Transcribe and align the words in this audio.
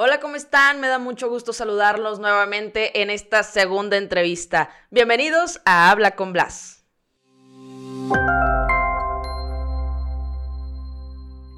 Hola, 0.00 0.20
¿cómo 0.20 0.36
están? 0.36 0.78
Me 0.78 0.86
da 0.86 1.00
mucho 1.00 1.28
gusto 1.28 1.52
saludarlos 1.52 2.20
nuevamente 2.20 3.02
en 3.02 3.10
esta 3.10 3.42
segunda 3.42 3.96
entrevista. 3.96 4.70
Bienvenidos 4.92 5.60
a 5.64 5.90
Habla 5.90 6.12
con 6.14 6.32
Blas. 6.32 6.84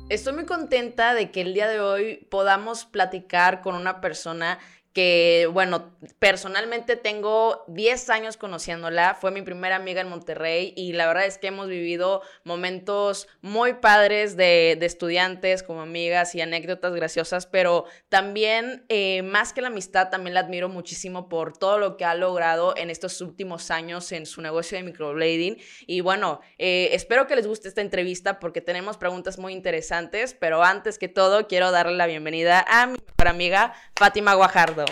Estoy 0.08 0.32
muy 0.32 0.46
contenta 0.46 1.12
de 1.12 1.30
que 1.30 1.42
el 1.42 1.52
día 1.52 1.68
de 1.68 1.80
hoy 1.80 2.26
podamos 2.30 2.86
platicar 2.86 3.60
con 3.60 3.74
una 3.74 4.00
persona 4.00 4.58
que, 4.92 5.48
bueno, 5.52 5.96
personalmente 6.18 6.96
tengo 6.96 7.64
10 7.68 8.10
años 8.10 8.36
conociéndola, 8.36 9.14
fue 9.14 9.30
mi 9.30 9.42
primera 9.42 9.76
amiga 9.76 10.00
en 10.00 10.08
Monterrey 10.08 10.72
y 10.76 10.92
la 10.94 11.06
verdad 11.06 11.26
es 11.26 11.38
que 11.38 11.46
hemos 11.48 11.68
vivido 11.68 12.22
momentos 12.42 13.28
muy 13.40 13.74
padres 13.74 14.36
de, 14.36 14.72
estudiantes 14.80 15.62
como 15.62 15.82
amigas 15.82 16.34
y 16.34 16.40
anécdotas 16.40 16.92
graciosas, 16.94 17.46
pero 17.46 17.84
también, 18.08 18.84
eh, 18.88 19.22
más 19.22 19.52
que 19.52 19.60
la 19.60 19.68
amistad, 19.68 20.10
también 20.10 20.34
la 20.34 20.40
admiro 20.40 20.68
muchísimo 20.68 21.28
por 21.28 21.56
todo 21.56 21.78
lo 21.78 21.96
que 21.96 22.04
ha 22.04 22.14
logrado 22.14 22.74
en 22.76 22.90
estos 22.90 23.20
últimos 23.20 23.70
años 23.70 24.10
en 24.10 24.26
su 24.26 24.42
negocio 24.42 24.76
de 24.76 24.84
microblading. 24.84 25.58
Y 25.86 26.00
bueno, 26.00 26.40
eh, 26.58 26.88
espero 26.92 27.26
que 27.26 27.36
les 27.36 27.46
guste 27.46 27.68
esta 27.68 27.80
entrevista 27.80 28.40
porque 28.40 28.60
tenemos 28.60 28.96
preguntas 28.96 29.38
muy 29.38 29.52
interesantes, 29.52 30.34
pero 30.34 30.64
antes 30.64 30.98
que 30.98 31.08
todo, 31.08 31.46
quiero 31.46 31.70
darle 31.70 31.96
la 31.96 32.06
bienvenida 32.06 32.64
a 32.68 32.86
mi 32.86 32.92
mejor 32.94 33.28
amiga, 33.28 33.74
Fátima 34.00 34.32
Guajardo. 34.32 34.86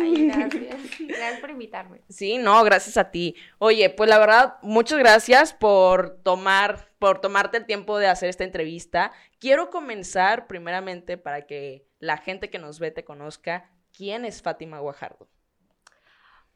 Ay, 0.00 0.26
gracias. 0.26 0.98
Gracias 0.98 1.40
por 1.40 1.50
invitarme. 1.50 2.00
Sí, 2.08 2.38
no, 2.38 2.64
gracias 2.64 2.96
a 2.96 3.12
ti. 3.12 3.36
Oye, 3.58 3.88
pues 3.88 4.10
la 4.10 4.18
verdad, 4.18 4.56
muchas 4.62 4.98
gracias 4.98 5.54
por 5.54 6.18
tomar, 6.24 6.88
por 6.98 7.20
tomarte 7.20 7.58
el 7.58 7.66
tiempo 7.66 7.98
de 7.98 8.08
hacer 8.08 8.28
esta 8.28 8.42
entrevista. 8.42 9.12
Quiero 9.38 9.70
comenzar 9.70 10.48
primeramente 10.48 11.18
para 11.18 11.42
que 11.42 11.86
la 12.00 12.16
gente 12.16 12.50
que 12.50 12.58
nos 12.58 12.80
ve 12.80 12.90
te 12.90 13.04
conozca. 13.04 13.70
¿Quién 13.96 14.24
es 14.24 14.42
Fátima 14.42 14.80
Guajardo? 14.80 15.28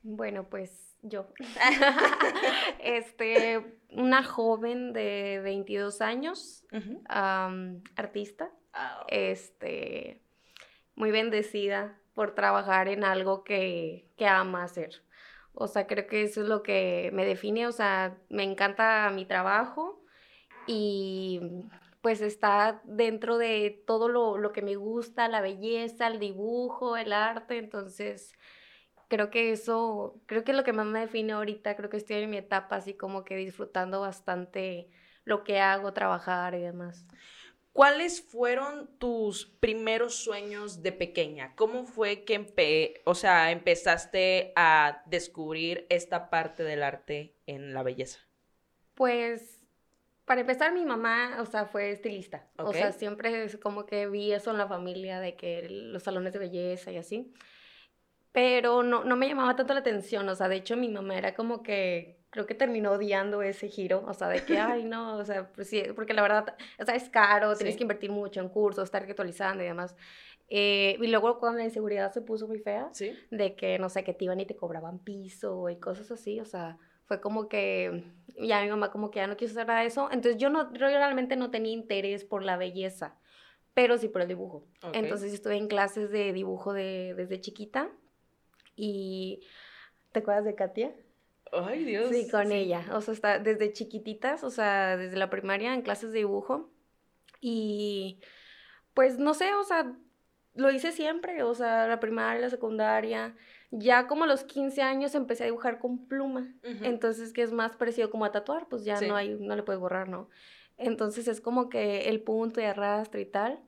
Bueno, 0.02 0.48
pues 0.50 0.96
yo. 1.02 1.28
este, 2.80 3.78
una 3.90 4.24
joven 4.24 4.92
de 4.92 5.38
22 5.44 6.00
años, 6.00 6.64
artista, 7.06 8.50
este, 9.06 10.20
muy 11.00 11.10
bendecida 11.10 11.98
por 12.14 12.34
trabajar 12.34 12.86
en 12.88 13.04
algo 13.04 13.42
que, 13.42 14.06
que 14.18 14.26
ama 14.26 14.64
hacer. 14.64 15.02
O 15.54 15.66
sea, 15.66 15.86
creo 15.86 16.06
que 16.06 16.22
eso 16.22 16.42
es 16.42 16.46
lo 16.46 16.62
que 16.62 17.10
me 17.14 17.24
define, 17.24 17.66
o 17.66 17.72
sea, 17.72 18.18
me 18.28 18.42
encanta 18.44 19.10
mi 19.10 19.24
trabajo 19.24 20.04
y 20.66 21.40
pues 22.02 22.20
está 22.20 22.82
dentro 22.84 23.38
de 23.38 23.82
todo 23.86 24.08
lo, 24.08 24.36
lo, 24.36 24.52
que 24.52 24.60
me 24.60 24.76
gusta, 24.76 25.26
la 25.28 25.40
belleza, 25.40 26.06
el 26.06 26.20
dibujo, 26.20 26.98
el 26.98 27.14
arte, 27.14 27.56
entonces 27.56 28.34
creo 29.08 29.30
que 29.30 29.52
eso, 29.52 30.20
creo 30.26 30.44
que 30.44 30.52
es 30.52 30.56
lo 30.56 30.64
que 30.64 30.74
más 30.74 30.86
me 30.86 31.00
define 31.00 31.32
ahorita, 31.32 31.76
creo 31.76 31.88
que 31.88 31.96
estoy 31.96 32.16
en 32.18 32.30
mi 32.30 32.36
etapa 32.36 32.76
así 32.76 32.94
como 32.94 33.24
que 33.24 33.36
disfrutando 33.36 34.02
bastante 34.02 34.90
lo 35.24 35.44
que 35.44 35.60
hago, 35.60 35.94
trabajar 35.94 36.54
y 36.54 36.60
demás. 36.60 37.06
¿Cuáles 37.72 38.20
fueron 38.20 38.98
tus 38.98 39.46
primeros 39.46 40.16
sueños 40.16 40.82
de 40.82 40.90
pequeña? 40.90 41.54
¿Cómo 41.54 41.84
fue 41.84 42.24
que 42.24 43.00
o 43.04 43.14
sea, 43.14 43.52
empezaste 43.52 44.52
a 44.56 45.02
descubrir 45.06 45.86
esta 45.88 46.30
parte 46.30 46.64
del 46.64 46.82
arte 46.82 47.36
en 47.46 47.72
la 47.72 47.84
belleza? 47.84 48.18
Pues, 48.94 49.64
para 50.24 50.40
empezar, 50.40 50.72
mi 50.72 50.84
mamá, 50.84 51.38
o 51.40 51.46
sea, 51.46 51.66
fue 51.66 51.92
estilista. 51.92 52.48
O 52.56 52.72
sea, 52.72 52.92
siempre 52.92 53.44
es 53.44 53.56
como 53.56 53.86
que 53.86 54.08
vi 54.08 54.32
eso 54.32 54.50
en 54.50 54.58
la 54.58 54.66
familia, 54.66 55.20
de 55.20 55.36
que 55.36 55.68
los 55.68 56.02
salones 56.02 56.32
de 56.32 56.40
belleza 56.40 56.90
y 56.90 56.96
así. 56.96 57.32
Pero 58.32 58.82
no, 58.82 59.04
no 59.04 59.16
me 59.16 59.28
llamaba 59.28 59.56
tanto 59.56 59.74
la 59.74 59.80
atención, 59.80 60.28
o 60.28 60.34
sea, 60.34 60.48
de 60.48 60.56
hecho 60.56 60.76
mi 60.76 60.88
mamá 60.88 61.16
era 61.16 61.34
como 61.34 61.62
que 61.62 62.19
creo 62.30 62.46
que 62.46 62.54
terminó 62.54 62.92
odiando 62.92 63.42
ese 63.42 63.68
giro, 63.68 64.04
o 64.06 64.14
sea, 64.14 64.28
de 64.28 64.44
que, 64.44 64.58
ay, 64.58 64.84
no, 64.84 65.16
o 65.16 65.24
sea, 65.24 65.50
pues 65.52 65.68
sí, 65.68 65.82
porque 65.94 66.14
la 66.14 66.22
verdad, 66.22 66.56
o 66.78 66.84
sea, 66.84 66.94
es 66.94 67.08
caro, 67.08 67.54
tienes 67.56 67.76
que 67.76 67.82
invertir 67.82 68.10
mucho 68.10 68.40
en 68.40 68.48
cursos, 68.48 68.84
estar 68.84 69.02
actualizando 69.02 69.62
y 69.62 69.66
demás. 69.66 69.96
Eh, 70.48 70.96
y 71.00 71.06
luego 71.08 71.38
cuando 71.38 71.58
la 71.58 71.64
inseguridad 71.64 72.12
se 72.12 72.22
puso 72.22 72.48
muy 72.48 72.58
fea, 72.58 72.88
¿Sí? 72.92 73.12
de 73.30 73.54
que, 73.54 73.78
no 73.78 73.88
sé, 73.88 74.04
que 74.04 74.14
te 74.14 74.24
iban 74.24 74.40
y 74.40 74.46
te 74.46 74.56
cobraban 74.56 74.98
piso 74.98 75.68
y 75.68 75.76
cosas 75.76 76.10
así, 76.10 76.40
o 76.40 76.44
sea, 76.44 76.78
fue 77.04 77.20
como 77.20 77.48
que 77.48 78.04
ya 78.38 78.62
mi 78.62 78.70
mamá 78.70 78.90
como 78.90 79.10
que 79.10 79.18
ya 79.18 79.26
no 79.26 79.36
quiso 79.36 79.52
hacer 79.52 79.66
nada 79.66 79.80
de 79.80 79.86
eso, 79.86 80.08
entonces 80.12 80.40
yo, 80.40 80.50
no, 80.50 80.72
yo 80.72 80.86
realmente 80.86 81.36
no 81.36 81.50
tenía 81.50 81.72
interés 81.72 82.24
por 82.24 82.44
la 82.44 82.56
belleza, 82.56 83.16
pero 83.74 83.98
sí 83.98 84.08
por 84.08 84.22
el 84.22 84.28
dibujo. 84.28 84.66
Entonces 84.92 85.32
estuve 85.32 85.56
en 85.56 85.68
clases 85.68 86.10
de 86.10 86.32
dibujo 86.32 86.72
de, 86.72 87.14
desde 87.16 87.40
chiquita 87.40 87.90
y... 88.76 89.40
¿Te 90.12 90.18
acuerdas 90.18 90.44
de 90.44 90.56
Katia? 90.56 90.92
Ay, 91.52 91.84
Dios. 91.84 92.10
Sí, 92.10 92.30
con 92.30 92.52
ella. 92.52 92.84
O 92.92 93.00
sea, 93.00 93.14
está 93.14 93.38
desde 93.38 93.72
chiquititas, 93.72 94.44
o 94.44 94.50
sea, 94.50 94.96
desde 94.96 95.16
la 95.16 95.30
primaria 95.30 95.74
en 95.74 95.82
clases 95.82 96.12
de 96.12 96.18
dibujo. 96.18 96.70
Y 97.40 98.20
pues 98.94 99.18
no 99.18 99.34
sé, 99.34 99.54
o 99.54 99.64
sea, 99.64 99.92
lo 100.54 100.70
hice 100.70 100.92
siempre, 100.92 101.42
o 101.42 101.54
sea, 101.54 101.86
la 101.86 102.00
primaria, 102.00 102.40
la 102.40 102.50
secundaria. 102.50 103.34
Ya 103.70 104.06
como 104.06 104.24
a 104.24 104.26
los 104.26 104.44
15 104.44 104.82
años 104.82 105.14
empecé 105.14 105.44
a 105.44 105.46
dibujar 105.46 105.78
con 105.78 106.06
pluma. 106.06 106.52
Entonces, 106.62 107.32
que 107.32 107.42
es 107.42 107.52
más 107.52 107.76
parecido 107.76 108.10
como 108.10 108.24
a 108.24 108.32
tatuar, 108.32 108.68
pues 108.68 108.84
ya 108.84 109.00
no 109.00 109.16
hay, 109.16 109.36
no 109.38 109.54
le 109.54 109.62
puedes 109.62 109.80
borrar, 109.80 110.08
¿no? 110.08 110.28
Entonces 110.76 111.28
es 111.28 111.40
como 111.40 111.68
que 111.68 112.08
el 112.08 112.22
punto 112.22 112.60
y 112.60 112.64
arrastre 112.64 113.20
y 113.20 113.26
tal. 113.26 113.60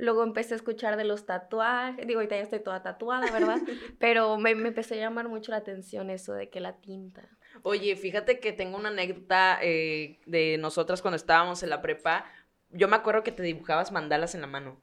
Luego 0.00 0.22
empecé 0.22 0.54
a 0.54 0.56
escuchar 0.56 0.96
de 0.96 1.04
los 1.04 1.26
tatuajes, 1.26 2.06
digo, 2.06 2.20
ahorita 2.20 2.34
ya 2.34 2.42
estoy 2.42 2.60
toda 2.60 2.82
tatuada, 2.82 3.30
¿verdad? 3.30 3.58
Pero 3.98 4.38
me, 4.38 4.54
me 4.54 4.68
empezó 4.68 4.94
a 4.94 4.96
llamar 4.96 5.28
mucho 5.28 5.52
la 5.52 5.58
atención 5.58 6.08
eso 6.08 6.32
de 6.32 6.48
que 6.48 6.58
la 6.58 6.80
tinta. 6.80 7.28
Oye, 7.62 7.94
fíjate 7.96 8.40
que 8.40 8.52
tengo 8.54 8.78
una 8.78 8.88
anécdota 8.88 9.58
eh, 9.60 10.18
de 10.24 10.56
nosotras 10.56 11.02
cuando 11.02 11.16
estábamos 11.16 11.62
en 11.62 11.68
la 11.68 11.82
prepa. 11.82 12.24
Yo 12.70 12.88
me 12.88 12.96
acuerdo 12.96 13.22
que 13.22 13.32
te 13.32 13.42
dibujabas 13.42 13.92
mandalas 13.92 14.34
en 14.34 14.40
la 14.40 14.46
mano. 14.46 14.80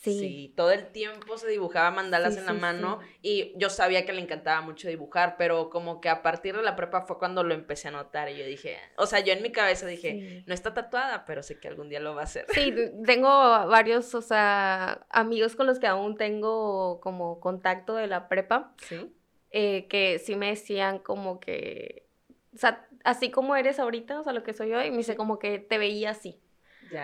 Sí. 0.00 0.54
todo 0.56 0.70
el 0.70 0.86
tiempo 0.92 1.38
se 1.38 1.48
dibujaba 1.48 1.90
mandalas 1.90 2.36
en 2.36 2.46
la 2.46 2.52
mano 2.52 3.00
y 3.20 3.52
yo 3.56 3.68
sabía 3.68 4.06
que 4.06 4.12
le 4.12 4.20
encantaba 4.20 4.60
mucho 4.60 4.88
dibujar, 4.88 5.36
pero 5.36 5.70
como 5.70 6.00
que 6.00 6.08
a 6.08 6.22
partir 6.22 6.56
de 6.56 6.62
la 6.62 6.76
prepa 6.76 7.02
fue 7.02 7.18
cuando 7.18 7.42
lo 7.42 7.52
empecé 7.52 7.88
a 7.88 7.90
notar 7.90 8.28
y 8.28 8.36
yo 8.36 8.46
dije, 8.46 8.78
o 8.96 9.06
sea, 9.06 9.20
yo 9.20 9.32
en 9.32 9.42
mi 9.42 9.50
cabeza 9.50 9.86
dije, 9.86 10.44
no 10.46 10.54
está 10.54 10.72
tatuada, 10.72 11.24
pero 11.24 11.42
sé 11.42 11.58
que 11.58 11.68
algún 11.68 11.88
día 11.88 12.00
lo 12.00 12.14
va 12.14 12.22
a 12.22 12.24
hacer. 12.24 12.46
Sí, 12.50 12.72
tengo 13.04 13.28
varios, 13.28 14.14
o 14.14 14.22
sea, 14.22 15.06
amigos 15.10 15.56
con 15.56 15.66
los 15.66 15.78
que 15.78 15.88
aún 15.88 16.16
tengo 16.16 17.00
como 17.00 17.40
contacto 17.40 17.96
de 17.96 18.06
la 18.06 18.28
prepa, 18.28 18.74
¿Sí? 18.78 19.12
Eh, 19.50 19.88
que 19.88 20.18
sí 20.18 20.36
me 20.36 20.48
decían 20.48 20.98
como 20.98 21.40
que, 21.40 22.06
o 22.54 22.58
sea, 22.58 22.86
así 23.04 23.30
como 23.30 23.56
eres 23.56 23.78
ahorita, 23.78 24.20
o 24.20 24.24
sea, 24.24 24.32
lo 24.32 24.42
que 24.42 24.52
soy 24.52 24.74
hoy, 24.74 24.90
me 24.90 24.98
dice 24.98 25.16
como 25.16 25.38
que 25.38 25.58
te 25.58 25.78
veía 25.78 26.10
así. 26.10 26.40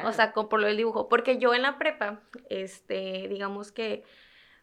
O 0.05 0.13
sea, 0.13 0.33
por 0.33 0.61
lo 0.61 0.67
del 0.67 0.77
dibujo. 0.77 1.09
Porque 1.09 1.39
yo 1.39 1.55
en 1.55 1.63
la 1.63 1.79
prepa, 1.79 2.21
este, 2.49 3.29
digamos 3.29 3.73
que, 3.73 4.05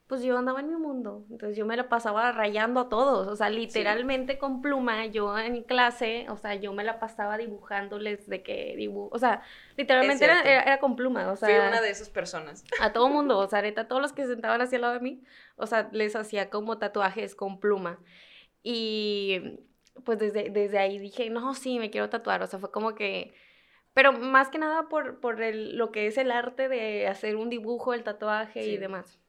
pues 0.07 0.23
yo 0.23 0.37
andaba 0.37 0.59
en 0.59 0.67
mi 0.67 0.75
mundo. 0.75 1.25
Entonces 1.29 1.55
yo 1.57 1.65
me 1.65 1.77
la 1.77 1.87
pasaba 1.87 2.33
rayando 2.33 2.81
a 2.81 2.89
todos. 2.89 3.27
O 3.27 3.35
sea, 3.35 3.49
literalmente 3.49 4.37
con 4.37 4.61
pluma, 4.61 5.05
yo 5.05 5.39
en 5.39 5.63
clase, 5.63 6.25
o 6.29 6.35
sea, 6.35 6.55
yo 6.55 6.73
me 6.73 6.83
la 6.83 6.99
pasaba 6.99 7.37
dibujándoles 7.37 8.27
de 8.27 8.43
que 8.43 8.75
dibujo. 8.75 9.09
O 9.15 9.19
sea, 9.19 9.41
literalmente 9.77 10.25
era, 10.25 10.41
era, 10.41 10.79
con 10.79 10.97
pluma. 10.97 11.31
O 11.31 11.37
sea, 11.37 11.47
Fui 11.47 11.57
una 11.57 11.79
de 11.79 11.89
esas 11.89 12.09
personas. 12.09 12.65
A 12.81 12.91
todo 12.91 13.07
mundo. 13.07 13.37
O 13.37 13.47
sea, 13.47 13.59
ahorita 13.59 13.87
todos 13.87 14.01
los 14.01 14.11
que 14.11 14.23
se 14.23 14.33
sentaban 14.33 14.61
hacia 14.61 14.75
el 14.75 14.81
lado 14.81 14.95
de 14.95 14.99
mí, 14.99 15.23
o 15.55 15.65
sea, 15.65 15.87
les 15.93 16.15
hacía 16.15 16.49
como 16.49 16.77
tatuajes 16.77 17.33
con 17.33 17.59
pluma. 17.59 17.97
Y 18.63 19.59
pues 20.03 20.19
desde, 20.19 20.49
desde 20.49 20.77
ahí 20.77 20.99
dije, 20.99 21.29
no, 21.29 21.53
sí, 21.53 21.79
me 21.79 21.89
quiero 21.89 22.09
tatuar. 22.09 22.41
O 22.43 22.47
sea, 22.47 22.59
fue 22.59 22.71
como 22.71 22.95
que 22.95 23.33
pero 23.93 24.13
más 24.13 24.49
que 24.49 24.57
nada 24.57 24.89
por, 24.89 25.19
por 25.19 25.41
el, 25.41 25.77
lo 25.77 25.91
que 25.91 26.07
es 26.07 26.17
el 26.17 26.31
arte 26.31 26.69
de 26.69 27.07
hacer 27.07 27.35
un 27.35 27.49
dibujo, 27.49 27.93
el 27.93 28.03
tatuaje 28.03 28.65
y 28.65 28.77
demás. 28.77 29.19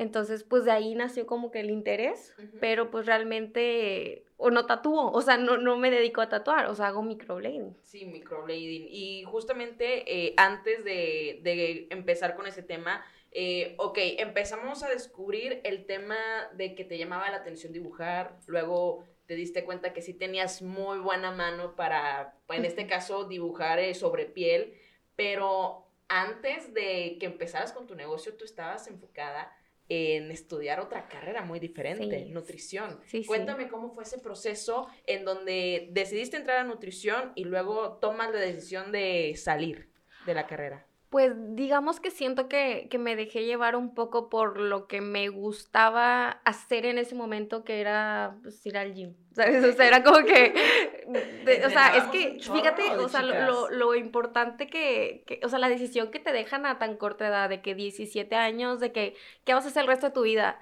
Entonces, 0.00 0.44
pues 0.44 0.64
de 0.64 0.70
ahí 0.70 0.94
nació 0.94 1.26
como 1.26 1.50
que 1.50 1.60
el 1.60 1.68
interés, 1.68 2.34
pero 2.58 2.90
pues 2.90 3.04
realmente, 3.04 4.24
o 4.38 4.50
no 4.50 4.64
tatúo, 4.64 5.10
o 5.10 5.20
sea, 5.20 5.36
no, 5.36 5.58
no 5.58 5.76
me 5.76 5.90
dedico 5.90 6.22
a 6.22 6.28
tatuar, 6.30 6.66
o 6.66 6.74
sea, 6.74 6.86
hago 6.86 7.02
microblading. 7.02 7.76
Sí, 7.82 8.06
microblading. 8.06 8.86
Y 8.88 9.24
justamente 9.24 10.04
eh, 10.06 10.32
antes 10.38 10.84
de, 10.84 11.40
de, 11.42 11.88
empezar 11.90 12.34
con 12.34 12.46
ese 12.46 12.62
tema, 12.62 13.04
eh, 13.32 13.74
ok, 13.76 13.98
empezamos 14.18 14.82
a 14.82 14.88
descubrir 14.88 15.60
el 15.64 15.84
tema 15.84 16.16
de 16.54 16.74
que 16.74 16.84
te 16.84 16.96
llamaba 16.96 17.28
la 17.28 17.36
atención 17.36 17.72
dibujar, 17.72 18.38
luego 18.46 19.04
te 19.30 19.36
diste 19.36 19.62
cuenta 19.62 19.92
que 19.92 20.02
sí 20.02 20.12
tenías 20.12 20.60
muy 20.60 20.98
buena 20.98 21.30
mano 21.30 21.76
para, 21.76 22.34
en 22.48 22.64
este 22.64 22.88
caso, 22.88 23.28
dibujar 23.28 23.78
eh, 23.78 23.94
sobre 23.94 24.24
piel, 24.24 24.74
pero 25.14 25.86
antes 26.08 26.74
de 26.74 27.16
que 27.20 27.26
empezaras 27.26 27.72
con 27.72 27.86
tu 27.86 27.94
negocio, 27.94 28.34
tú 28.34 28.44
estabas 28.44 28.88
enfocada 28.88 29.56
en 29.88 30.32
estudiar 30.32 30.80
otra 30.80 31.06
carrera 31.06 31.42
muy 31.42 31.60
diferente, 31.60 32.24
nutrición. 32.24 32.98
Cuéntame 33.28 33.68
cómo 33.68 33.94
fue 33.94 34.02
ese 34.02 34.18
proceso 34.18 34.88
en 35.06 35.24
donde 35.24 35.90
decidiste 35.92 36.36
entrar 36.36 36.56
a 36.56 36.64
nutrición 36.64 37.30
y 37.36 37.44
luego 37.44 37.98
tomas 37.98 38.32
la 38.32 38.40
decisión 38.40 38.90
de 38.90 39.36
salir 39.36 39.92
de 40.26 40.34
la 40.34 40.48
carrera. 40.48 40.88
Pues 41.10 41.32
digamos 41.56 41.98
que 41.98 42.12
siento 42.12 42.48
que, 42.48 42.86
que, 42.88 42.96
me 42.96 43.16
dejé 43.16 43.44
llevar 43.44 43.74
un 43.74 43.94
poco 43.94 44.28
por 44.28 44.60
lo 44.60 44.86
que 44.86 45.00
me 45.00 45.28
gustaba 45.28 46.40
hacer 46.44 46.86
en 46.86 46.98
ese 46.98 47.16
momento, 47.16 47.64
que 47.64 47.80
era 47.80 48.36
pues, 48.42 48.64
ir 48.64 48.78
al 48.78 48.94
gym. 48.94 49.16
¿Sabes? 49.34 49.64
O 49.64 49.72
sea, 49.72 49.88
era 49.88 50.04
como 50.04 50.24
que. 50.24 50.54
o 51.66 51.70
sea, 51.70 51.96
es 51.96 52.04
que, 52.04 52.38
fíjate, 52.40 52.96
o 52.96 53.08
sea, 53.08 53.22
lo, 53.22 53.68
lo, 53.70 53.96
importante 53.96 54.68
que, 54.68 55.24
que, 55.26 55.40
O 55.44 55.48
sea, 55.48 55.58
la 55.58 55.68
decisión 55.68 56.12
que 56.12 56.20
te 56.20 56.32
dejan 56.32 56.64
a 56.64 56.78
tan 56.78 56.96
corta 56.96 57.26
edad, 57.26 57.48
de 57.48 57.60
que 57.60 57.74
17 57.74 58.36
años, 58.36 58.78
de 58.78 58.92
que. 58.92 59.16
¿Qué 59.44 59.52
vas 59.52 59.64
a 59.64 59.68
hacer 59.68 59.82
el 59.82 59.88
resto 59.88 60.06
de 60.06 60.12
tu 60.12 60.22
vida? 60.22 60.60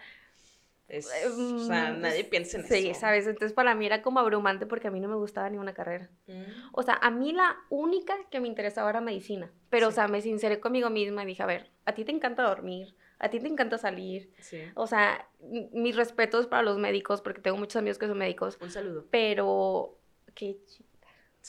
O 0.91 1.59
sea, 1.67 1.93
mm, 1.93 2.01
nadie 2.01 2.25
piensa 2.25 2.57
en 2.57 2.65
eso. 2.65 2.75
Sí, 2.75 2.95
¿sabes? 2.95 3.27
Entonces 3.27 3.53
para 3.53 3.75
mí 3.75 3.85
era 3.85 4.01
como 4.01 4.21
abrumante 4.21 4.67
porque 4.67 4.89
a 4.89 4.91
mí 4.91 5.01
no 5.01 5.09
me 5.09 5.17
gustaba 5.17 5.51
ninguna 5.51 5.75
carrera. 5.75 6.09
Mm. 6.27 6.43
O 6.73 6.83
sea, 6.83 6.95
a 6.95 7.11
mí 7.11 7.33
la 7.33 7.57
única 7.69 8.15
que 8.31 8.41
me 8.41 8.49
interesaba 8.49 8.89
era 8.89 9.01
medicina. 9.01 9.51
Pero, 9.69 9.89
o 9.89 9.91
sea, 9.91 10.09
me 10.09 10.23
sinceré 10.23 10.61
conmigo 10.61 10.89
misma 10.89 11.25
y 11.25 11.27
dije, 11.27 11.43
a 11.43 11.47
ver, 11.47 11.71
a 11.85 11.93
ti 11.93 12.05
te 12.05 12.13
encanta 12.13 12.43
dormir, 12.43 12.95
a 13.19 13.29
ti 13.29 13.39
te 13.39 13.49
encanta 13.49 13.77
salir. 13.77 14.33
Sí. 14.41 14.63
O 14.75 14.87
sea, 14.87 15.29
mis 15.73 15.95
respetos 15.95 16.47
para 16.47 16.63
los 16.63 16.79
médicos 16.79 17.21
porque 17.21 17.43
tengo 17.43 17.59
muchos 17.59 17.77
amigos 17.77 17.99
que 17.99 18.07
son 18.07 18.17
médicos. 18.17 18.59
Un 18.61 18.71
saludo. 18.71 19.05
Pero, 19.11 19.99
qué 20.35 20.59
chica. 20.67 20.89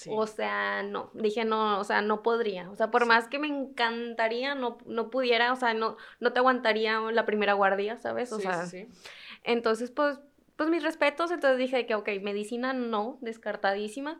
O 0.07 0.27
sea, 0.27 0.83
no, 0.83 1.11
dije 1.13 1.43
no, 1.45 1.79
o 1.79 1.83
sea, 1.83 2.01
no 2.01 2.21
podría. 2.21 2.69
O 2.69 2.75
sea, 2.75 2.91
por 2.91 3.05
más 3.05 3.27
que 3.27 3.39
me 3.39 3.47
encantaría, 3.47 4.55
no, 4.55 4.77
no 4.85 5.09
pudiera, 5.09 5.51
o 5.51 5.55
sea, 5.55 5.73
no, 5.73 5.97
no 6.19 6.31
te 6.31 6.39
aguantaría 6.39 6.99
la 7.11 7.25
primera 7.25 7.53
guardia, 7.53 7.97
¿sabes? 7.97 8.31
O 8.31 8.39
sea, 8.39 8.65
sí. 8.65 8.87
Entonces, 9.43 9.91
pues, 9.91 10.19
pues 10.55 10.69
mis 10.69 10.83
respetos, 10.83 11.31
entonces 11.31 11.57
dije 11.57 11.85
que, 11.85 11.95
ok, 11.95 12.09
medicina 12.21 12.73
no, 12.73 13.17
descartadísima. 13.21 14.19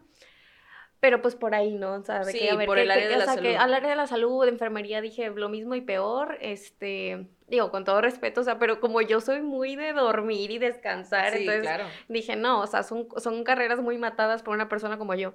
Pero 0.99 1.21
pues 1.21 1.35
por 1.35 1.55
ahí, 1.55 1.75
¿no? 1.75 1.93
O 1.93 2.03
sea, 2.03 2.25
de 2.25 2.33
que, 2.33 2.49
a 2.49 2.55
ver, 2.55 2.65
por 2.65 2.77
el 2.77 2.91
área 2.91 3.07
de 3.07 3.17
la 3.17 3.25
salud. 3.25 3.41
Que 3.41 3.57
al 3.57 3.73
área 3.73 3.89
de 3.89 3.95
la 3.95 4.07
salud, 4.07 4.43
de 4.43 4.49
enfermería, 4.49 4.99
dije 4.99 5.29
lo 5.29 5.47
mismo 5.47 5.75
y 5.75 5.81
peor. 5.81 6.37
Este, 6.41 7.29
digo, 7.47 7.71
con 7.71 7.85
todo 7.85 8.01
respeto, 8.01 8.41
o 8.41 8.43
sea, 8.43 8.59
pero 8.59 8.81
como 8.81 9.01
yo 9.01 9.21
soy 9.21 9.41
muy 9.41 9.77
de 9.77 9.93
dormir 9.93 10.51
y 10.51 10.57
descansar, 10.57 11.33
entonces 11.35 11.87
dije, 12.09 12.35
no, 12.35 12.61
o 12.61 12.67
sea, 12.67 12.83
son, 12.83 13.07
son 13.17 13.45
carreras 13.45 13.79
muy 13.79 13.97
matadas 13.97 14.43
por 14.43 14.53
una 14.53 14.67
persona 14.67 14.97
como 14.97 15.15
yo. 15.15 15.33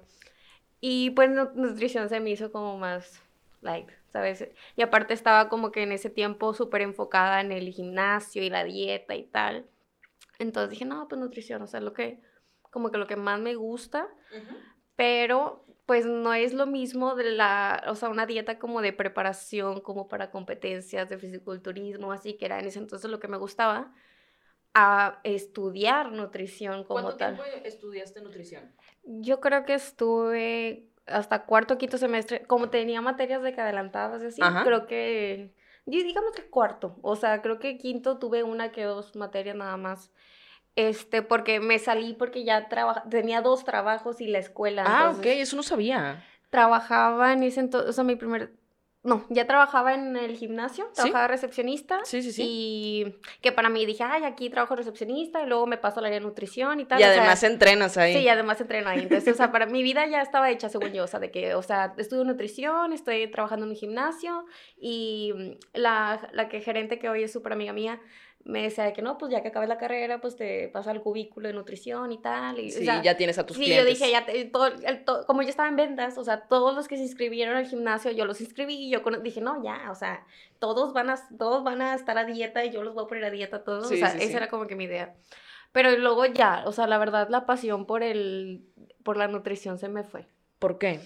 Y 0.81 1.11
pues 1.11 1.31
nutrición 1.31 2.09
se 2.09 2.19
me 2.19 2.29
hizo 2.29 2.51
como 2.51 2.77
más 2.77 3.21
light, 3.61 3.89
¿sabes? 4.13 4.47
Y 4.75 4.83
aparte 4.83 5.15
estaba 5.15 5.49
como 5.49 5.71
que 5.71 5.81
en 5.81 5.91
ese 5.91 6.11
tiempo 6.11 6.53
súper 6.53 6.81
enfocada 6.81 7.41
en 7.41 7.51
el 7.51 7.71
gimnasio 7.71 8.43
y 8.43 8.51
la 8.51 8.63
dieta 8.63 9.15
y 9.15 9.23
tal. 9.23 9.65
Entonces 10.39 10.69
dije, 10.69 10.85
no, 10.85 11.07
pues 11.07 11.19
nutrición, 11.19 11.61
o 11.61 11.67
sea, 11.67 11.79
lo 11.79 11.93
que, 11.93 12.21
como 12.71 12.91
que 12.91 12.97
lo 12.97 13.07
que 13.07 13.15
más 13.15 13.39
me 13.39 13.55
gusta, 13.55 14.07
pero 14.95 15.65
pues 15.85 16.05
no 16.05 16.33
es 16.33 16.53
lo 16.53 16.65
mismo 16.65 17.15
de 17.15 17.31
la, 17.31 17.83
o 17.87 17.95
sea, 17.95 18.09
una 18.09 18.25
dieta 18.25 18.57
como 18.57 18.81
de 18.81 18.91
preparación, 18.91 19.81
como 19.81 20.07
para 20.07 20.31
competencias 20.31 21.09
de 21.09 21.17
fisiculturismo, 21.17 22.11
así 22.11 22.33
que 22.33 22.45
era 22.45 22.59
en 22.59 22.65
ese 22.65 22.79
entonces 22.79 23.09
lo 23.09 23.19
que 23.19 23.27
me 23.27 23.37
gustaba, 23.37 23.93
a 24.73 25.21
estudiar 25.23 26.11
nutrición 26.11 26.83
como 26.83 27.15
tal. 27.15 27.37
¿Cuánto 27.37 27.43
tiempo 27.43 27.65
estudiaste 27.65 28.21
nutrición? 28.21 28.71
Yo 29.03 29.39
creo 29.39 29.63
que 29.63 29.75
estuve 29.75 30.89
hasta 31.05 31.45
cuarto, 31.45 31.77
quinto 31.77 31.97
semestre, 31.97 32.45
como 32.45 32.69
tenía 32.69 32.99
materias 33.01 33.41
de 33.41 33.53
que 33.53 33.61
adelantadas 33.61 34.21
y 34.23 34.25
así, 34.25 34.41
creo 34.63 34.85
que 34.85 35.53
digamos 35.85 36.31
que 36.31 36.43
cuarto, 36.49 36.97
o 37.01 37.15
sea, 37.15 37.41
creo 37.41 37.59
que 37.59 37.77
quinto 37.77 38.17
tuve 38.17 38.43
una 38.43 38.71
que 38.71 38.83
dos 38.83 39.15
materias 39.15 39.55
nada 39.55 39.77
más. 39.77 40.11
Este, 40.75 41.21
porque 41.21 41.61
me 41.61 41.79
salí 41.79 42.13
porque 42.13 42.43
ya 42.43 42.67
tenía 43.09 43.41
dos 43.41 43.63
trabajos 43.63 44.19
y 44.19 44.27
la 44.27 44.39
escuela. 44.39 44.83
Ah, 44.85 45.13
ok, 45.15 45.25
eso 45.27 45.55
no 45.55 45.63
sabía. 45.63 46.25
Trabajaba 46.49 47.31
en 47.31 47.43
ese 47.43 47.61
entonces, 47.61 47.89
o 47.89 47.93
sea, 47.93 48.03
mi 48.03 48.15
primer 48.17 48.53
no, 49.05 49.23
ya 49.29 49.45
trabajaba 49.45 49.93
en 49.93 50.17
el 50.17 50.35
gimnasio, 50.35 50.89
trabajaba 50.95 51.27
recepcionista. 51.27 51.99
Sí, 52.05 52.23
sí, 52.23 52.31
sí. 52.31 52.43
Y 52.43 53.15
que 53.39 53.51
para 53.51 53.69
mí 53.69 53.85
dije, 53.85 54.03
ay, 54.03 54.23
aquí 54.23 54.49
trabajo 54.49 54.75
recepcionista 54.75 55.43
y 55.43 55.45
luego 55.45 55.67
me 55.67 55.77
paso 55.77 55.99
al 55.99 56.07
área 56.07 56.19
de 56.19 56.25
nutrición 56.25 56.79
y 56.79 56.85
tal. 56.85 56.99
Y 56.99 57.03
además 57.03 57.43
entrenas 57.43 57.97
ahí. 57.97 58.13
Sí, 58.13 58.19
y 58.21 58.29
además 58.29 58.59
entreno 58.59 58.89
ahí. 58.89 59.01
Entonces, 59.03 59.31
o 59.33 59.37
sea, 59.37 59.51
para 59.51 59.67
mi 59.67 59.83
vida 59.83 60.07
ya 60.07 60.23
estaba 60.23 60.49
hecha 60.49 60.69
según 60.69 60.91
yo, 60.91 61.03
o 61.03 61.07
sea, 61.07 61.19
de 61.19 61.29
que, 61.29 61.53
o 61.53 61.61
sea, 61.61 61.93
estudio 61.97 62.23
nutrición, 62.23 62.93
estoy 62.93 63.29
trabajando 63.29 63.65
en 63.65 63.73
un 63.73 63.77
gimnasio 63.77 64.45
y 64.75 65.33
la, 65.73 66.27
la 66.33 66.49
que 66.49 66.61
gerente 66.61 66.97
que 66.97 67.07
hoy 67.07 67.21
es 67.23 67.31
súper 67.31 67.53
amiga 67.53 67.73
mía, 67.73 68.01
me 68.45 68.61
decía 68.61 68.93
que 68.93 69.01
no, 69.01 69.17
pues 69.17 69.31
ya 69.31 69.41
que 69.41 69.47
acabes 69.47 69.67
la 69.67 69.79
carrera, 69.79 70.21
pues 70.21 70.35
te 70.35 70.69
pasa 70.69 70.91
al 70.91 71.01
cubículo 71.01 71.47
de 71.47 71.55
nutrición 71.55 72.11
y 72.11 72.19
tal. 72.19 72.59
Y, 72.59 72.69
sí, 72.69 72.85
ya 72.85 73.17
tienes 73.17 73.39
a 73.39 73.45
tus 73.45 73.57
sí, 73.57 73.75
yo 73.75 73.83
dije, 73.83 74.09
ya, 74.11 74.23
todo, 74.51 75.25
como 75.25 75.41
yo 75.41 75.49
estaba 75.49 75.67
en 75.67 75.75
ventas, 75.75 76.19
o 76.19 76.23
sea, 76.23 76.41
todos 76.41 76.75
los 76.75 76.87
que 76.87 76.95
se 76.95 77.01
inscribieron 77.01 77.57
al 77.57 77.65
gimnasio, 77.65 78.11
yo 78.11 78.25
los 78.25 78.39
inscribí 78.41 78.75
y 78.75 78.91
yo 78.91 79.01
dije, 79.23 79.41
no, 79.41 79.63
ya, 79.63 79.89
o 79.89 79.95
sea, 79.95 80.25
todos 80.59 80.93
van, 80.93 81.09
a, 81.09 81.19
todos 81.39 81.63
van 81.63 81.81
a 81.81 81.95
estar 81.95 82.19
a 82.19 82.23
dieta 82.23 82.63
y 82.63 82.69
yo 82.69 82.83
los 82.83 82.93
voy 82.93 83.05
a 83.05 83.07
poner 83.07 83.25
a 83.25 83.31
dieta 83.31 83.63
todos. 83.63 83.91
o 83.91 83.95
sea, 83.95 84.09
esa 84.09 84.37
era 84.37 84.47
como 84.47 84.67
que 84.67 84.75
mi 84.75 84.83
idea. 84.83 85.15
Pero 85.71 85.97
luego 85.97 86.27
ya, 86.27 86.63
o 86.67 86.71
sea, 86.71 86.85
la 86.85 86.99
verdad, 86.99 87.27
la 87.29 87.47
pasión 87.47 87.87
por, 87.87 88.03
el, 88.03 88.63
por 89.03 89.17
la 89.17 89.27
nutrición 89.27 89.79
se 89.79 89.89
me 89.89 90.03
fue. 90.03 90.27
¿Por 90.59 90.77
qué? 90.77 90.99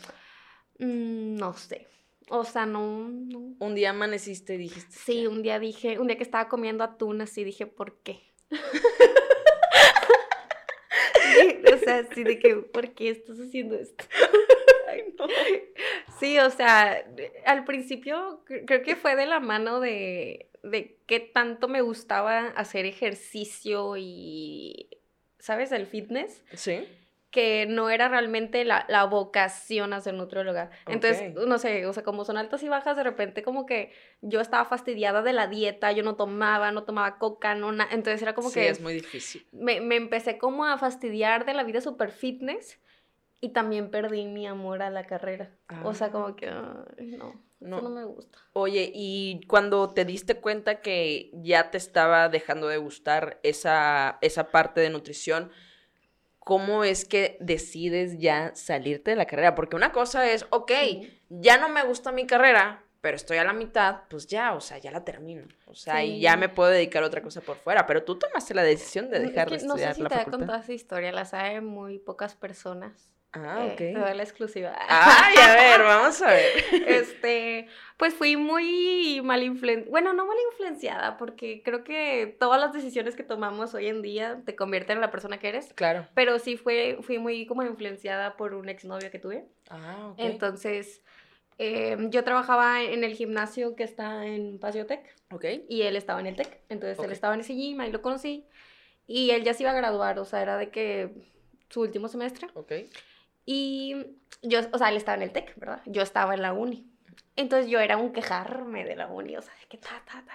Mm, 0.77 1.37
no 1.37 1.53
sé. 1.53 1.87
O 2.29 2.43
sea, 2.43 2.65
no, 2.65 3.11
Un 3.59 3.75
día 3.75 3.89
amaneciste 3.89 4.55
y 4.55 4.57
dijiste. 4.57 4.95
Sí, 4.95 5.27
un 5.27 5.41
día 5.41 5.59
dije, 5.59 5.99
un 5.99 6.07
día 6.07 6.17
que 6.17 6.23
estaba 6.23 6.47
comiendo 6.47 6.83
atún 6.83 7.21
así 7.21 7.43
dije, 7.43 7.65
¿por 7.65 7.97
qué? 7.97 8.21
o 11.73 11.77
sea, 11.77 12.05
sí, 12.13 12.23
de 12.23 12.39
que, 12.39 12.55
¿por 12.55 12.93
qué 12.93 13.09
estás 13.09 13.39
haciendo 13.39 13.75
esto? 13.75 14.05
Ay, 14.87 15.13
no. 15.17 15.27
Sí, 16.19 16.39
o 16.39 16.49
sea, 16.49 17.05
al 17.45 17.65
principio 17.65 18.43
creo 18.45 18.83
que 18.83 18.95
fue 18.95 19.15
de 19.15 19.25
la 19.25 19.39
mano 19.39 19.79
de, 19.79 20.49
de 20.63 20.97
qué 21.05 21.19
tanto 21.19 21.67
me 21.67 21.81
gustaba 21.81 22.47
hacer 22.47 22.85
ejercicio 22.85 23.95
y, 23.97 24.89
¿sabes? 25.39 25.71
El 25.71 25.87
fitness. 25.87 26.43
Sí 26.53 26.87
que 27.31 27.67
no 27.67 27.89
era 27.89 28.07
realmente 28.07 28.65
la, 28.65 28.85
la 28.89 29.03
vocación 29.05 29.93
a 29.93 30.01
ser 30.01 30.15
nutrióloga. 30.15 30.71
Entonces, 30.87 31.33
no 31.35 31.59
sé, 31.59 31.85
o 31.85 31.93
sea, 31.93 32.03
como 32.03 32.25
son 32.25 32.37
altas 32.37 32.63
y 32.63 32.69
bajas, 32.69 32.97
de 32.97 33.03
repente 33.03 33.43
como 33.43 33.65
que 33.65 33.91
yo 34.21 34.41
estaba 34.41 34.65
fastidiada 34.65 35.21
de 35.21 35.33
la 35.33 35.47
dieta, 35.47 35.91
yo 35.91 36.03
no 36.03 36.15
tomaba, 36.15 36.71
no 36.71 36.83
tomaba 36.83 37.19
coca, 37.19 37.53
no 37.53 37.71
nada. 37.71 37.91
Entonces 37.93 38.21
era 38.21 38.33
como 38.33 38.51
que... 38.51 38.61
Sí, 38.61 38.67
es 38.67 38.81
muy 38.81 38.93
difícil. 38.93 39.45
Me, 39.51 39.79
me, 39.79 39.95
empecé 39.95 40.39
como 40.39 40.65
a 40.65 40.77
fastidiar 40.77 41.45
de 41.45 41.53
la 41.53 41.63
vida 41.63 41.81
super 41.81 42.11
fitness 42.11 42.79
y 43.41 43.49
también 43.49 43.91
perdí 43.91 44.25
mi 44.25 44.47
amor 44.47 44.81
a 44.81 44.89
la 44.89 45.05
carrera. 45.05 45.55
O 45.83 45.93
sea, 45.93 46.11
como 46.11 46.35
que, 46.35 46.47
no, 46.47 46.85
no, 47.59 47.77
eso 47.77 47.89
no 47.89 47.89
me 47.89 48.05
gusta. 48.05 48.39
Oye, 48.53 48.91
y 48.93 49.41
cuando 49.47 49.93
te 49.93 50.03
diste 50.03 50.35
cuenta 50.35 50.81
que 50.81 51.29
ya 51.33 51.69
te 51.69 51.77
estaba 51.77 52.27
dejando 52.27 52.67
de 52.67 52.77
gustar 52.77 53.39
esa, 53.43 54.17
esa 54.21 54.49
parte 54.49 54.81
de 54.81 54.89
nutrición, 54.89 55.51
¿cómo 56.49 56.83
es 56.83 57.05
que 57.05 57.37
decides 57.39 58.17
ya 58.17 58.55
salirte 58.55 59.11
de 59.11 59.17
la 59.17 59.27
carrera? 59.27 59.53
Porque 59.53 59.75
una 59.75 59.91
cosa 59.91 60.27
es, 60.31 60.47
ok, 60.49 60.71
ya 61.29 61.59
no 61.59 61.69
me 61.69 61.83
gusta 61.83 62.11
mi 62.11 62.25
carrera, 62.25 62.83
pero 63.01 63.17
estoy 63.17 63.37
a 63.37 63.43
la 63.43 63.53
mitad, 63.53 63.99
pues 64.09 64.25
ya, 64.25 64.55
o 64.55 64.59
sea, 64.59 64.79
ya 64.79 64.89
la 64.89 65.05
termino. 65.05 65.47
O 65.67 65.75
sea, 65.75 66.03
y 66.03 66.19
ya 66.19 66.37
me 66.37 66.49
puedo 66.49 66.71
dedicar 66.71 67.03
a 67.03 67.05
otra 67.05 67.21
cosa 67.21 67.41
por 67.41 67.57
fuera. 67.57 67.85
Pero 67.85 68.03
tú 68.03 68.17
tomaste 68.17 68.55
la 68.55 68.63
decisión 68.63 69.11
de 69.11 69.19
dejar 69.19 69.47
de 69.47 69.57
estudiar 69.57 69.89
no 69.89 69.93
sé 69.93 69.93
si 69.93 70.01
la 70.01 70.09
te 70.09 70.21
he 70.21 70.25
contado 70.25 70.59
esa 70.59 70.73
historia, 70.73 71.11
la 71.11 71.25
saben 71.25 71.67
muy 71.67 71.99
pocas 71.99 72.33
personas. 72.33 73.13
Ah, 73.33 73.67
ok. 73.71 73.77
te 73.77 73.93
doy 73.93 74.15
la 74.15 74.23
exclusiva. 74.23 74.75
Ay, 74.87 75.35
a 75.37 75.53
ver, 75.53 75.83
vamos 75.83 76.21
a 76.21 76.31
ver. 76.31 76.63
Este, 76.87 77.67
pues 77.97 78.15
fui 78.15 78.37
muy 78.37 79.21
mal 79.23 79.43
influenciada. 79.43 79.91
Bueno, 79.91 80.13
no 80.13 80.25
mal 80.25 80.37
influenciada, 80.51 81.17
porque 81.17 81.61
creo 81.63 81.83
que 81.83 82.35
todas 82.39 82.59
las 82.59 82.73
decisiones 82.73 83.15
que 83.15 83.23
tomamos 83.23 83.73
hoy 83.75 83.87
en 83.87 84.01
día 84.01 84.41
te 84.45 84.55
convierten 84.55 84.97
en 84.97 85.01
la 85.01 85.11
persona 85.11 85.37
que 85.37 85.49
eres. 85.49 85.73
Claro. 85.73 86.07
Pero 86.15 86.39
sí 86.39 86.57
fue, 86.57 86.97
fui 87.01 87.19
muy 87.19 87.45
como 87.45 87.61
influenciada 87.63 88.35
por 88.35 88.55
un 88.55 88.67
exnovio 88.67 89.11
que 89.11 89.19
tuve. 89.19 89.45
Ah, 89.69 90.09
ok. 90.11 90.15
Entonces, 90.17 91.03
em, 91.59 92.09
yo 92.09 92.23
trabajaba 92.23 92.81
en 92.81 93.03
el 93.03 93.13
gimnasio 93.13 93.75
que 93.75 93.83
está 93.83 94.25
en 94.25 94.57
Paseo 94.59 94.87
Tech. 94.87 95.05
Ok. 95.31 95.45
Y 95.67 95.83
él 95.83 95.95
estaba 95.95 96.19
en 96.19 96.27
el 96.27 96.35
Tech. 96.35 96.61
Entonces, 96.69 96.97
él 97.03 97.11
estaba 97.11 97.35
en 97.35 97.41
ese 97.41 97.53
gym, 97.53 97.79
ahí 97.79 97.91
lo 97.91 98.01
conocí. 98.01 98.47
Y 99.05 99.31
él 99.31 99.43
ya 99.43 99.53
se 99.53 99.63
iba 99.63 99.71
a 99.71 99.75
graduar, 99.75 100.17
o 100.17 100.25
sea, 100.25 100.41
era 100.41 100.57
de 100.57 100.69
que 100.69 101.13
su 101.69 101.81
último 101.81 102.07
semestre. 102.07 102.47
Ok. 102.55 102.71
Y 103.45 103.95
yo, 104.41 104.59
o 104.71 104.77
sea, 104.77 104.89
él 104.89 104.97
estaba 104.97 105.17
en 105.17 105.23
el 105.23 105.31
TEC, 105.31 105.57
¿verdad? 105.57 105.81
Yo 105.85 106.01
estaba 106.01 106.33
en 106.33 106.41
la 106.41 106.53
uni. 106.53 106.87
Entonces 107.35 107.69
yo 107.69 107.79
era 107.79 107.97
un 107.97 108.11
quejarme 108.11 108.83
de 108.83 108.95
la 108.95 109.07
uni, 109.07 109.37
o 109.37 109.41
sea, 109.41 109.53
de 109.61 109.67
que 109.67 109.77
ta, 109.77 110.03
ta, 110.05 110.23
ta, 110.25 110.33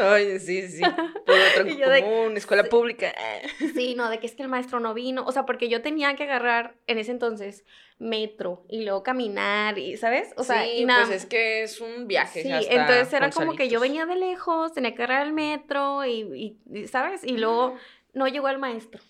Ay, 0.00 0.38
sí, 0.38 0.68
sí. 0.68 0.82
Por 1.26 1.36
otro 1.36 1.64
común, 2.02 2.36
escuela 2.36 2.64
pública. 2.64 3.12
Sí, 3.74 3.94
no, 3.94 4.08
de 4.08 4.18
que 4.18 4.26
es 4.26 4.34
que 4.34 4.42
el 4.42 4.48
maestro 4.48 4.80
no 4.80 4.94
vino. 4.94 5.24
O 5.24 5.32
sea, 5.32 5.44
porque 5.46 5.68
yo 5.68 5.82
tenía 5.82 6.14
que 6.16 6.24
agarrar 6.24 6.76
en 6.86 6.98
ese 6.98 7.10
entonces 7.10 7.64
metro 7.98 8.64
y 8.68 8.84
luego 8.84 9.02
caminar, 9.02 9.78
y, 9.78 9.96
¿sabes? 9.96 10.32
O 10.36 10.44
sea, 10.44 10.64
sí, 10.64 10.70
y 10.78 10.84
nada. 10.84 11.06
pues 11.06 11.22
es 11.22 11.26
que 11.26 11.62
es 11.62 11.80
un 11.80 12.06
viaje. 12.06 12.42
Sí, 12.42 12.50
entonces 12.70 13.12
era 13.12 13.30
como 13.30 13.54
que 13.54 13.68
yo 13.68 13.80
venía 13.80 14.06
de 14.06 14.16
lejos, 14.16 14.72
tenía 14.72 14.94
que 14.94 15.02
agarrar 15.02 15.26
el 15.26 15.32
metro 15.32 16.04
y, 16.06 16.56
y 16.72 16.86
¿sabes? 16.86 17.24
Y 17.24 17.36
luego 17.36 17.76
no 18.14 18.28
llegó 18.28 18.48
el 18.48 18.58
maestro. 18.58 19.00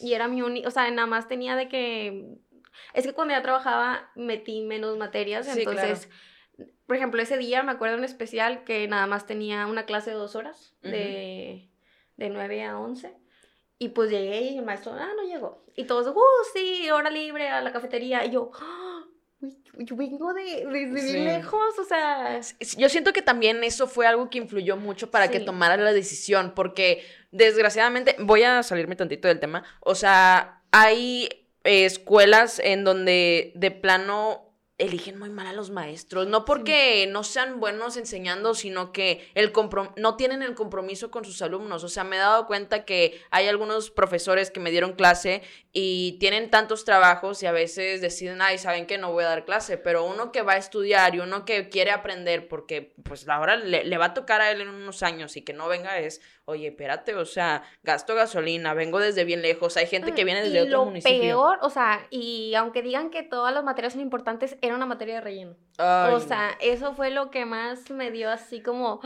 Y 0.00 0.14
era 0.14 0.28
mi 0.28 0.42
uni, 0.42 0.64
o 0.66 0.70
sea, 0.70 0.90
nada 0.90 1.06
más 1.06 1.28
tenía 1.28 1.54
de 1.54 1.68
que 1.68 2.24
es 2.94 3.06
que 3.06 3.12
cuando 3.12 3.34
ya 3.34 3.42
trabajaba 3.42 4.10
metí 4.14 4.62
menos 4.62 4.96
materias, 4.96 5.48
entonces 5.48 6.08
por 6.86 6.96
ejemplo, 6.96 7.20
ese 7.20 7.36
día 7.36 7.62
me 7.62 7.72
acuerdo 7.72 7.98
en 7.98 8.04
especial 8.04 8.64
que 8.64 8.88
nada 8.88 9.06
más 9.06 9.26
tenía 9.26 9.66
una 9.66 9.84
clase 9.84 10.10
de 10.10 10.16
dos 10.16 10.34
horas, 10.34 10.74
de, 10.82 11.68
de 12.16 12.30
9 12.30 12.64
a 12.64 12.78
11. 12.78 13.14
Y 13.78 13.90
pues 13.90 14.10
llegué 14.10 14.40
y 14.40 14.58
el 14.58 14.64
maestro, 14.64 14.92
ah, 14.94 15.12
no 15.14 15.22
llegó. 15.22 15.64
Y 15.76 15.84
todos, 15.84 16.08
uh, 16.08 16.20
sí, 16.52 16.90
hora 16.90 17.10
libre 17.10 17.48
a 17.48 17.60
la 17.60 17.72
cafetería. 17.72 18.24
Y 18.24 18.30
yo, 18.30 18.50
¡Ah! 18.58 19.04
yo 19.74 19.94
vengo 19.94 20.34
de, 20.34 20.66
de, 20.66 21.24
lejos, 21.24 21.78
o 21.78 21.84
sea. 21.84 22.40
Yo 22.76 22.88
siento 22.88 23.12
que 23.12 23.22
también 23.22 23.62
eso 23.62 23.86
fue 23.86 24.06
algo 24.06 24.30
que 24.30 24.38
influyó 24.38 24.76
mucho 24.76 25.10
para 25.10 25.28
que 25.28 25.38
tomara 25.38 25.76
la 25.76 25.92
decisión, 25.92 26.54
porque 26.56 27.04
desgraciadamente, 27.30 28.16
voy 28.18 28.42
a 28.42 28.62
salirme 28.64 28.96
tantito 28.96 29.28
del 29.28 29.38
tema, 29.38 29.62
o 29.80 29.94
sea, 29.94 30.62
hay 30.72 31.47
escuelas 31.68 32.58
en 32.58 32.84
donde 32.84 33.52
de 33.54 33.70
plano 33.70 34.48
eligen 34.78 35.18
muy 35.18 35.28
mal 35.28 35.48
a 35.48 35.52
los 35.52 35.70
maestros, 35.70 36.28
no 36.28 36.44
porque 36.44 37.06
no 37.10 37.24
sean 37.24 37.58
buenos 37.58 37.96
enseñando, 37.96 38.54
sino 38.54 38.92
que 38.92 39.28
el 39.34 39.52
no 39.96 40.16
tienen 40.16 40.42
el 40.42 40.54
compromiso 40.54 41.10
con 41.10 41.24
sus 41.24 41.42
alumnos. 41.42 41.82
O 41.82 41.88
sea, 41.88 42.04
me 42.04 42.16
he 42.16 42.20
dado 42.20 42.46
cuenta 42.46 42.84
que 42.84 43.20
hay 43.30 43.48
algunos 43.48 43.90
profesores 43.90 44.52
que 44.52 44.60
me 44.60 44.70
dieron 44.70 44.92
clase 44.92 45.42
y 45.72 46.16
tienen 46.20 46.48
tantos 46.50 46.84
trabajos 46.84 47.42
y 47.42 47.46
a 47.46 47.52
veces 47.52 48.00
deciden, 48.00 48.40
ay, 48.40 48.58
saben 48.58 48.86
que 48.86 48.98
no 48.98 49.10
voy 49.10 49.24
a 49.24 49.28
dar 49.28 49.44
clase, 49.44 49.78
pero 49.78 50.04
uno 50.04 50.30
que 50.30 50.42
va 50.42 50.52
a 50.52 50.58
estudiar 50.58 51.16
y 51.16 51.20
uno 51.20 51.44
que 51.44 51.68
quiere 51.68 51.90
aprender 51.90 52.46
porque 52.46 52.94
pues 53.02 53.26
la 53.26 53.40
hora 53.40 53.56
le, 53.56 53.84
le 53.84 53.98
va 53.98 54.06
a 54.06 54.14
tocar 54.14 54.40
a 54.40 54.52
él 54.52 54.60
en 54.60 54.68
unos 54.68 55.02
años 55.02 55.36
y 55.36 55.42
que 55.42 55.52
no 55.52 55.66
venga 55.66 55.98
es, 55.98 56.20
oye, 56.48 56.68
espérate, 56.68 57.14
o 57.14 57.26
sea, 57.26 57.62
gasto 57.82 58.14
gasolina, 58.14 58.72
vengo 58.72 58.98
desde 58.98 59.24
bien 59.24 59.42
lejos, 59.42 59.76
hay 59.76 59.86
gente 59.86 60.14
que 60.14 60.24
viene 60.24 60.42
desde 60.42 60.62
otro 60.62 60.86
municipio. 60.86 61.20
peor, 61.20 61.58
o 61.60 61.68
sea, 61.68 62.06
y 62.08 62.54
aunque 62.54 62.80
digan 62.80 63.10
que 63.10 63.22
todas 63.22 63.52
las 63.52 63.62
materias 63.64 63.92
son 63.92 64.00
importantes, 64.00 64.56
era 64.62 64.74
una 64.74 64.86
materia 64.86 65.16
de 65.16 65.20
relleno. 65.20 65.56
o 65.78 66.20
sea, 66.20 66.56
eso 66.62 66.94
fue 66.94 67.10
lo 67.10 67.30
que 67.30 67.44
más 67.44 67.90
me 67.90 68.10
dio 68.10 68.30
así 68.30 68.62
como, 68.62 69.00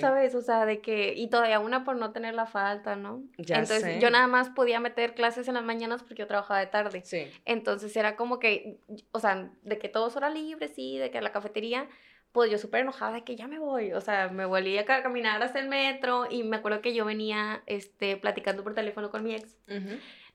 ¿sabes? 0.00 0.34
O 0.34 0.40
sea, 0.40 0.64
de 0.64 0.80
que, 0.80 1.12
y 1.14 1.28
todavía 1.28 1.60
una 1.60 1.84
por 1.84 1.96
no 1.96 2.12
tener 2.12 2.34
la 2.34 2.46
falta, 2.46 2.96
¿no? 2.96 3.22
Ya 3.36 3.56
Entonces 3.56 4.00
yo 4.00 4.08
nada 4.10 4.26
más 4.26 4.48
podía 4.48 4.80
meter 4.80 5.14
clases 5.14 5.48
en 5.48 5.54
las 5.54 5.64
mañanas 5.64 6.02
porque 6.02 6.22
yo 6.22 6.26
trabajaba 6.26 6.60
de 6.60 6.66
tarde. 6.66 7.02
Sí. 7.04 7.30
Entonces 7.44 7.94
era 7.94 8.16
como 8.16 8.38
que, 8.38 8.78
o 9.12 9.20
sea, 9.20 9.50
de 9.62 9.78
que 9.78 9.90
todos 9.90 10.16
hora 10.16 10.30
libre, 10.30 10.68
sí, 10.68 10.96
de 10.96 11.10
que 11.10 11.20
la 11.20 11.30
cafetería, 11.30 11.88
pues 12.32 12.50
yo 12.50 12.58
súper 12.58 12.80
enojada 12.80 13.12
de 13.12 13.24
que 13.24 13.36
ya 13.36 13.48
me 13.48 13.58
voy, 13.58 13.92
o 13.92 14.00
sea, 14.00 14.28
me 14.28 14.44
volví 14.44 14.76
a 14.78 14.84
caminar 14.84 15.42
hasta 15.42 15.58
el 15.58 15.68
metro 15.68 16.26
y 16.30 16.42
me 16.42 16.56
acuerdo 16.56 16.80
que 16.80 16.94
yo 16.94 17.04
venía, 17.04 17.62
este, 17.66 18.16
platicando 18.16 18.62
por 18.62 18.74
teléfono 18.74 19.10
con 19.10 19.24
mi 19.24 19.34
ex, 19.34 19.56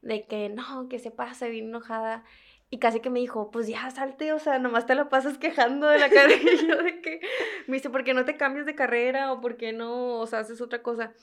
de 0.02 0.26
que 0.26 0.50
no, 0.50 0.90
que 0.90 1.00
se 1.00 1.12
pase, 1.12 1.50
bien 1.50 1.68
enojada, 1.68 2.24
y 2.70 2.80
casi 2.80 3.00
que 3.00 3.12
me 3.12 3.20
dijo, 3.20 3.52
pues 3.52 3.68
ya 3.68 3.90
salte, 3.92 4.34
o 4.34 4.40
sea, 4.40 4.58
nomás 4.58 4.88
te 4.88 4.96
la 4.96 5.08
pasas 5.08 5.38
quejando 5.38 5.88
de 5.88 6.00
la 6.00 6.10
carrera, 6.10 6.42
y 6.42 6.68
yo 6.68 6.82
de 6.82 7.02
que, 7.02 7.22
me 7.68 7.78
dice, 7.78 7.90
¿por 7.90 8.04
qué 8.04 8.14
no 8.14 8.26
te 8.26 8.36
cambias 8.36 8.66
de 8.66 8.76
carrera 8.76 9.32
o 9.32 9.40
por 9.40 9.58
qué 9.58 9.74
no, 9.74 10.20
o 10.20 10.28
sea, 10.28 10.40
haces 10.40 10.60
otra 10.60 10.82
cosa? 10.82 11.14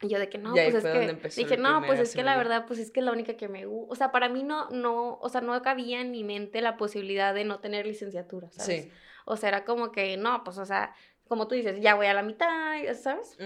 Y 0.00 0.08
yo 0.08 0.18
de 0.18 0.28
que 0.28 0.38
no, 0.38 0.52
pues 0.52 0.74
es 0.74 0.84
que 0.84 1.30
dije, 1.36 1.56
no, 1.56 1.82
pues 1.86 2.00
es 2.00 2.14
que 2.14 2.24
la 2.24 2.36
verdad, 2.36 2.66
pues 2.66 2.80
es 2.80 2.90
que 2.90 3.00
es 3.00 3.06
la 3.06 3.12
única 3.12 3.36
que 3.36 3.48
me 3.48 3.66
gusta. 3.66 3.92
O 3.92 3.94
sea, 3.94 4.10
para 4.10 4.28
mí 4.28 4.42
no, 4.42 4.68
no, 4.70 5.18
o 5.20 5.28
sea, 5.28 5.40
no 5.40 5.60
cabía 5.62 6.00
en 6.00 6.10
mi 6.10 6.24
mente 6.24 6.60
la 6.60 6.76
posibilidad 6.76 7.32
de 7.32 7.44
no 7.44 7.60
tener 7.60 7.86
licenciatura, 7.86 8.50
¿sabes? 8.50 8.84
Sí. 8.84 8.92
O 9.24 9.36
sea, 9.36 9.48
era 9.48 9.64
como 9.64 9.92
que, 9.92 10.16
no, 10.16 10.44
pues, 10.44 10.58
o 10.58 10.64
sea, 10.64 10.94
como 11.28 11.48
tú 11.48 11.54
dices, 11.54 11.80
ya 11.80 11.94
voy 11.94 12.06
a 12.06 12.14
la 12.14 12.22
mitad, 12.22 12.76
¿sabes? 12.94 13.36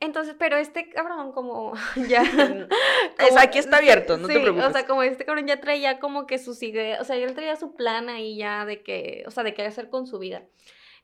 Entonces, 0.00 0.34
pero 0.36 0.56
este 0.56 0.88
cabrón 0.88 1.32
como 1.32 1.74
ya... 2.08 2.22
es, 3.18 3.36
aquí 3.36 3.58
está 3.58 3.76
abierto, 3.76 4.16
no 4.16 4.26
te 4.26 4.40
preocupes. 4.40 4.66
O 4.66 4.72
sea, 4.72 4.86
como 4.86 5.02
este 5.02 5.24
cabrón 5.24 5.46
ya 5.46 5.60
traía 5.60 6.00
como 6.00 6.26
que 6.26 6.38
sus 6.38 6.62
ideas, 6.62 7.00
o 7.00 7.04
sea, 7.04 7.16
él 7.16 7.34
traía 7.34 7.54
su 7.56 7.74
plan 7.74 8.08
ahí 8.08 8.36
ya 8.36 8.64
de 8.64 8.82
que, 8.82 9.24
o 9.26 9.30
sea, 9.30 9.44
de 9.44 9.54
qué 9.54 9.62
hacer 9.64 9.90
con 9.90 10.06
su 10.06 10.18
vida. 10.18 10.42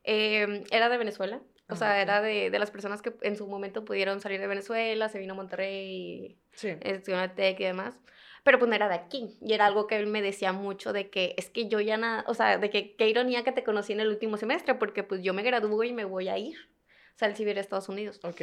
Em, 0.02 0.64
era 0.71 0.88
de 0.88 0.97
Venezuela, 0.97 1.43
o 1.69 1.76
sea, 1.76 2.00
era 2.00 2.23
de, 2.23 2.50
de, 2.50 2.59
las 2.59 2.71
personas 2.71 3.02
que 3.02 3.12
en 3.23 3.37
su 3.37 3.47
momento 3.47 3.85
pudieron 3.85 4.21
salir 4.21 4.40
de 4.40 4.47
Venezuela, 4.47 5.09
se 5.09 5.19
vino 5.19 5.35
a 5.35 5.37
Monterrey, 5.37 6.38
sí. 6.52 6.75
estudió 6.81 7.23
en 7.23 7.35
TEC 7.35 7.61
y 7.61 7.64
demás 7.64 8.00
pero 8.49 8.59
pues 8.59 8.71
no 8.71 8.76
era 8.76 8.88
de 8.88 8.95
aquí. 8.95 9.37
Y 9.43 9.52
era 9.52 9.67
algo 9.67 9.87
que 9.87 9.99
él 9.99 10.07
me 10.07 10.23
decía 10.23 10.55
mucho 10.55 10.95
de 10.95 11.11
que 11.11 11.35
es 11.37 11.50
que 11.50 11.69
yo 11.69 11.81
ya 11.81 11.99
nada, 11.99 12.25
o 12.26 12.33
sea, 12.33 12.57
de 12.57 12.71
que 12.71 12.97
qué 12.97 13.07
ironía 13.07 13.45
que 13.45 13.52
te 13.52 13.62
conocí 13.62 13.93
en 13.93 14.00
el 14.00 14.09
último 14.09 14.38
semestre, 14.38 14.75
porque 14.75 15.02
pues 15.02 15.21
yo 15.21 15.35
me 15.35 15.43
gradúo 15.43 15.85
y 15.85 15.93
me 15.93 16.07
voy 16.07 16.28
a 16.28 16.38
ir. 16.38 16.57
O 17.14 17.19
sea, 17.19 17.28
él 17.28 17.37
sí 17.37 17.47
a 17.47 17.50
Estados 17.61 17.90
Unidos. 17.90 18.21
Ok. 18.25 18.40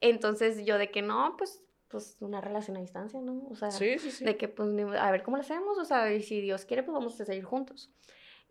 Entonces 0.00 0.64
yo 0.64 0.78
de 0.78 0.92
que 0.92 1.02
no, 1.02 1.34
pues 1.36 1.60
pues 1.88 2.18
una 2.20 2.40
relación 2.40 2.76
a 2.76 2.80
distancia, 2.80 3.20
¿no? 3.20 3.48
O 3.50 3.56
sea, 3.56 3.72
sí, 3.72 3.98
sí, 3.98 4.12
sí. 4.12 4.24
de 4.24 4.36
que 4.36 4.46
pues 4.46 4.70
a 4.96 5.10
ver 5.10 5.24
cómo 5.24 5.36
lo 5.36 5.40
hacemos, 5.40 5.76
o 5.76 5.84
sea, 5.84 6.14
y 6.14 6.22
si 6.22 6.40
Dios 6.40 6.64
quiere, 6.64 6.84
pues 6.84 6.94
vamos 6.94 7.20
a 7.20 7.24
seguir 7.24 7.42
juntos. 7.42 7.90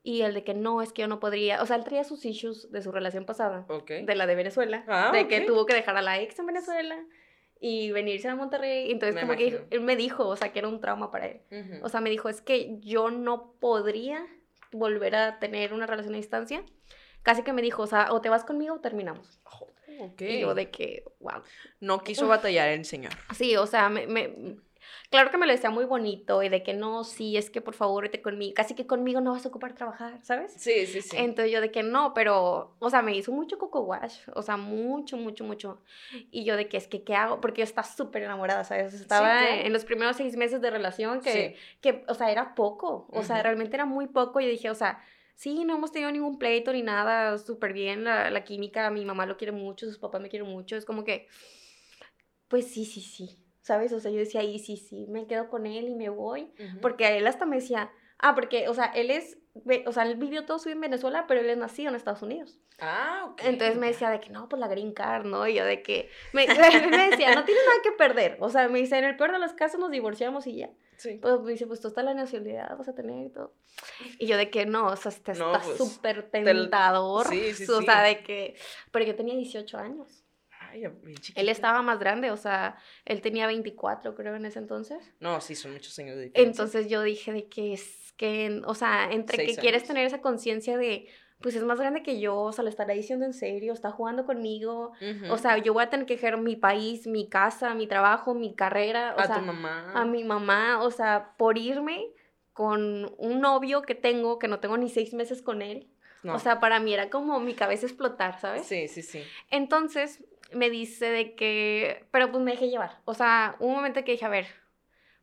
Y 0.03 0.23
el 0.23 0.33
de 0.33 0.43
que 0.43 0.55
no, 0.55 0.81
es 0.81 0.91
que 0.91 1.03
yo 1.03 1.07
no 1.07 1.21
podría, 1.21 1.61
o 1.61 1.65
sea, 1.65 1.77
él 1.77 1.85
traía 1.85 2.03
sus 2.03 2.25
issues 2.25 2.69
de 2.69 2.81
su 2.81 2.91
relación 2.91 3.23
pasada, 3.23 3.65
okay. 3.69 4.05
de 4.05 4.15
la 4.15 4.27
de 4.27 4.35
Venezuela, 4.35 4.83
ah, 4.89 5.11
de 5.13 5.29
que 5.29 5.39
tuvo 5.39 5.65
que 5.65 5.73
dejar 5.73 5.95
a 5.95 6.01
la 6.01 6.19
ex 6.19 6.37
en 6.37 6.47
Venezuela, 6.47 7.01
y 7.59 7.91
venirse 7.91 8.27
a 8.27 8.35
Monterrey. 8.35 8.91
Entonces, 8.91 9.19
como 9.19 9.35
que 9.35 9.65
él 9.69 9.81
me 9.81 9.95
dijo, 9.95 10.27
o 10.27 10.35
sea, 10.35 10.51
que 10.51 10.59
era 10.59 10.67
un 10.67 10.79
trauma 10.79 11.11
para 11.11 11.27
él. 11.27 11.41
O 11.81 11.89
sea, 11.89 12.01
me 12.01 12.09
dijo, 12.09 12.29
es 12.29 12.41
que 12.41 12.79
yo 12.79 13.11
no 13.11 13.53
podría 13.59 14.25
volver 14.71 15.15
a 15.15 15.39
tener 15.39 15.73
una 15.73 15.85
relación 15.85 16.13
a 16.13 16.17
distancia. 16.17 16.63
Casi 17.23 17.43
que 17.43 17.53
me 17.53 17.61
dijo, 17.61 17.83
o 17.83 17.87
sea, 17.87 18.13
o 18.13 18.21
te 18.21 18.29
vas 18.29 18.45
conmigo 18.45 18.75
o 18.75 18.79
terminamos. 18.79 19.39
Okay. 19.99 20.37
Y 20.37 20.41
yo 20.41 20.53
de 20.53 20.69
que, 20.69 21.03
wow. 21.19 21.41
No 21.79 22.03
quiso 22.03 22.27
batallar 22.27 22.69
el 22.69 22.85
señor. 22.85 23.13
Sí, 23.35 23.55
o 23.55 23.65
sea, 23.65 23.89
me, 23.89 24.05
me, 24.07 24.57
Claro 25.09 25.31
que 25.31 25.37
me 25.37 25.45
lo 25.45 25.51
decía 25.51 25.69
muy 25.69 25.85
bonito 25.85 26.43
y 26.43 26.49
de 26.49 26.63
que 26.63 26.73
no, 26.73 27.03
sí, 27.03 27.37
es 27.37 27.49
que 27.49 27.61
por 27.61 27.73
favor 27.73 28.03
vete 28.03 28.21
conmigo, 28.21 28.53
casi 28.53 28.75
que 28.75 28.85
conmigo 28.85 29.21
no 29.21 29.31
vas 29.31 29.45
a 29.45 29.49
ocupar 29.49 29.73
trabajar, 29.73 30.19
¿sabes? 30.23 30.53
Sí, 30.53 30.85
sí, 30.85 31.01
sí. 31.01 31.15
Entonces 31.17 31.51
yo 31.51 31.61
de 31.61 31.71
que 31.71 31.83
no, 31.83 32.13
pero, 32.13 32.75
o 32.79 32.89
sea, 32.89 33.01
me 33.01 33.15
hizo 33.15 33.31
mucho 33.31 33.57
coco 33.57 33.81
wash, 33.81 34.19
o 34.35 34.41
sea, 34.41 34.57
mucho, 34.57 35.17
mucho, 35.17 35.43
mucho. 35.43 35.81
Y 36.31 36.43
yo 36.43 36.57
de 36.57 36.67
que 36.67 36.77
es 36.77 36.87
que, 36.87 37.03
¿qué 37.03 37.15
hago? 37.15 37.39
Porque 37.39 37.59
yo 37.59 37.63
estaba 37.63 37.87
súper 37.87 38.23
enamorada, 38.23 38.63
¿sabes? 38.63 38.93
Estaba 38.93 39.59
en 39.59 39.71
los 39.73 39.85
primeros 39.85 40.17
seis 40.17 40.35
meses 40.35 40.61
de 40.61 40.69
relación 40.69 41.21
que, 41.21 41.55
que 41.81 42.03
o 42.07 42.13
sea, 42.13 42.31
era 42.31 42.55
poco, 42.55 43.07
o 43.11 43.23
sea, 43.23 43.41
realmente 43.43 43.75
era 43.75 43.85
muy 43.85 44.07
poco. 44.07 44.39
Y 44.39 44.45
yo 44.45 44.51
dije, 44.51 44.69
o 44.69 44.75
sea, 44.75 45.01
sí, 45.35 45.63
no 45.63 45.75
hemos 45.75 45.91
tenido 45.91 46.11
ningún 46.11 46.37
pleito 46.37 46.73
ni 46.73 46.81
nada, 46.81 47.37
súper 47.37 47.71
bien, 47.71 48.03
la, 48.03 48.29
la 48.31 48.43
química, 48.43 48.89
mi 48.89 49.05
mamá 49.05 49.25
lo 49.25 49.37
quiere 49.37 49.51
mucho, 49.51 49.85
sus 49.85 49.99
papás 49.99 50.19
me 50.19 50.29
quieren 50.29 50.49
mucho, 50.49 50.75
es 50.75 50.83
como 50.83 51.03
que, 51.03 51.27
pues 52.47 52.67
sí, 52.67 52.85
sí, 52.85 53.01
sí. 53.01 53.46
¿Sabes? 53.67 53.91
O 53.91 53.99
sea, 53.99 54.11
yo 54.11 54.19
decía, 54.19 54.43
y 54.43 54.59
sí, 54.59 54.77
sí, 54.77 55.07
me 55.09 55.27
quedo 55.27 55.49
con 55.49 55.65
él 55.65 55.89
y 55.89 55.95
me 55.95 56.07
voy, 56.07 56.49
porque 56.81 57.05
a 57.05 57.11
él 57.11 57.27
hasta 57.27 57.45
me 57.45 57.57
decía, 57.57 57.91
ah, 58.17 58.33
porque, 58.33 58.69
o 58.69 58.73
sea, 58.73 58.85
él 58.85 59.11
es, 59.11 59.37
o 59.85 59.91
sea, 59.91 60.03
él 60.03 60.15
vivió 60.15 60.45
todo 60.45 60.57
su 60.57 60.69
vida 60.69 60.75
en 60.75 60.81
Venezuela, 60.81 61.25
pero 61.27 61.41
él 61.41 61.49
es 61.49 61.57
nacido 61.57 61.89
en 61.89 61.95
Estados 61.95 62.21
Unidos. 62.21 62.57
Ah, 62.79 63.25
ok. 63.27 63.41
Entonces 63.43 63.75
me 63.77 63.87
decía 63.87 64.09
de 64.09 64.21
que 64.21 64.29
no, 64.29 64.47
pues 64.47 64.61
la 64.61 64.69
green 64.69 64.93
card, 64.93 65.25
¿no? 65.25 65.45
Y 65.47 65.55
yo 65.55 65.65
de 65.65 65.81
que, 65.81 66.09
me, 66.31 66.47
me 66.47 67.09
decía, 67.09 67.35
no 67.35 67.43
tienes 67.43 67.63
nada 67.65 67.81
que 67.83 67.91
perder, 67.91 68.37
o 68.39 68.49
sea, 68.49 68.69
me 68.69 68.79
dice, 68.79 68.97
en 68.97 69.03
el 69.03 69.17
peor 69.17 69.33
de 69.33 69.39
los 69.39 69.51
casos 69.51 69.81
nos 69.81 69.91
divorciamos 69.91 70.47
y 70.47 70.55
ya. 70.55 70.69
Sí. 70.95 71.19
Pues 71.21 71.41
me 71.41 71.51
dice, 71.51 71.67
pues 71.67 71.81
tú 71.81 71.89
estás 71.89 72.05
la 72.05 72.13
nacionalidad, 72.13 72.73
vas 72.77 72.87
a 72.87 72.95
tener 72.95 73.25
y 73.25 73.29
todo. 73.29 73.53
Y 74.17 74.27
yo 74.27 74.37
de 74.37 74.49
que 74.49 74.65
no, 74.65 74.87
o 74.87 74.95
sea, 74.95 75.11
está 75.11 75.33
pues, 75.33 75.77
súper 75.77 76.23
tentador. 76.31 77.27
Sí, 77.27 77.53
sí, 77.53 77.69
o 77.69 77.81
sea, 77.81 78.01
de 78.01 78.23
que, 78.23 78.55
pero 78.91 79.03
yo 79.03 79.13
tenía 79.13 79.35
18 79.35 79.77
años. 79.77 80.23
Él 81.35 81.49
estaba 81.49 81.81
más 81.81 81.99
grande, 81.99 82.31
o 82.31 82.37
sea, 82.37 82.77
él 83.05 83.21
tenía 83.21 83.47
24, 83.47 84.15
creo, 84.15 84.35
en 84.35 84.45
ese 84.45 84.59
entonces. 84.59 84.97
No, 85.19 85.41
sí, 85.41 85.55
son 85.55 85.73
muchos 85.73 85.97
años 85.99 86.15
de 86.15 86.23
diferencia. 86.23 86.49
Entonces 86.49 86.89
yo 86.89 87.01
dije 87.01 87.31
de 87.33 87.47
que 87.47 87.73
es 87.73 88.13
que, 88.17 88.61
o 88.65 88.75
sea, 88.75 89.11
entre 89.11 89.45
que 89.45 89.55
quieres 89.55 89.85
tener 89.85 90.05
esa 90.05 90.21
conciencia 90.21 90.77
de, 90.77 91.07
pues 91.39 91.55
es 91.55 91.63
más 91.63 91.79
grande 91.79 92.01
que 92.03 92.19
yo, 92.19 92.35
o 92.35 92.51
sea, 92.51 92.63
lo 92.63 92.69
estará 92.69 92.93
diciendo 92.93 93.25
en 93.25 93.33
serio, 93.33 93.73
está 93.73 93.91
jugando 93.91 94.25
conmigo, 94.25 94.93
o 95.29 95.37
sea, 95.37 95.57
yo 95.59 95.73
voy 95.73 95.83
a 95.83 95.89
tener 95.89 96.05
que 96.05 96.15
dejar 96.15 96.37
mi 96.37 96.55
país, 96.55 97.07
mi 97.07 97.29
casa, 97.29 97.73
mi 97.75 97.87
trabajo, 97.87 98.33
mi 98.33 98.55
carrera, 98.55 99.13
o 99.15 99.19
a 99.19 99.27
sea, 99.27 99.39
tu 99.39 99.41
mamá. 99.43 99.91
A 99.93 100.05
mi 100.05 100.23
mamá, 100.23 100.81
o 100.81 100.91
sea, 100.91 101.33
por 101.37 101.57
irme 101.57 102.07
con 102.53 103.13
un 103.19 103.39
novio 103.39 103.83
que 103.83 103.93
tengo, 103.93 104.39
que 104.39 104.47
no 104.47 104.59
tengo 104.59 104.77
ni 104.77 104.89
seis 104.89 105.13
meses 105.13 105.43
con 105.43 105.61
él. 105.61 105.87
O 106.33 106.39
sea, 106.39 106.59
para 106.59 106.79
mí 106.79 106.93
era 106.93 107.09
como 107.09 107.39
mi 107.39 107.53
cabeza 107.53 107.85
explotar, 107.85 108.39
¿sabes? 108.39 108.65
Sí, 108.65 108.87
sí, 108.87 109.01
sí. 109.01 109.23
Entonces, 109.49 110.23
me 110.51 110.69
dice 110.69 111.09
de 111.09 111.35
que, 111.35 112.05
pero 112.11 112.31
pues 112.31 112.43
me 112.43 112.51
dejé 112.51 112.69
llevar. 112.69 113.01
O 113.05 113.13
sea, 113.13 113.55
un 113.59 113.73
momento 113.73 114.03
que 114.03 114.13
dije, 114.13 114.25
a 114.25 114.29
ver, 114.29 114.47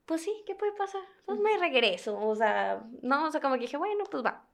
pues 0.06 0.22
sí, 0.22 0.44
¿qué 0.46 0.54
puede 0.54 0.72
pasar? 0.72 1.02
Pues 1.24 1.38
me 1.38 1.56
regreso. 1.58 2.18
O 2.18 2.34
sea, 2.36 2.84
no, 3.02 3.26
o 3.26 3.30
sea, 3.30 3.40
como 3.40 3.54
que 3.54 3.62
dije, 3.62 3.76
bueno, 3.76 4.04
pues 4.10 4.24
va. 4.24 4.46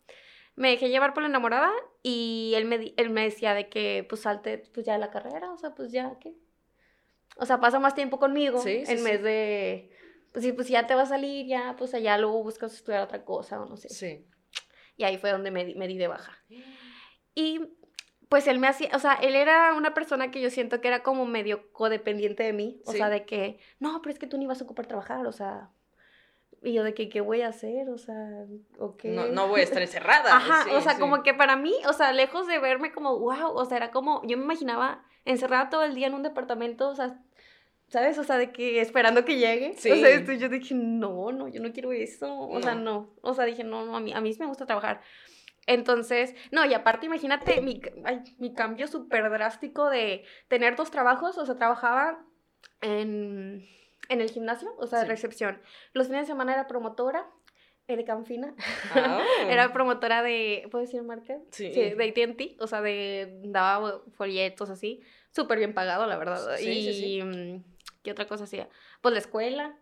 Me 0.57 0.71
dejé 0.71 0.89
llevar 0.89 1.15
por 1.15 1.23
la 1.23 1.29
enamorada 1.29 1.71
y 2.03 2.53
él 2.55 2.65
me, 2.67 2.93
él 2.97 3.11
me 3.11 3.23
decía 3.23 3.55
de 3.55 3.69
que 3.69 4.05
pues 4.09 4.23
salte 4.23 4.59
pues 4.59 4.85
ya 4.85 4.95
de 4.95 4.99
la 4.99 5.11
carrera, 5.11 5.53
o 5.53 5.57
sea, 5.57 5.75
pues 5.75 5.93
ya, 5.93 6.19
¿qué? 6.21 6.35
O 7.37 7.47
sea, 7.47 7.61
pasa 7.61 7.79
más 7.79 7.95
tiempo 7.95 8.19
conmigo 8.19 8.62
en 8.67 9.05
vez 9.05 9.23
de, 9.23 9.91
pues 10.33 10.45
sí, 10.45 10.53
pues 10.53 10.69
ya 10.69 10.87
te 10.87 10.95
va 10.95 11.03
a 11.03 11.07
salir, 11.07 11.47
ya, 11.47 11.77
pues 11.79 11.95
allá 11.95 12.19
luego 12.19 12.43
buscas 12.43 12.75
estudiar 12.75 13.03
otra 13.03 13.25
cosa 13.25 13.61
o 13.61 13.67
no 13.67 13.77
sé. 13.77 13.89
Sí. 13.89 14.27
Y 14.97 15.05
ahí 15.05 15.17
fue 15.17 15.31
donde 15.31 15.50
me, 15.50 15.75
me 15.77 15.87
di 15.89 15.97
de 15.97 16.09
baja. 16.09 16.37
Y 17.33 17.61
pues 18.31 18.47
él 18.47 18.61
me 18.61 18.69
hacía, 18.69 18.89
o 18.95 18.99
sea, 19.01 19.15
él 19.15 19.35
era 19.35 19.75
una 19.75 19.93
persona 19.93 20.31
que 20.31 20.41
yo 20.41 20.51
siento 20.51 20.81
que 20.81 20.87
era 20.87 21.03
como 21.03 21.27
medio 21.27 21.73
codependiente 21.73 22.45
de 22.45 22.53
mí, 22.53 22.81
o 22.87 22.93
sea, 22.93 23.09
de 23.09 23.27
que, 23.27 23.59
no, 23.81 24.01
pero 24.01 24.13
es 24.13 24.21
que 24.21 24.29
tú 24.29 24.39
ni 24.39 24.47
vas 24.47 24.61
a 24.61 24.65
ocupar 24.65 24.87
trabajar, 24.87 25.27
o 25.27 25.33
sea, 25.33 25.71
y 26.63 26.73
yo 26.73 26.85
de 26.85 26.95
que, 26.95 27.09
¿qué 27.09 27.21
voy 27.21 27.43
a 27.43 27.49
hacer? 27.49 27.89
O 27.89 27.99
sea, 27.99 28.47
¿o 28.79 28.97
qué? 28.97 29.09
No, 29.09 29.27
no 29.27 29.49
voy 29.49 29.63
a 29.63 29.65
estar 29.65 29.83
encerrada. 29.83 30.37
Ajá, 30.37 30.65
o 30.77 30.81
sea, 30.81 30.97
como 30.97 31.25
que 31.25 31.35
para 31.35 31.57
mí, 31.57 31.75
o 31.89 31.93
sea, 31.93 32.13
lejos 32.13 32.47
de 32.47 32.61
verme 32.61 32.93
como, 32.93 33.19
wow, 33.19 33.51
o 33.53 33.65
sea, 33.65 33.79
era 33.79 33.91
como, 33.91 34.23
yo 34.25 34.37
me 34.37 34.45
imaginaba 34.45 35.05
encerrada 35.25 35.69
todo 35.69 35.83
el 35.83 35.97
día 35.97 36.07
en 36.07 36.15
un 36.15 36.23
departamento, 36.23 36.89
o 36.89 36.95
sea, 36.95 37.19
¿sabes? 37.89 38.17
O 38.19 38.23
sea, 38.23 38.39
de 38.39 38.53
que 38.53 38.81
esperando 38.81 39.25
que 39.25 39.39
llegue. 39.39 39.75
Sí. 39.77 39.91
O 39.91 39.97
sea, 39.97 40.37
yo 40.37 40.49
dije, 40.49 40.77
no, 40.77 41.33
no, 41.33 41.49
yo 41.49 41.61
no 41.61 41.73
quiero 41.73 41.91
eso. 41.91 42.33
O 42.49 42.63
sea, 42.63 42.77
no. 42.77 43.13
O 43.23 43.35
sea, 43.35 43.45
dije, 43.45 43.65
no, 43.65 43.85
no, 43.85 43.97
a 43.97 44.01
mí, 44.01 44.13
a 44.13 44.21
mí 44.21 44.33
sí 44.33 44.39
me 44.39 44.47
gusta 44.47 44.67
trabajar. 44.67 45.01
Entonces, 45.67 46.35
no, 46.50 46.64
y 46.64 46.75
aparte, 46.75 47.07
imagínate 47.07 47.61
mi, 47.61 47.81
ay, 48.05 48.23
mi 48.38 48.55
cambio 48.55 48.88
súper 48.88 49.31
drástico 49.31 49.88
de 49.90 50.25
tener 50.49 50.76
dos 50.76 50.90
trabajos. 50.90 51.38
O 51.38 51.47
sea, 51.47 51.57
trabajaba 51.57 52.25
en 52.81 53.69
en 54.11 54.21
el 54.21 54.29
gimnasio, 54.29 54.75
o 54.76 54.87
sea, 54.87 55.00
de 55.00 55.05
recepción. 55.07 55.62
Los 55.93 56.09
fines 56.09 56.23
de 56.23 56.26
semana 56.26 56.52
era 56.52 56.67
promotora 56.67 57.31
de 57.87 58.05
Canfina. 58.05 58.55
Ah. 58.93 59.25
era 59.49 59.73
promotora 59.73 60.23
de, 60.23 60.69
¿puedo 60.71 60.85
decir 60.85 61.02
marca? 61.02 61.38
Sí. 61.50 61.73
sí 61.73 61.81
de 61.90 62.05
AT&T, 62.09 62.57
o 62.59 62.67
sea, 62.67 62.83
de, 62.83 63.40
daba 63.45 64.02
folletos 64.17 64.69
así. 64.69 65.00
Súper 65.31 65.59
bien 65.59 65.75
pagado, 65.75 66.07
la 66.07 66.17
verdad. 66.17 66.57
Sí, 66.57 66.71
y, 66.71 66.93
sí, 66.93 67.23
mm, 67.23 67.64
¿qué 68.02 68.11
otra 68.11 68.26
cosa 68.26 68.45
hacía? 68.45 68.69
Pues 69.00 69.12
la 69.12 69.21
escuela. 69.21 69.76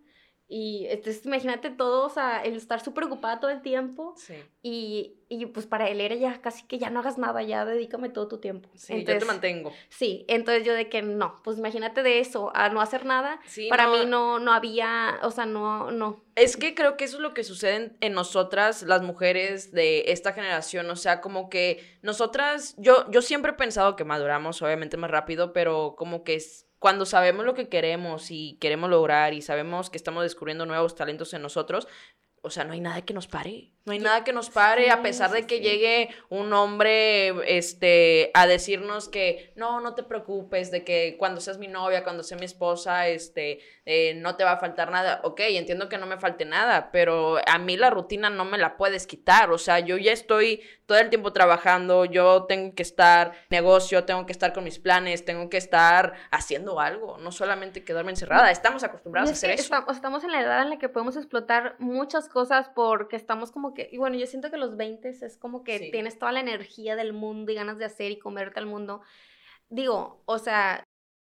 Y 0.51 0.87
entonces 0.89 1.27
imagínate 1.27 1.69
todo, 1.69 2.07
o 2.07 2.09
sea, 2.09 2.43
el 2.43 2.57
estar 2.57 2.81
súper 2.81 3.05
ocupada 3.05 3.39
todo 3.39 3.51
el 3.51 3.61
tiempo. 3.61 4.15
Sí. 4.17 4.35
Y, 4.63 5.19
y, 5.29 5.45
pues 5.45 5.67
para 5.67 5.91
él 5.91 6.01
era 6.01 6.15
ya 6.15 6.41
casi 6.41 6.67
que 6.67 6.79
ya 6.79 6.89
no 6.89 7.01
hagas 7.01 7.19
nada, 7.19 7.43
ya 7.43 7.67
dedícame 7.67 8.09
todo 8.09 8.29
tu 8.29 8.39
tiempo. 8.39 8.71
Sí, 8.75 8.95
entonces, 8.95 9.17
yo 9.17 9.27
te 9.27 9.33
mantengo. 9.33 9.73
Sí, 9.91 10.25
entonces 10.27 10.65
yo 10.65 10.73
de 10.73 10.89
que 10.89 11.03
no, 11.03 11.37
pues 11.45 11.59
imagínate 11.59 12.03
de 12.03 12.21
eso, 12.21 12.51
a 12.55 12.71
no 12.71 12.81
hacer 12.81 13.05
nada, 13.05 13.39
para 13.69 13.89
mí 13.89 14.07
no, 14.07 14.39
no 14.39 14.55
había, 14.55 15.21
o 15.23 15.31
sea, 15.31 15.45
no, 15.45 15.91
no. 15.91 16.25
Es 16.35 16.57
que 16.57 16.75
creo 16.75 16.97
que 16.97 17.05
eso 17.05 17.17
es 17.17 17.23
lo 17.23 17.35
que 17.35 17.45
sucede 17.45 17.77
en, 17.77 17.97
en, 18.01 18.15
nosotras, 18.15 18.83
las 18.85 19.03
mujeres 19.03 19.71
de 19.73 20.13
esta 20.13 20.33
generación, 20.33 20.89
o 20.89 20.97
sea, 20.97 21.21
como 21.21 21.51
que 21.51 21.99
nosotras, 22.01 22.75
yo, 22.79 23.11
yo 23.11 23.21
siempre 23.21 23.53
he 23.53 23.55
pensado 23.55 23.97
que 23.97 24.05
maduramos 24.05 24.63
obviamente 24.63 24.97
más 24.97 25.11
rápido, 25.11 25.53
pero 25.53 25.95
como 25.99 26.25
que 26.25 26.37
es 26.37 26.68
cuando 26.79 27.07
sabemos 27.07 27.45
lo 27.45 27.55
que 27.55 27.69
queremos 27.69 28.31
y 28.31 28.57
queremos 28.61 28.91
lograr 28.91 29.35
y 29.35 29.43
sabemos 29.43 29.91
que 29.91 29.97
estamos 29.97 30.23
descubriendo 30.23 30.67
nuevos 30.67 30.95
talentos 30.95 31.35
en 31.35 31.43
nosotros, 31.43 31.89
o 32.43 32.51
sea, 32.51 32.65
no 32.65 32.73
hay 32.73 32.81
nada 32.81 33.03
que 33.03 33.15
nos 33.15 33.27
pare. 33.27 33.73
No 33.89 33.93
hay 33.95 34.01
nada 34.01 34.23
que 34.23 34.33
nos 34.33 34.51
pare, 34.51 34.91
a 34.91 35.03
pesar 35.03 35.31
de 35.31 35.47
que 35.47 35.61
llegue 35.61 36.11
un 36.29 36.53
hombre 36.53 37.59
este, 37.59 38.31
a 38.35 38.47
decirnos 38.47 39.09
que 39.09 39.53
no, 39.57 39.81
no 39.81 39.95
te 39.95 40.03
preocupes, 40.03 40.71
de 40.71 40.85
que 40.85 41.17
cuando 41.19 41.41
seas 41.41 41.59
mi 41.59 41.69
novia, 41.69 42.05
cuando 42.05 42.23
sea 42.23 42.37
mi 42.37 42.45
esposa, 42.45 43.09
este, 43.09 43.61
eh, 43.87 44.13
no 44.17 44.37
te 44.37 44.45
va 44.45 44.53
a 44.53 44.59
faltar 44.59 44.91
nada. 44.91 45.21
Ok, 45.25 45.41
entiendo 45.41 45.89
que 45.89 45.97
no 45.97 46.05
me 46.05 46.19
falte 46.19 46.45
nada, 46.45 46.91
pero 46.93 47.39
a 47.47 47.59
mí 47.59 47.79
la 47.79 47.89
rutina 47.89 48.29
no 48.29 48.45
me 48.45 48.59
la 48.59 48.77
puedes 48.77 49.07
quitar. 49.07 49.51
O 49.51 49.57
sea, 49.57 49.81
yo 49.81 49.97
ya 49.97 50.13
estoy 50.13 50.61
todo 50.85 50.99
el 50.99 51.11
tiempo 51.11 51.33
trabajando, 51.33 52.05
yo 52.05 52.45
tengo 52.45 52.75
que 52.75 52.83
estar 52.83 53.33
negocio, 53.51 54.05
tengo 54.05 54.27
que 54.27 54.33
estar 54.33 54.53
con 54.53 54.65
mis 54.65 54.79
planes, 54.79 55.25
tengo 55.25 55.51
que 55.51 55.59
estar 55.59 56.15
haciendo 56.31 56.81
algo, 56.81 57.19
no 57.19 57.33
solamente 57.33 57.85
quedarme 57.85 58.11
encerrada. 58.11 58.51
Estamos 58.51 58.83
acostumbrados 58.85 59.31
a 59.31 59.33
hacer 59.33 59.51
eso. 59.51 59.75
Estamos 59.91 60.25
en 60.25 60.33
la 60.33 60.41
edad 60.41 60.63
en 60.63 60.71
la 60.71 60.79
que 60.79 60.89
podemos 60.89 61.17
explotar 61.17 61.77
muchas 61.79 62.29
cosas 62.29 62.71
porque 62.75 63.17
estamos 63.17 63.53
como 63.53 63.75
que, 63.75 63.78
y 63.91 63.99
bueno, 63.99 64.17
yo 64.17 64.27
siento 64.27 64.51
que 64.51 64.57
los 64.57 64.77
20 64.77 65.09
es 65.09 65.37
como 65.37 65.63
que 65.65 65.91
tienes 65.91 66.19
toda 66.19 66.33
la 66.33 66.41
energía 66.41 66.97
del 66.97 67.13
mundo 67.13 67.53
y 67.53 67.55
ganas 67.55 67.79
de 67.79 67.85
hacer 67.85 68.11
y 68.11 68.19
comerte 68.19 68.59
al 68.59 68.67
mundo. 68.67 69.03
Digo, 69.69 70.23
o 70.27 70.39
sea, 70.39 70.85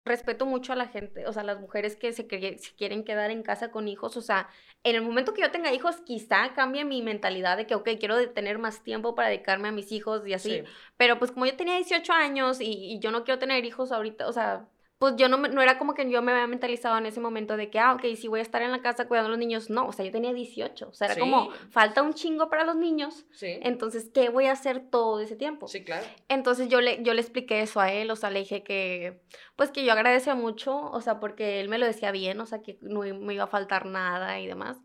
respeto 0.05 0.45
mucho 0.45 0.73
a 0.73 0.75
la 0.75 0.87
gente, 0.87 1.27
o 1.27 1.33
sea, 1.33 1.43
las 1.43 1.59
mujeres 1.59 1.95
que 1.95 2.11
se, 2.13 2.27
quieren 2.27 3.03
quedar 3.03 3.31
en 3.31 3.43
casa 3.43 3.71
con 3.71 3.87
hijos, 3.87 4.17
o 4.17 4.21
sea, 4.21 4.49
en 4.83 4.95
el 4.95 5.01
momento 5.01 5.33
que 5.33 5.41
yo 5.41 5.51
tenga 5.51 5.73
hijos, 5.73 5.97
quizá 6.01 6.53
cambie 6.53 6.85
mi 6.85 7.01
mentalidad 7.01 7.57
de 7.57 7.67
que, 7.67 7.75
ok, 7.75 7.89
quiero 7.99 8.29
tener 8.31 8.57
más 8.57 8.83
tiempo 8.83 9.13
para 9.15 9.29
dedicarme 9.29 9.67
a 9.67 9.71
mis 9.71 9.91
hijos 9.91 10.25
y 10.25 10.33
así, 10.33 10.63
pero 10.97 11.19
pues 11.19 11.31
como 11.31 11.45
yo 11.45 11.55
tenía 11.55 11.75
18 11.75 12.11
años 12.13 12.61
y, 12.61 12.93
y, 12.93 12.99
yo 12.99 13.11
no 13.11 13.23
quiero 13.23 13.39
tener 13.39 13.63
hijos 13.65 13.91
ahorita, 13.91 14.27
o 14.27 14.33
sea, 14.33 14.67
pues 14.99 15.15
yo 15.15 15.29
no, 15.29 15.37
no 15.37 15.61
era 15.61 15.77
como 15.77 15.93
que 15.93 16.09
yo 16.11 16.21
me 16.21 16.33
había 16.33 16.45
mentalizado 16.45 16.97
en 16.97 17.05
ese 17.05 17.21
momento 17.21 17.55
de 17.55 17.69
que, 17.69 17.79
ah, 17.79 17.93
ok, 17.93 18.03
si 18.17 18.27
voy 18.27 18.39
a 18.39 18.43
estar 18.43 18.61
en 18.61 18.71
la 18.71 18.81
casa 18.81 19.07
cuidando 19.07 19.27
a 19.27 19.29
los 19.29 19.39
niños, 19.39 19.69
no, 19.69 19.87
o 19.87 19.93
sea, 19.93 20.03
yo 20.03 20.11
tenía 20.11 20.33
18, 20.33 20.89
o 20.89 20.93
sea, 20.93 21.07
era 21.07 21.17
como, 21.17 21.51
falta 21.71 22.01
un 22.01 22.13
chingo 22.13 22.49
para 22.49 22.65
los 22.65 22.75
niños, 22.75 23.25
sí. 23.31 23.59
entonces, 23.61 24.11
¿qué 24.13 24.27
voy 24.27 24.47
a 24.47 24.51
hacer 24.51 24.89
todo 24.89 25.21
ese 25.21 25.37
tiempo? 25.37 25.69
Sí, 25.69 25.85
claro. 25.85 26.05
Entonces 26.27 26.67
yo 26.67 26.81
le, 26.81 27.01
yo 27.01 27.13
le 27.13 27.21
expliqué 27.21 27.61
eso 27.61 27.79
a 27.79 27.93
él, 27.93 28.11
o 28.11 28.17
sea, 28.17 28.29
le 28.29 28.39
dije 28.39 28.61
que, 28.61 29.21
pues 29.55 29.71
que 29.71 29.85
yo 29.85 29.93
agradecía 29.93 30.35
mucho, 30.35 30.77
o 30.77 30.99
sea, 30.99 31.21
porque 31.21 31.61
él 31.61 31.69
me 31.69 31.77
lo 31.77 31.85
decía 31.85 32.11
bien, 32.11 32.41
o 32.41 32.45
sea, 32.45 32.61
que 32.61 32.77
no 32.81 32.99
me 32.99 33.33
iba 33.33 33.45
a 33.45 33.47
faltar 33.47 33.85
nada 33.85 34.41
y 34.41 34.47
demás, 34.47 34.81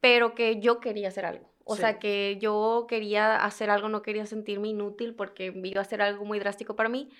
pero 0.00 0.36
que 0.36 0.60
yo 0.60 0.78
quería 0.78 1.08
hacer 1.08 1.26
algo. 1.26 1.50
O 1.64 1.76
sea, 1.76 2.00
que 2.00 2.36
yo 2.40 2.86
quería 2.88 3.36
hacer 3.36 3.70
algo, 3.70 3.88
no 3.88 4.02
quería 4.02 4.26
sentirme 4.26 4.68
inútil 4.68 5.14
porque 5.14 5.52
iba 5.62 5.80
a 5.80 5.84
ser 5.84 6.02
algo 6.02 6.24
muy 6.24 6.40
drástico 6.40 6.74
para 6.74 6.88
mí 6.88 7.10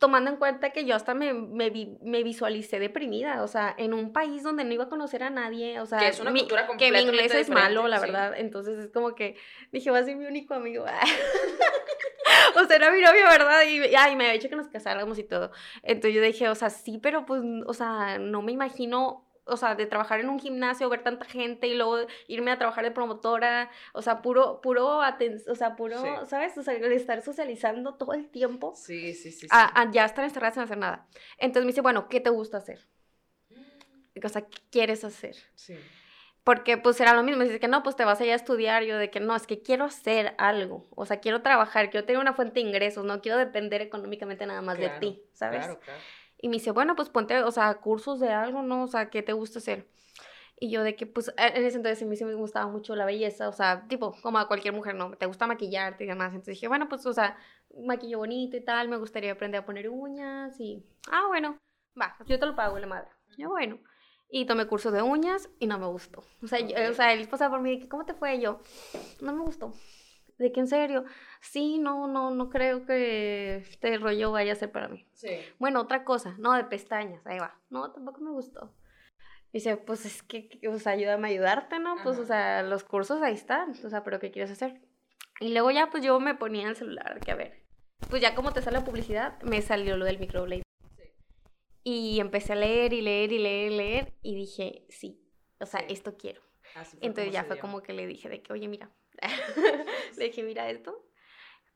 tomando 0.00 0.30
en 0.30 0.36
cuenta 0.38 0.70
que 0.70 0.86
yo 0.86 0.96
hasta 0.96 1.12
me, 1.12 1.34
me, 1.34 1.70
me, 2.00 2.22
visualicé 2.22 2.78
deprimida, 2.80 3.42
o 3.42 3.48
sea, 3.48 3.74
en 3.76 3.92
un 3.92 4.14
país 4.14 4.42
donde 4.42 4.64
no 4.64 4.72
iba 4.72 4.84
a 4.84 4.88
conocer 4.88 5.22
a 5.22 5.28
nadie, 5.28 5.78
o 5.78 5.84
sea, 5.84 5.98
que, 5.98 6.08
es 6.08 6.18
una 6.18 6.30
mi, 6.30 6.48
que 6.78 6.90
mi 6.90 7.00
inglés 7.00 7.34
es 7.34 7.50
malo, 7.50 7.86
la 7.86 8.00
verdad, 8.00 8.32
entonces 8.34 8.78
es 8.78 8.90
como 8.90 9.14
que 9.14 9.36
dije, 9.72 9.90
va 9.90 9.98
a 9.98 10.02
ser 10.02 10.16
mi 10.16 10.24
único 10.24 10.54
amigo. 10.54 10.84
o 12.56 12.64
sea, 12.64 12.76
era 12.76 12.90
mi 12.90 13.02
novio, 13.02 13.24
¿verdad? 13.28 13.62
Y, 13.68 13.94
ay, 13.94 14.16
me 14.16 14.24
había 14.24 14.32
dicho 14.32 14.48
que 14.48 14.56
nos 14.56 14.68
casáramos 14.68 15.18
y 15.18 15.24
todo. 15.24 15.52
Entonces 15.82 16.14
yo 16.14 16.22
dije, 16.22 16.48
o 16.48 16.54
sea, 16.54 16.70
sí, 16.70 16.98
pero 16.98 17.26
pues, 17.26 17.42
o 17.66 17.74
sea, 17.74 18.16
no 18.18 18.40
me 18.40 18.52
imagino 18.52 19.29
o 19.50 19.56
sea, 19.56 19.74
de 19.74 19.86
trabajar 19.86 20.20
en 20.20 20.28
un 20.28 20.38
gimnasio, 20.38 20.88
ver 20.88 21.02
tanta 21.02 21.24
gente 21.24 21.66
y 21.66 21.74
luego 21.74 21.98
irme 22.28 22.50
a 22.50 22.58
trabajar 22.58 22.84
de 22.84 22.90
promotora, 22.90 23.70
o 23.92 24.02
sea, 24.02 24.22
puro, 24.22 24.60
puro, 24.60 24.98
o 24.98 25.54
sea, 25.54 25.76
puro, 25.76 26.26
¿sabes? 26.26 26.56
O 26.56 26.62
sea, 26.62 26.74
estar 26.74 27.22
socializando 27.22 27.94
todo 27.94 28.14
el 28.14 28.28
tiempo. 28.28 28.74
Sí, 28.76 29.14
sí, 29.14 29.32
sí. 29.32 29.46
A, 29.50 29.90
ya 29.90 30.04
estar 30.04 30.24
encerrada 30.24 30.52
sin 30.52 30.62
hacer 30.62 30.78
nada. 30.78 31.06
Entonces 31.38 31.64
me 31.64 31.72
dice, 31.72 31.80
bueno, 31.80 32.08
¿qué 32.08 32.20
te 32.20 32.30
gusta 32.30 32.58
hacer? 32.58 32.86
O 34.22 34.28
sea, 34.28 34.42
¿qué 34.42 34.58
quieres 34.70 35.04
hacer? 35.04 35.36
Sí. 35.54 35.76
Porque 36.44 36.78
pues 36.78 37.00
era 37.00 37.14
lo 37.14 37.22
mismo, 37.22 37.38
me 37.38 37.44
dice 37.44 37.60
que 37.60 37.68
no, 37.68 37.82
pues 37.82 37.96
te 37.96 38.04
vas 38.04 38.20
a 38.20 38.24
ir 38.24 38.32
a 38.32 38.34
estudiar, 38.34 38.82
yo 38.84 38.96
de 38.96 39.10
que 39.10 39.20
no, 39.20 39.36
es 39.36 39.46
que 39.46 39.62
quiero 39.62 39.84
hacer 39.84 40.34
algo, 40.38 40.88
o 40.96 41.04
sea, 41.04 41.20
quiero 41.20 41.42
trabajar, 41.42 41.90
quiero 41.90 42.06
tener 42.06 42.20
una 42.20 42.32
fuente 42.32 42.54
de 42.54 42.60
ingresos, 42.66 43.04
no 43.04 43.20
quiero 43.20 43.36
depender 43.36 43.82
económicamente 43.82 44.46
nada 44.46 44.62
más 44.62 44.78
de 44.78 44.88
ti, 45.00 45.22
¿sabes? 45.34 45.64
Claro, 45.64 45.80
claro. 45.80 46.00
Y 46.42 46.48
me 46.48 46.54
dice, 46.54 46.70
bueno, 46.70 46.96
pues 46.96 47.08
ponte, 47.10 47.42
o 47.42 47.50
sea, 47.50 47.74
cursos 47.74 48.18
de 48.20 48.30
algo, 48.30 48.62
¿no? 48.62 48.84
O 48.84 48.86
sea, 48.86 49.10
¿qué 49.10 49.22
te 49.22 49.32
gusta 49.32 49.58
hacer? 49.58 49.86
Y 50.58 50.70
yo 50.70 50.82
de 50.82 50.94
que, 50.94 51.06
pues, 51.06 51.32
en 51.36 51.64
ese 51.64 51.76
entonces 51.76 52.02
a 52.02 52.06
mí 52.06 52.16
sí 52.16 52.24
me 52.24 52.34
gustaba 52.34 52.66
mucho 52.66 52.94
la 52.94 53.06
belleza, 53.06 53.48
o 53.48 53.52
sea, 53.52 53.86
tipo, 53.88 54.14
como 54.22 54.38
a 54.38 54.46
cualquier 54.46 54.74
mujer, 54.74 54.94
¿no? 54.94 55.10
Te 55.12 55.26
gusta 55.26 55.46
maquillarte 55.46 56.04
y 56.04 56.06
demás. 56.06 56.32
Entonces 56.32 56.56
dije, 56.56 56.68
bueno, 56.68 56.88
pues, 56.88 57.04
o 57.06 57.12
sea, 57.12 57.38
maquillo 57.86 58.18
bonito 58.18 58.56
y 58.56 58.60
tal, 58.60 58.88
me 58.88 58.98
gustaría 58.98 59.32
aprender 59.32 59.62
a 59.62 59.66
poner 59.66 59.88
uñas 59.88 60.58
y, 60.60 60.84
ah, 61.10 61.24
bueno, 61.28 61.58
va, 62.00 62.16
yo 62.26 62.38
te 62.38 62.46
lo 62.46 62.54
pago, 62.56 62.78
la 62.78 62.86
madre. 62.86 63.08
Yo, 63.38 63.48
bueno. 63.48 63.78
Y 64.32 64.44
tomé 64.44 64.66
cursos 64.66 64.92
de 64.92 65.02
uñas 65.02 65.48
y 65.58 65.66
no 65.66 65.78
me 65.78 65.86
gustó. 65.86 66.22
O 66.42 66.46
sea, 66.46 66.60
o 66.90 66.94
sea 66.94 67.12
él 67.12 67.26
pasaba 67.28 67.56
por 67.56 67.62
mí, 67.62 67.88
¿cómo 67.88 68.04
te 68.04 68.14
fue? 68.14 68.36
Y 68.36 68.42
yo, 68.42 68.60
no 69.20 69.32
me 69.32 69.40
gustó. 69.40 69.72
¿De 70.40 70.52
qué 70.52 70.60
en 70.60 70.68
serio? 70.68 71.04
Sí, 71.42 71.78
no, 71.78 72.08
no, 72.08 72.30
no 72.30 72.48
creo 72.48 72.86
que 72.86 73.56
este 73.56 73.98
rollo 73.98 74.32
vaya 74.32 74.54
a 74.54 74.56
ser 74.56 74.72
para 74.72 74.88
mí. 74.88 75.06
Sí. 75.12 75.28
Bueno, 75.58 75.82
otra 75.82 76.02
cosa, 76.02 76.34
no, 76.38 76.54
de 76.54 76.64
pestañas, 76.64 77.26
ahí 77.26 77.38
va. 77.38 77.60
No, 77.68 77.92
tampoco 77.92 78.22
me 78.22 78.30
gustó. 78.30 78.74
Dice, 79.52 79.76
pues 79.76 80.06
es 80.06 80.22
que, 80.22 80.48
o 80.66 80.78
sea, 80.78 80.92
ayúdame 80.92 81.28
a 81.28 81.30
ayudarte, 81.32 81.78
¿no? 81.78 81.96
Pues, 82.02 82.18
o 82.18 82.24
sea, 82.24 82.62
los 82.62 82.84
cursos 82.84 83.20
ahí 83.20 83.34
están, 83.34 83.72
o 83.84 83.90
sea, 83.90 84.02
pero 84.02 84.18
¿qué 84.18 84.30
quieres 84.30 84.50
hacer? 84.50 84.80
Y 85.40 85.52
luego 85.52 85.70
ya, 85.72 85.90
pues 85.90 86.02
yo 86.02 86.18
me 86.20 86.34
ponía 86.34 86.70
el 86.70 86.76
celular, 86.76 87.20
que 87.20 87.32
a 87.32 87.36
ver. 87.36 87.62
Pues 88.08 88.22
ya 88.22 88.34
como 88.34 88.54
te 88.54 88.62
sale 88.62 88.78
la 88.78 88.84
publicidad, 88.84 89.38
me 89.42 89.60
salió 89.60 89.98
lo 89.98 90.06
del 90.06 90.18
microblade. 90.18 90.62
Sí. 90.96 91.02
Y 91.84 92.20
empecé 92.20 92.54
a 92.54 92.56
leer 92.56 92.94
y 92.94 93.02
leer 93.02 93.30
y 93.30 93.38
leer 93.40 93.72
y 93.72 93.76
leer 93.76 94.14
y 94.22 94.34
dije, 94.36 94.86
sí, 94.88 95.22
o 95.58 95.66
sea, 95.66 95.80
esto 95.80 96.16
quiero. 96.16 96.40
Entonces 97.02 97.30
ya 97.30 97.44
fue 97.44 97.58
como 97.58 97.82
que 97.82 97.92
le 97.92 98.06
dije 98.06 98.30
de 98.30 98.42
que, 98.42 98.54
oye, 98.54 98.68
mira, 98.68 98.90
le 100.16 100.26
dije, 100.26 100.42
mira 100.42 100.68
esto. 100.70 101.04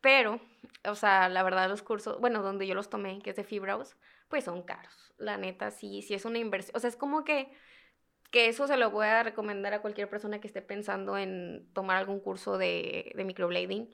Pero, 0.01 0.41
o 0.85 0.95
sea, 0.95 1.29
la 1.29 1.43
verdad 1.43 1.69
los 1.69 1.83
cursos, 1.83 2.21
bueno, 2.21 2.43
donde 2.43 2.67
yo 2.67 2.75
los 2.75 2.91
tomé, 2.91 3.21
que 3.23 3.31
es 3.31 3.37
de 3.37 3.45
Fibraus, 3.45 3.97
pues 4.29 4.45
son 4.45 4.63
caros. 4.63 5.15
La 5.17 5.39
neta, 5.39 5.71
sí, 5.71 6.03
sí 6.03 6.13
es 6.15 6.27
una 6.27 6.39
inversión. 6.39 6.77
O 6.77 6.81
sea, 6.81 6.89
es 6.89 6.97
como 6.97 7.25
que, 7.25 7.51
que 8.31 8.49
eso 8.49 8.67
se 8.67 8.77
lo 8.77 8.91
voy 8.91 9.07
a 9.07 9.23
recomendar 9.23 9.73
a 9.73 9.81
cualquier 9.81 10.11
persona 10.11 10.41
que 10.41 10.47
esté 10.47 10.61
pensando 10.61 11.17
en 11.17 11.71
tomar 11.73 11.97
algún 11.97 12.21
curso 12.21 12.59
de, 12.59 13.13
de 13.15 13.25
microblading. 13.25 13.89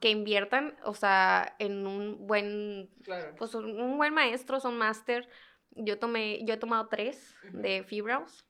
Que 0.00 0.10
inviertan, 0.10 0.76
o 0.84 0.94
sea, 0.94 1.56
en 1.58 1.86
un 1.86 2.26
buen, 2.28 2.90
pues 3.36 3.54
un 3.54 3.96
buen 3.96 4.14
maestro, 4.14 4.60
son 4.60 4.78
máster. 4.78 5.28
Yo 5.70 5.98
tomé, 5.98 6.44
yo 6.44 6.54
he 6.54 6.58
tomado 6.58 6.86
tres 6.86 7.34
de 7.52 7.82
Fibraus. 7.82 8.44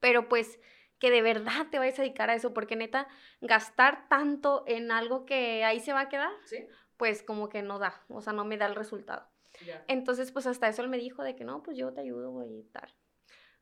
Pero 0.00 0.28
pues 0.28 0.58
que 1.04 1.10
de 1.10 1.20
verdad 1.20 1.66
te 1.70 1.78
vayas 1.78 1.98
a 1.98 2.02
dedicar 2.02 2.30
a 2.30 2.34
eso, 2.34 2.54
porque 2.54 2.76
neta, 2.76 3.06
gastar 3.42 4.08
tanto 4.08 4.64
en 4.66 4.90
algo 4.90 5.26
que 5.26 5.62
ahí 5.62 5.78
se 5.78 5.92
va 5.92 6.00
a 6.00 6.08
quedar, 6.08 6.30
pues 6.96 7.22
como 7.22 7.50
que 7.50 7.60
no 7.60 7.78
da, 7.78 8.02
o 8.08 8.22
sea, 8.22 8.32
no 8.32 8.46
me 8.46 8.56
da 8.56 8.64
el 8.64 8.74
resultado. 8.74 9.28
Entonces, 9.86 10.32
pues 10.32 10.46
hasta 10.46 10.66
eso 10.66 10.80
él 10.80 10.88
me 10.88 10.96
dijo 10.96 11.22
de 11.22 11.36
que 11.36 11.44
no, 11.44 11.62
pues 11.62 11.76
yo 11.76 11.92
te 11.92 12.00
ayudo 12.00 12.42
y 12.46 12.62
tal. 12.72 12.90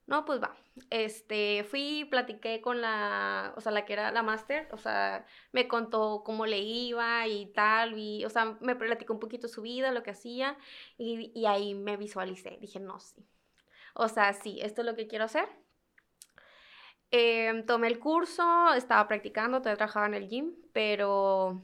No, 0.06 0.24
pues 0.24 0.40
va. 0.40 0.54
Este, 0.90 1.64
fui, 1.64 2.04
platiqué 2.04 2.60
con 2.60 2.80
la, 2.80 3.54
o 3.56 3.60
sea, 3.60 3.72
la 3.72 3.84
que 3.84 3.94
era 3.94 4.12
la 4.12 4.22
máster, 4.22 4.68
o 4.70 4.76
sea, 4.76 5.26
me 5.50 5.66
contó 5.66 6.22
cómo 6.24 6.46
le 6.46 6.60
iba 6.60 7.26
y 7.26 7.46
tal, 7.46 7.98
y, 7.98 8.24
o 8.24 8.30
sea, 8.30 8.56
me 8.60 8.76
platicó 8.76 9.14
un 9.14 9.18
poquito 9.18 9.48
su 9.48 9.62
vida, 9.62 9.90
lo 9.90 10.04
que 10.04 10.12
hacía, 10.12 10.56
y, 10.96 11.32
y 11.34 11.46
ahí 11.46 11.74
me 11.74 11.96
visualicé. 11.96 12.58
Dije, 12.60 12.78
no, 12.78 13.00
sí. 13.00 13.26
O 13.94 14.06
sea, 14.06 14.32
sí, 14.32 14.60
esto 14.62 14.82
es 14.82 14.86
lo 14.86 14.94
que 14.94 15.08
quiero 15.08 15.24
hacer. 15.24 15.48
Em, 17.12 17.64
tomé 17.66 17.88
el 17.88 17.98
curso, 17.98 18.72
estaba 18.74 19.06
practicando, 19.06 19.58
todavía 19.58 19.76
trabajaba 19.76 20.06
en 20.06 20.14
el 20.14 20.28
gym, 20.28 20.54
pero 20.72 21.62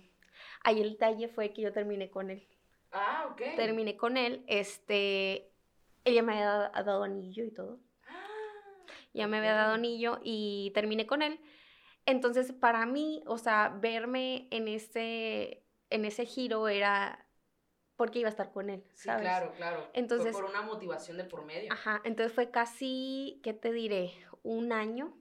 ahí 0.62 0.80
el 0.80 0.90
detalle 0.90 1.28
fue 1.28 1.52
que 1.52 1.62
yo 1.62 1.72
terminé 1.72 2.10
con 2.10 2.30
él. 2.30 2.46
Ah, 2.92 3.28
ok. 3.30 3.42
Terminé 3.56 3.96
con 3.96 4.16
él, 4.16 4.44
este, 4.46 5.50
ella 6.04 6.22
me 6.22 6.34
había 6.34 6.70
dado 6.84 7.02
anillo 7.02 7.44
y 7.44 7.50
todo 7.50 7.80
ya 9.18 9.26
me 9.26 9.38
había 9.38 9.54
dado 9.54 9.74
anillo 9.74 10.20
y 10.22 10.70
terminé 10.74 11.06
con 11.06 11.22
él. 11.22 11.40
Entonces, 12.06 12.52
para 12.52 12.86
mí, 12.86 13.22
o 13.26 13.36
sea, 13.36 13.76
verme 13.80 14.48
en 14.50 14.68
ese, 14.68 15.64
en 15.90 16.04
ese 16.04 16.24
giro 16.24 16.68
era 16.68 17.26
porque 17.96 18.20
iba 18.20 18.28
a 18.28 18.30
estar 18.30 18.52
con 18.52 18.70
él, 18.70 18.84
¿sabes? 18.94 19.20
Sí, 19.20 19.24
claro, 19.24 19.52
claro. 19.56 19.90
Entonces, 19.92 20.32
fue 20.32 20.42
por 20.42 20.50
una 20.50 20.62
motivación 20.62 21.16
de 21.16 21.24
por 21.24 21.44
medio. 21.44 21.72
Ajá, 21.72 22.00
entonces 22.04 22.32
fue 22.32 22.50
casi, 22.50 23.40
¿qué 23.42 23.52
te 23.52 23.72
diré? 23.72 24.12
Un 24.44 24.72
año 24.72 25.17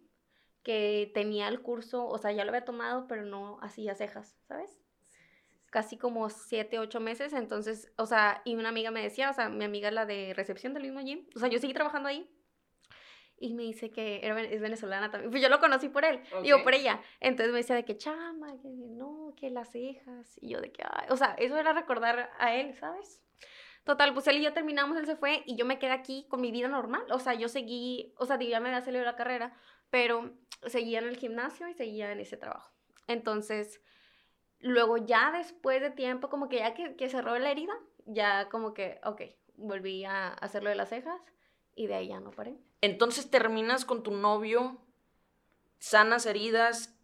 que 0.67 1.10
tenía 1.13 1.47
el 1.47 1.62
curso, 1.62 2.06
o 2.06 2.17
sea, 2.17 2.34
ya 2.34 2.43
lo 2.43 2.49
había 2.49 2.65
tomado, 2.65 3.08
pero 3.08 3.23
no 3.23 3.58
hacía 3.62 3.95
cejas, 3.95 4.36
¿sabes? 4.49 4.82
Casi 5.69 5.97
como 5.97 6.30
siete, 6.30 6.77
ocho 6.77 6.99
meses, 6.99 7.32
entonces, 7.32 7.89
o 7.95 8.06
sea, 8.06 8.41
y 8.43 8.58
una 8.58 8.67
amiga 8.67 8.91
me 8.91 9.01
decía, 9.01 9.30
o 9.30 9.34
sea, 9.34 9.47
mi 9.47 9.63
amiga 9.63 9.91
la 9.91 10.06
de 10.06 10.34
recepción 10.36 10.73
del 10.73 10.84
mismo 10.84 10.99
gym, 10.99 11.25
o 11.38 11.39
sea, 11.39 11.47
yo 11.47 11.58
seguí 11.58 11.73
trabajando 11.73 12.10
ahí, 12.10 12.30
y 13.39 13.53
me 13.53 13.63
dice 13.63 13.91
que 13.91 14.19
era, 14.23 14.41
es 14.41 14.60
venezolana 14.60 15.10
también. 15.10 15.32
Pues 15.32 15.41
yo 15.41 15.47
lo 15.47 15.62
conocí 15.62 15.88
por 15.88 16.03
él, 16.03 16.19
digo, 16.43 16.63
por 16.63 16.73
ella. 16.73 16.99
Entonces 17.21 17.53
me 17.53 17.60
decía 17.60 17.77
de 17.77 17.86
que 17.86 17.95
chama, 17.95 18.60
que 18.60 18.67
no, 18.67 19.36
que 19.38 19.49
las 19.49 19.71
cejas. 19.71 20.38
Y 20.41 20.49
yo 20.49 20.60
de 20.60 20.73
que, 20.73 20.84
ay, 20.84 21.06
o 21.12 21.15
sea, 21.15 21.36
eso 21.38 21.56
era 21.56 21.71
recordar 21.71 22.30
a 22.39 22.56
él, 22.56 22.73
¿sabes? 22.73 23.21
Total, 23.84 24.13
pues 24.13 24.27
él 24.27 24.39
y 24.39 24.43
yo 24.43 24.51
terminamos, 24.51 24.97
él 24.97 25.06
se 25.06 25.15
fue 25.15 25.43
y 25.45 25.56
yo 25.56 25.65
me 25.65 25.80
quedé 25.80 25.91
aquí 25.91 26.25
con 26.27 26.41
mi 26.41 26.51
vida 26.51 26.67
normal. 26.67 27.06
O 27.10 27.19
sea, 27.19 27.36
yo 27.36 27.47
seguí, 27.47 28.13
o 28.17 28.25
sea, 28.25 28.38
ya 28.38 28.60
me 28.60 28.67
había 28.67 28.82
salido 28.82 29.06
la 29.06 29.15
carrera, 29.15 29.56
pero 29.89 30.34
seguía 30.65 31.00
en 31.00 31.08
el 31.08 31.17
gimnasio 31.17 31.67
y 31.67 31.73
seguía 31.73 32.12
en 32.12 32.19
ese 32.19 32.38
trabajo. 32.38 32.73
Entonces, 33.08 33.82
luego 34.60 34.97
ya 34.97 35.32
después 35.32 35.82
de 35.82 35.91
tiempo, 35.91 36.30
como 36.30 36.50
que 36.50 36.58
ya 36.58 36.73
que, 36.73 36.95
que 36.95 37.10
cerró 37.10 37.38
la 37.39 37.52
herida, 37.52 37.73
ya 38.06 38.50
como 38.50 38.73
que, 38.73 39.00
ok, 39.04 39.21
volví 39.56 40.06
a 40.06 40.30
hacerlo 40.30 40.69
de 40.69 40.76
las 40.76 40.89
cejas 40.89 41.21
y 41.76 41.88
de 41.88 41.95
ahí 41.95 42.08
ya 42.10 42.19
no 42.19 42.32
paré. 42.32 42.58
Entonces 42.82 43.30
terminas 43.30 43.86
con 43.86 44.04
tu 44.04 44.12
novio, 44.12 44.78
sanas 45.80 46.26
heridas, 46.26 46.97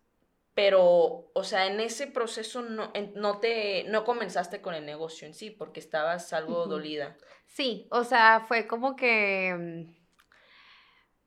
pero, 0.54 1.32
o 1.34 1.44
sea, 1.44 1.66
en 1.66 1.80
ese 1.80 2.06
proceso 2.06 2.62
no, 2.62 2.92
no 3.16 3.40
te, 3.40 3.86
no 3.86 4.04
comenzaste 4.04 4.62
con 4.62 4.76
el 4.76 4.86
negocio 4.86 5.28
en 5.28 5.34
sí, 5.34 5.50
porque 5.50 5.80
estabas 5.80 6.32
algo 6.32 6.68
dolida. 6.68 7.18
Sí, 7.48 7.88
o 7.90 8.04
sea, 8.04 8.46
fue 8.48 8.68
como 8.68 8.96
que, 8.96 9.56
mm, 9.58 10.03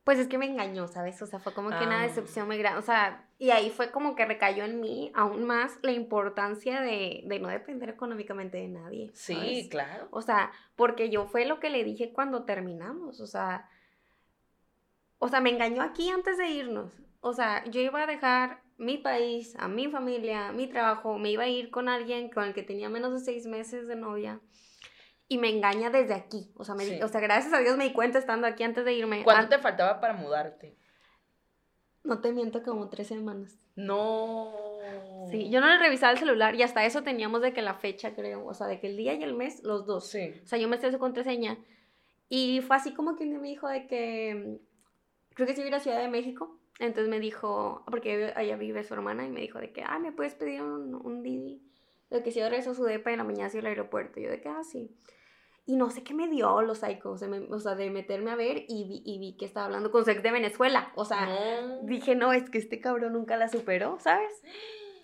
pues 0.06 0.20
es 0.20 0.28
que 0.28 0.38
me 0.38 0.46
engañó, 0.46 0.86
¿sabes? 0.86 1.20
O 1.20 1.26
sea, 1.26 1.40
fue 1.40 1.52
como 1.52 1.70
que 1.70 1.84
una 1.84 2.02
ah. 2.02 2.02
decepción 2.04 2.46
muy 2.46 2.58
grande, 2.58 2.78
o 2.78 2.82
sea, 2.82 3.26
y 3.40 3.50
ahí 3.50 3.70
fue 3.70 3.90
como 3.90 4.14
que 4.14 4.24
recayó 4.24 4.62
en 4.62 4.80
mí 4.80 5.10
aún 5.16 5.44
más 5.44 5.80
la 5.82 5.90
importancia 5.90 6.80
de, 6.80 7.24
de 7.26 7.40
no 7.40 7.48
depender 7.48 7.88
económicamente 7.88 8.56
de 8.56 8.68
nadie. 8.68 9.10
Sí, 9.14 9.66
claro. 9.68 10.06
O 10.12 10.22
sea, 10.22 10.52
porque 10.76 11.10
yo 11.10 11.26
fue 11.26 11.44
lo 11.44 11.58
que 11.58 11.70
le 11.70 11.82
dije 11.82 12.12
cuando 12.12 12.44
terminamos, 12.44 13.20
o 13.20 13.26
sea, 13.26 13.68
o 15.18 15.26
sea, 15.26 15.40
me 15.40 15.50
engañó 15.50 15.82
aquí 15.82 16.08
antes 16.08 16.38
de 16.38 16.50
irnos. 16.50 16.92
O 17.18 17.32
sea, 17.32 17.64
yo 17.64 17.80
iba 17.80 18.00
a 18.00 18.06
dejar 18.06 18.62
mi 18.78 18.98
país, 18.98 19.56
a 19.58 19.66
mi 19.66 19.88
familia, 19.88 20.52
mi 20.52 20.68
trabajo, 20.68 21.18
me 21.18 21.32
iba 21.32 21.42
a 21.42 21.48
ir 21.48 21.72
con 21.72 21.88
alguien 21.88 22.30
con 22.30 22.44
el 22.44 22.54
que 22.54 22.62
tenía 22.62 22.88
menos 22.88 23.12
de 23.12 23.18
seis 23.18 23.46
meses 23.46 23.88
de 23.88 23.96
novia 23.96 24.40
y 25.28 25.38
me 25.38 25.48
engaña 25.50 25.90
desde 25.90 26.14
aquí. 26.14 26.52
O 26.56 26.64
sea, 26.64 26.74
me, 26.74 27.02
o 27.02 27.08
sea, 27.08 27.20
gracias 27.20 27.52
a 27.52 27.58
Dios 27.60 27.76
me 27.76 27.84
di 27.84 27.92
cuenta 27.92 28.18
estando 28.18 28.46
aquí 28.46 28.62
antes 28.62 28.84
de 28.84 28.94
irme. 28.94 29.24
¿Cuánto 29.24 29.56
te 29.56 29.58
faltaba 29.58 30.00
para 30.00 30.14
mudarte? 30.14 30.76
No 32.04 32.20
te 32.20 32.32
miento, 32.32 32.62
como 32.62 32.88
tres 32.88 33.08
semanas. 33.08 33.58
No. 33.74 34.52
Sí, 35.30 35.50
yo 35.50 35.60
no 35.60 35.66
le 35.66 35.78
revisaba 35.78 36.12
el 36.12 36.18
celular 36.18 36.54
y 36.54 36.62
hasta 36.62 36.84
eso 36.84 37.02
teníamos 37.02 37.42
de 37.42 37.52
que 37.52 37.62
la 37.62 37.74
fecha, 37.74 38.14
creo, 38.14 38.46
o 38.46 38.54
sea, 38.54 38.68
de 38.68 38.78
que 38.78 38.86
el 38.86 38.96
día 38.96 39.14
y 39.14 39.22
el 39.24 39.34
mes, 39.34 39.62
los 39.64 39.86
dos. 39.86 40.08
Sí. 40.08 40.32
O 40.44 40.46
sea, 40.46 40.58
yo 40.58 40.68
me 40.68 40.76
estoy 40.76 40.92
su 40.92 40.98
contraseña. 40.98 41.58
Y 42.28 42.60
fue 42.60 42.76
así 42.76 42.94
como 42.94 43.16
que 43.16 43.26
me 43.26 43.48
dijo 43.48 43.68
de 43.68 43.86
que 43.86 44.60
creo 45.34 45.46
que 45.46 45.54
sí 45.54 45.62
iba 45.62 45.76
a 45.76 45.80
Ciudad 45.80 46.00
de 46.00 46.08
México. 46.08 46.58
Entonces 46.78 47.08
me 47.08 47.20
dijo, 47.20 47.84
porque 47.86 48.32
allá 48.36 48.56
vive 48.56 48.84
su 48.84 48.94
hermana, 48.94 49.24
y 49.24 49.30
me 49.30 49.40
dijo 49.40 49.58
de 49.58 49.72
que, 49.72 49.82
ah, 49.82 49.98
¿me 49.98 50.12
puedes 50.12 50.34
pedir 50.34 50.62
un, 50.62 50.94
un 50.94 51.22
Didi? 51.22 51.62
De 52.10 52.22
que 52.22 52.30
si 52.30 52.38
yo 52.38 52.48
regreso 52.48 52.70
a 52.70 52.74
su 52.74 52.84
depa 52.84 53.10
en 53.10 53.18
la 53.18 53.24
mañana 53.24 53.46
hacia 53.46 53.60
el 53.60 53.66
aeropuerto. 53.66 54.20
Y 54.20 54.24
yo 54.24 54.30
de 54.30 54.40
que, 54.40 54.48
ah, 54.48 54.62
sí. 54.62 54.94
Y 55.68 55.76
no 55.76 55.90
sé 55.90 56.04
qué 56.04 56.14
me 56.14 56.28
dio 56.28 56.62
los 56.62 56.78
psychos, 56.78 57.22
o 57.22 57.58
sea, 57.58 57.74
de 57.74 57.90
meterme 57.90 58.30
a 58.30 58.36
ver 58.36 58.64
y 58.68 58.84
vi, 58.84 59.02
y 59.04 59.18
vi 59.18 59.36
que 59.36 59.44
estaba 59.44 59.66
hablando 59.66 59.90
con 59.90 60.04
su 60.04 60.10
ex 60.12 60.22
de 60.22 60.30
Venezuela. 60.30 60.92
O 60.94 61.04
sea, 61.04 61.28
dije, 61.82 62.14
no, 62.14 62.32
es 62.32 62.48
que 62.48 62.58
este 62.58 62.80
cabrón 62.80 63.14
nunca 63.14 63.36
la 63.36 63.48
superó, 63.48 63.98
¿sabes? 63.98 64.30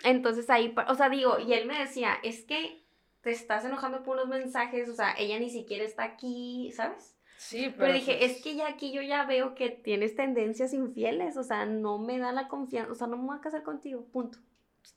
Entonces 0.04 0.48
ahí, 0.50 0.72
o 0.88 0.94
sea, 0.94 1.08
digo, 1.08 1.38
y 1.40 1.52
él 1.54 1.66
me 1.66 1.78
decía, 1.78 2.14
es 2.22 2.44
que 2.44 2.80
te 3.22 3.32
estás 3.32 3.64
enojando 3.64 4.04
por 4.04 4.16
unos 4.16 4.28
mensajes, 4.28 4.88
o 4.88 4.94
sea, 4.94 5.14
ella 5.18 5.38
ni 5.38 5.50
siquiera 5.50 5.84
está 5.84 6.04
aquí, 6.04 6.70
¿sabes? 6.72 7.16
Sí, 7.36 7.74
pero, 7.76 7.92
dije, 7.92 8.24
es 8.24 8.40
que 8.40 8.54
ya 8.54 8.68
aquí 8.68 8.92
yo 8.92 9.02
ya 9.02 9.24
veo 9.24 9.56
que 9.56 9.68
tienes 9.70 10.14
tendencias 10.14 10.72
infieles, 10.72 11.36
o 11.36 11.42
sea, 11.42 11.66
no 11.66 11.98
me 11.98 12.18
da 12.20 12.30
la 12.30 12.46
confianza, 12.46 12.92
o 12.92 12.94
sea, 12.94 13.08
no 13.08 13.16
me 13.16 13.26
voy 13.26 13.36
a 13.36 13.40
casar 13.40 13.64
contigo, 13.64 14.04
punto. 14.12 14.38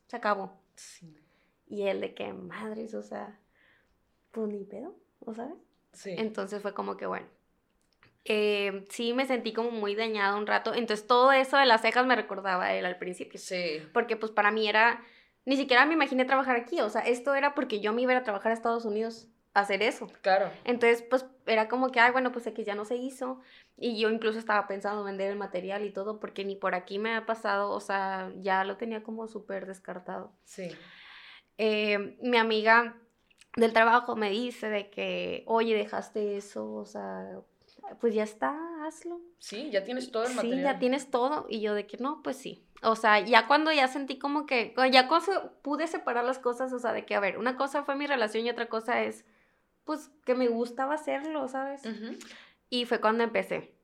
Se 0.05 0.15
acabó. 0.15 0.53
Sí. 0.75 1.17
Y 1.67 1.83
él 1.83 2.01
de 2.01 2.13
que 2.13 2.31
madres, 2.33 2.93
o 2.93 3.01
sea, 3.01 3.39
pues 4.31 4.47
ni 4.49 4.63
pedo, 4.63 4.95
¿o 5.25 5.33
sabes? 5.33 5.55
Sí. 5.93 6.15
Entonces 6.17 6.61
fue 6.61 6.73
como 6.73 6.97
que 6.97 7.05
bueno. 7.05 7.27
Eh, 8.25 8.85
sí, 8.89 9.13
me 9.13 9.25
sentí 9.25 9.53
como 9.53 9.71
muy 9.71 9.95
dañada 9.95 10.35
un 10.35 10.47
rato. 10.47 10.73
Entonces 10.73 11.05
todo 11.05 11.31
eso 11.31 11.57
de 11.57 11.65
las 11.65 11.81
cejas 11.81 12.05
me 12.05 12.15
recordaba 12.15 12.65
a 12.65 12.73
él 12.73 12.85
al 12.85 12.97
principio. 12.97 13.39
Sí. 13.39 13.81
Porque 13.93 14.17
pues 14.17 14.31
para 14.31 14.51
mí 14.51 14.67
era, 14.67 15.03
ni 15.45 15.57
siquiera 15.57 15.85
me 15.85 15.93
imaginé 15.93 16.25
trabajar 16.25 16.55
aquí. 16.55 16.81
O 16.81 16.89
sea, 16.89 17.01
esto 17.01 17.35
era 17.35 17.53
porque 17.53 17.79
yo 17.79 17.93
me 17.93 18.01
iba 18.01 18.17
a 18.17 18.23
trabajar 18.23 18.51
a 18.51 18.55
Estados 18.55 18.85
Unidos 18.85 19.27
hacer 19.53 19.81
eso. 19.83 20.07
Claro. 20.21 20.51
Entonces, 20.65 21.01
pues 21.01 21.25
era 21.45 21.69
como 21.69 21.91
que, 21.91 21.99
ay, 21.99 22.11
bueno, 22.11 22.31
pues 22.31 22.45
aquí 22.45 22.63
ya 22.63 22.75
no 22.75 22.83
se 22.83 22.97
hizo. 22.97 23.39
Y 23.77 23.97
yo 23.97 24.09
incluso 24.09 24.37
estaba 24.37 24.67
pensando 24.67 25.03
vender 25.03 25.31
el 25.31 25.37
material 25.37 25.85
y 25.85 25.91
todo, 25.91 26.19
porque 26.19 26.43
ni 26.43 26.55
por 26.55 26.75
aquí 26.75 26.99
me 26.99 27.15
ha 27.15 27.25
pasado, 27.25 27.71
o 27.71 27.79
sea, 27.79 28.31
ya 28.37 28.63
lo 28.65 28.75
tenía 28.75 29.01
como 29.01 29.27
súper 29.27 29.65
descartado. 29.65 30.33
Sí. 30.43 30.69
Eh, 31.57 32.17
mi 32.21 32.37
amiga 32.37 32.97
del 33.55 33.73
trabajo 33.73 34.15
me 34.15 34.29
dice 34.29 34.69
de 34.69 34.89
que, 34.89 35.43
oye, 35.47 35.75
dejaste 35.75 36.37
eso, 36.37 36.73
o 36.73 36.85
sea, 36.85 37.39
pues 37.99 38.13
ya 38.13 38.23
está, 38.23 38.57
hazlo. 38.85 39.21
Sí, 39.39 39.69
ya 39.71 39.83
tienes 39.83 40.11
todo 40.11 40.25
el 40.25 40.35
material. 40.35 40.57
Sí, 40.57 40.63
ya 40.63 40.79
tienes 40.79 41.11
todo. 41.11 41.45
Y 41.49 41.61
yo 41.61 41.73
de 41.73 41.85
que 41.87 41.97
no, 41.97 42.21
pues 42.23 42.37
sí. 42.37 42.65
O 42.81 42.95
sea, 42.95 43.19
ya 43.19 43.47
cuando 43.47 43.71
ya 43.71 43.87
sentí 43.87 44.17
como 44.17 44.45
que, 44.45 44.73
ya 44.91 45.07
pude 45.61 45.87
separar 45.87 46.25
las 46.25 46.39
cosas, 46.39 46.73
o 46.73 46.79
sea, 46.79 46.93
de 46.93 47.05
que, 47.05 47.15
a 47.15 47.19
ver, 47.19 47.37
una 47.37 47.57
cosa 47.57 47.83
fue 47.83 47.95
mi 47.95 48.07
relación 48.07 48.45
y 48.45 48.49
otra 48.49 48.67
cosa 48.67 49.03
es 49.03 49.25
pues 49.85 50.09
que 50.25 50.33
me 50.33 50.47
gustaba 50.47 50.95
hacerlo, 50.95 51.47
¿sabes? 51.47 51.83
Y 52.69 52.85
fue 52.85 52.99
cuando 52.99 53.23
empecé. 53.23 53.75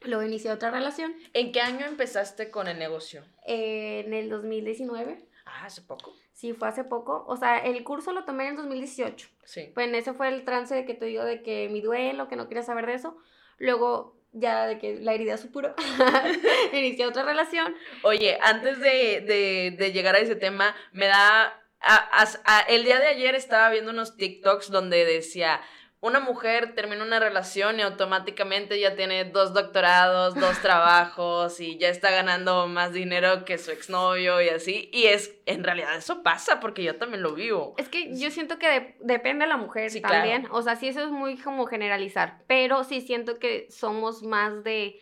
Luego 0.00 0.22
inicié 0.22 0.50
otra 0.50 0.70
relación. 0.70 1.14
¿En 1.34 1.52
qué 1.52 1.60
año 1.60 1.86
empezaste 1.86 2.50
con 2.50 2.66
el 2.66 2.78
negocio? 2.78 3.24
en 3.46 4.14
el 4.14 4.30
2019. 4.30 5.28
Ah, 5.44 5.66
hace 5.66 5.82
poco. 5.82 6.14
Sí, 6.34 6.52
fue 6.52 6.68
hace 6.68 6.84
poco. 6.84 7.24
O 7.28 7.36
sea, 7.36 7.58
el 7.58 7.82
curso 7.84 8.12
lo 8.12 8.24
tomé 8.24 8.44
en 8.44 8.50
el 8.50 8.56
2018. 8.56 9.28
Sí. 9.44 9.70
Pues 9.72 9.88
en 9.88 9.94
ese 9.94 10.12
fue 10.12 10.28
el 10.28 10.44
trance 10.44 10.74
de 10.74 10.84
que 10.84 10.94
te 10.94 11.06
digo 11.06 11.24
de 11.24 11.42
que 11.42 11.68
mi 11.70 11.80
duelo, 11.80 12.28
que 12.28 12.36
no 12.36 12.48
quería 12.48 12.62
saber 12.62 12.86
de 12.86 12.94
eso. 12.94 13.16
Luego, 13.58 14.16
ya 14.32 14.66
de 14.66 14.78
que 14.78 14.96
la 14.96 15.14
herida 15.14 15.36
supuró, 15.38 15.74
inicié 16.72 17.06
otra 17.06 17.22
relación. 17.22 17.74
Oye, 18.02 18.36
antes 18.42 18.80
de, 18.80 19.20
de, 19.20 19.76
de 19.78 19.92
llegar 19.92 20.16
a 20.16 20.18
ese 20.18 20.34
tema, 20.34 20.74
me 20.92 21.06
da 21.06 21.60
el 22.68 22.84
día 22.84 22.98
de 22.98 23.08
ayer 23.08 23.34
estaba 23.34 23.70
viendo 23.70 23.90
unos 23.90 24.16
TikToks 24.16 24.70
donde 24.70 25.04
decía, 25.04 25.60
una 26.04 26.20
mujer 26.20 26.74
termina 26.74 27.02
una 27.02 27.18
relación 27.18 27.80
y 27.80 27.82
automáticamente 27.82 28.78
ya 28.78 28.94
tiene 28.94 29.24
dos 29.24 29.54
doctorados, 29.54 30.34
dos 30.34 30.60
trabajos 30.60 31.60
y 31.60 31.78
ya 31.78 31.88
está 31.88 32.10
ganando 32.10 32.66
más 32.66 32.92
dinero 32.92 33.46
que 33.46 33.56
su 33.56 33.70
exnovio 33.70 34.42
y 34.42 34.50
así. 34.50 34.90
Y 34.92 35.06
es, 35.06 35.34
en 35.46 35.64
realidad 35.64 35.96
eso 35.96 36.22
pasa 36.22 36.60
porque 36.60 36.82
yo 36.82 36.98
también 36.98 37.22
lo 37.22 37.32
vivo. 37.32 37.74
Es 37.78 37.88
que 37.88 38.14
yo 38.18 38.30
siento 38.30 38.58
que 38.58 38.98
depende 39.00 39.46
de 39.46 39.48
la 39.48 39.56
mujer 39.56 39.90
también. 40.02 40.46
O 40.50 40.60
sea, 40.60 40.76
sí, 40.76 40.88
eso 40.88 41.02
es 41.02 41.10
muy 41.10 41.38
como 41.38 41.64
generalizar, 41.64 42.42
pero 42.46 42.84
sí 42.84 43.00
siento 43.00 43.38
que 43.38 43.66
somos 43.70 44.22
más 44.22 44.62
de... 44.62 45.00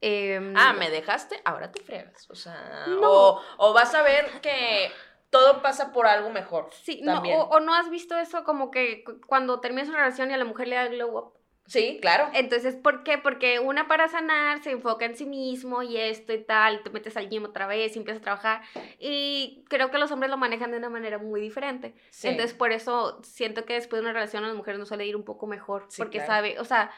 Em, 0.00 0.54
ah, 0.56 0.72
me 0.72 0.88
dejaste, 0.88 1.38
ahora 1.44 1.70
te 1.70 1.82
fregas. 1.82 2.30
O 2.30 2.34
sea, 2.34 2.86
o, 3.02 3.42
o 3.58 3.72
vas 3.74 3.94
a 3.94 4.00
ver 4.00 4.40
que 4.40 4.90
todo 5.34 5.62
pasa 5.62 5.92
por 5.92 6.06
algo 6.06 6.30
mejor. 6.30 6.68
Sí, 6.84 7.00
No, 7.02 7.20
o, 7.20 7.58
no 7.58 7.74
has 7.74 7.90
visto 7.90 8.16
eso 8.16 8.44
como 8.44 8.70
que 8.70 9.02
cuando 9.26 9.58
terminas 9.58 9.88
una 9.88 9.98
relación 9.98 10.30
y 10.30 10.34
a 10.34 10.36
la 10.36 10.44
mujer 10.44 10.68
le 10.68 10.76
da 10.76 10.86
glow 10.86 11.18
up. 11.18 11.32
Sí, 11.66 11.98
claro. 12.00 12.30
Entonces, 12.34 12.76
¿por 12.76 13.02
qué? 13.02 13.18
Porque 13.18 13.58
una 13.58 13.88
para 13.88 14.06
sanar 14.06 14.62
se 14.62 14.70
enfoca 14.70 15.06
en 15.06 15.16
sí 15.16 15.26
mismo 15.26 15.82
y 15.82 15.96
esto 15.96 16.32
y 16.32 16.44
tal, 16.44 16.84
te 16.84 16.90
metes 16.90 17.16
al 17.16 17.28
gym 17.28 17.46
otra 17.46 17.66
vez 17.66 17.96
y 17.96 17.98
empiezas 17.98 18.20
a 18.20 18.22
trabajar. 18.22 18.62
Y 19.00 19.64
creo 19.68 19.90
que 19.90 19.98
los 19.98 20.12
hombres 20.12 20.30
lo 20.30 20.36
manejan 20.36 20.70
de 20.70 20.76
una 20.76 20.88
manera 20.88 21.18
muy 21.18 21.40
diferente. 21.40 21.96
Entonces, 22.22 22.54
por 22.54 22.70
eso 22.70 23.20
siento 23.24 23.64
que 23.64 23.74
después 23.74 24.00
de 24.02 24.04
una 24.04 24.12
relación 24.12 24.44
a 24.44 24.46
las 24.46 24.56
mujeres 24.56 24.78
nos 24.78 24.86
suele 24.86 25.04
ir 25.04 25.16
un 25.16 25.24
poco 25.24 25.48
mejor. 25.48 25.88
porque 25.96 26.20
sabe, 26.20 26.60
o 26.60 26.64
sea, 26.64 26.92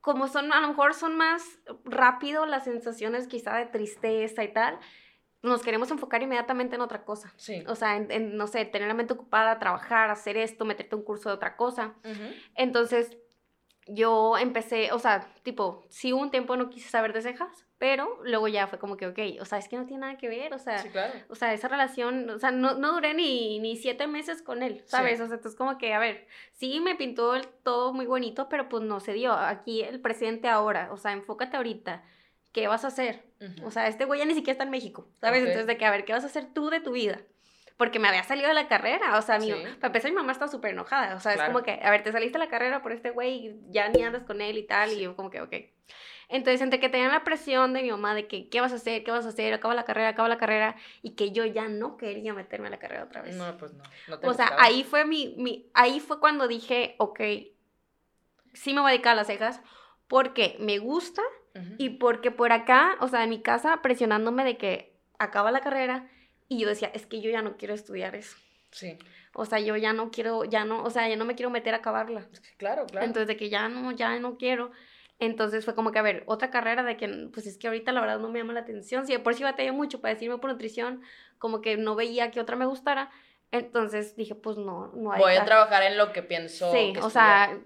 como 0.00 0.28
son, 0.28 0.50
a 0.52 0.62
lo 0.62 0.68
mejor 0.68 0.94
son 0.94 1.16
más 1.16 1.58
rápido 1.84 2.46
las 2.46 2.64
sensaciones 2.64 3.26
quizá 3.26 3.56
de 3.56 3.66
tristeza 3.66 4.44
y 4.44 4.52
tal, 4.52 4.78
nos 5.42 5.62
queremos 5.62 5.90
enfocar 5.90 6.22
inmediatamente 6.22 6.76
en 6.76 6.82
otra 6.82 7.04
cosa. 7.04 7.32
Sí. 7.36 7.64
O 7.66 7.74
sea, 7.74 7.96
en, 7.96 8.36
no 8.36 8.46
sé, 8.46 8.64
tener 8.64 8.88
la 8.88 8.94
mente 8.94 9.14
ocupada, 9.14 9.58
trabajar, 9.58 10.10
hacer 10.10 10.36
esto, 10.36 10.64
meterte 10.64 10.96
un 10.96 11.02
curso 11.02 11.28
de 11.28 11.34
otra 11.36 11.56
cosa. 11.56 11.94
Entonces, 12.54 13.16
yo 13.86 14.36
empecé, 14.38 14.92
o 14.92 14.98
sea, 14.98 15.26
tipo, 15.42 15.84
sí 15.88 16.12
un 16.12 16.30
tiempo 16.30 16.56
no 16.56 16.70
quise 16.70 16.88
saber 16.88 17.12
de 17.12 17.22
cejas, 17.22 17.66
pero 17.78 18.20
luego 18.24 18.46
ya 18.46 18.66
fue 18.66 18.78
como 18.78 18.96
que, 18.96 19.06
ok, 19.06 19.18
o 19.40 19.44
sea, 19.44 19.58
es 19.58 19.68
que 19.68 19.76
no 19.76 19.86
tiene 19.86 20.02
nada 20.02 20.18
que 20.18 20.28
ver, 20.28 20.52
o 20.52 20.58
sea, 20.58 20.84
o 21.28 21.34
sea, 21.34 21.52
esa 21.54 21.66
relación, 21.66 22.28
o 22.30 22.38
sea, 22.38 22.50
no, 22.50 22.74
no 22.74 22.92
duré 22.92 23.14
ni, 23.14 23.58
ni 23.58 23.76
siete 23.76 24.06
meses 24.06 24.42
con 24.42 24.62
él, 24.62 24.82
¿sabes? 24.86 25.20
O 25.20 25.26
sea, 25.26 25.36
entonces 25.36 25.56
como 25.56 25.78
que, 25.78 25.94
a 25.94 25.98
ver, 25.98 26.26
sí 26.52 26.78
me 26.80 26.94
pintó 26.94 27.34
el 27.34 27.48
todo 27.48 27.92
muy 27.92 28.06
bonito, 28.06 28.48
pero 28.48 28.68
pues 28.68 28.82
no 28.84 29.00
se 29.00 29.14
dio. 29.14 29.32
Aquí 29.32 29.82
el 29.82 30.00
presidente 30.00 30.48
ahora, 30.48 30.90
o 30.92 30.96
sea, 30.96 31.12
enfócate 31.12 31.56
ahorita, 31.56 32.04
¿qué 32.52 32.68
vas 32.68 32.84
a 32.84 32.88
hacer? 32.88 33.24
O 33.64 33.70
sea, 33.70 33.88
este 33.88 34.04
güey 34.04 34.20
ya 34.20 34.26
ni 34.26 34.34
siquiera 34.34 34.52
está 34.52 34.64
en 34.64 34.70
México, 34.70 35.08
¿sabes? 35.20 35.40
Entonces 35.40 35.66
de 35.66 35.76
que, 35.76 35.84
a 35.86 35.90
ver, 35.90 36.04
¿qué 36.04 36.12
vas 36.12 36.24
a 36.24 36.26
hacer 36.26 36.52
tú 36.52 36.70
de 36.70 36.80
tu 36.80 36.92
vida? 36.92 37.20
porque 37.80 37.98
me 37.98 38.08
había 38.08 38.22
salido 38.24 38.46
de 38.48 38.52
la 38.52 38.68
carrera, 38.68 39.16
o 39.16 39.22
sea, 39.22 39.38
mi, 39.38 39.50
para 39.52 39.86
empezar 39.86 40.10
mi 40.10 40.16
mamá 40.18 40.32
estaba 40.32 40.50
súper 40.50 40.72
enojada, 40.72 41.16
o 41.16 41.20
sea, 41.20 41.32
es 41.32 41.42
como 41.44 41.62
que, 41.62 41.80
a 41.82 41.90
ver, 41.90 42.02
te 42.02 42.12
saliste 42.12 42.38
de 42.38 42.44
la 42.44 42.50
carrera 42.50 42.82
por 42.82 42.92
este 42.92 43.08
güey, 43.08 43.58
ya 43.70 43.88
ni 43.88 44.02
andas 44.02 44.24
con 44.24 44.42
él 44.42 44.58
y 44.58 44.64
tal, 44.64 44.92
y 44.92 45.00
yo 45.00 45.16
como 45.16 45.30
que, 45.30 45.40
ok. 45.40 45.54
Entonces, 46.28 46.60
entre 46.60 46.78
que 46.78 46.90
tenían 46.90 47.10
la 47.10 47.24
presión 47.24 47.72
de 47.72 47.80
mi 47.82 47.90
mamá 47.90 48.14
de 48.14 48.28
que, 48.28 48.50
¿qué 48.50 48.60
vas 48.60 48.72
a 48.72 48.74
hacer? 48.74 49.02
¿Qué 49.02 49.10
vas 49.10 49.24
a 49.24 49.30
hacer? 49.30 49.54
Acaba 49.54 49.72
la 49.72 49.86
carrera, 49.86 50.08
acaba 50.08 50.28
la 50.28 50.36
carrera, 50.36 50.76
y 51.00 51.12
que 51.12 51.32
yo 51.32 51.46
ya 51.46 51.68
no 51.68 51.96
quería 51.96 52.34
meterme 52.34 52.66
a 52.66 52.70
la 52.70 52.78
carrera 52.78 53.04
otra 53.04 53.22
vez. 53.22 53.34
No, 53.34 53.56
pues 53.56 53.72
no. 53.72 53.82
no 54.08 54.18
te 54.18 54.28
o 54.28 54.34
sea, 54.34 54.54
ahí 54.58 54.84
fue 54.84 55.06
mi, 55.06 55.34
mi, 55.38 55.70
ahí 55.72 56.00
fue 56.00 56.20
cuando 56.20 56.48
dije, 56.48 56.96
ok, 56.98 57.18
sí 58.52 58.74
me 58.74 58.82
voy 58.82 58.90
a 58.90 58.92
dedicar 58.92 59.12
a 59.12 59.16
las 59.16 59.26
cejas, 59.26 59.62
porque 60.06 60.58
me 60.60 60.76
gusta, 60.76 61.22
y 61.78 61.90
porque 61.90 62.30
por 62.30 62.52
acá, 62.52 62.96
o 63.00 63.08
sea, 63.08 63.24
en 63.24 63.30
mi 63.30 63.42
casa, 63.42 63.82
presionándome 63.82 64.44
de 64.44 64.56
que 64.56 64.92
acaba 65.18 65.50
la 65.50 65.60
carrera, 65.60 66.08
y 66.48 66.58
yo 66.58 66.68
decía, 66.68 66.90
es 66.94 67.06
que 67.06 67.20
yo 67.20 67.30
ya 67.30 67.42
no 67.42 67.56
quiero 67.56 67.74
estudiar 67.74 68.14
eso. 68.14 68.36
Sí. 68.70 68.98
O 69.34 69.44
sea, 69.44 69.60
yo 69.60 69.76
ya 69.76 69.92
no 69.92 70.10
quiero, 70.10 70.44
ya 70.44 70.64
no, 70.64 70.82
o 70.82 70.90
sea, 70.90 71.08
ya 71.08 71.16
no 71.16 71.24
me 71.24 71.34
quiero 71.34 71.50
meter 71.50 71.74
a 71.74 71.78
acabarla. 71.78 72.26
Claro, 72.56 72.86
claro. 72.86 73.06
Entonces, 73.06 73.28
de 73.28 73.36
que 73.36 73.48
ya 73.48 73.68
no, 73.68 73.92
ya 73.92 74.18
no 74.18 74.36
quiero. 74.36 74.72
Entonces 75.20 75.64
fue 75.64 75.74
como 75.74 75.92
que, 75.92 75.98
a 75.98 76.02
ver, 76.02 76.24
otra 76.26 76.50
carrera 76.50 76.82
de 76.82 76.96
que, 76.96 77.28
pues 77.32 77.46
es 77.46 77.58
que 77.58 77.68
ahorita 77.68 77.92
la 77.92 78.00
verdad 78.00 78.18
no 78.18 78.30
me 78.30 78.38
llama 78.38 78.54
la 78.54 78.60
atención. 78.60 79.06
Si 79.06 79.12
de 79.12 79.18
por 79.18 79.34
sí 79.34 79.42
batallé 79.42 79.70
mucho 79.70 80.00
para 80.00 80.14
decirme 80.14 80.38
por 80.38 80.50
nutrición, 80.50 81.02
como 81.38 81.60
que 81.60 81.76
no 81.76 81.94
veía 81.94 82.30
que 82.30 82.40
otra 82.40 82.56
me 82.56 82.64
gustara. 82.64 83.10
Entonces 83.52 84.14
dije, 84.14 84.36
pues 84.36 84.56
no, 84.56 84.92
no 84.94 85.12
hay. 85.12 85.20
Voy 85.20 85.34
a 85.34 85.44
trabajar 85.44 85.82
en 85.82 85.98
lo 85.98 86.12
que 86.12 86.22
pienso. 86.22 86.70
Sí, 86.72 86.92
o 87.02 87.10
sea, 87.10 87.58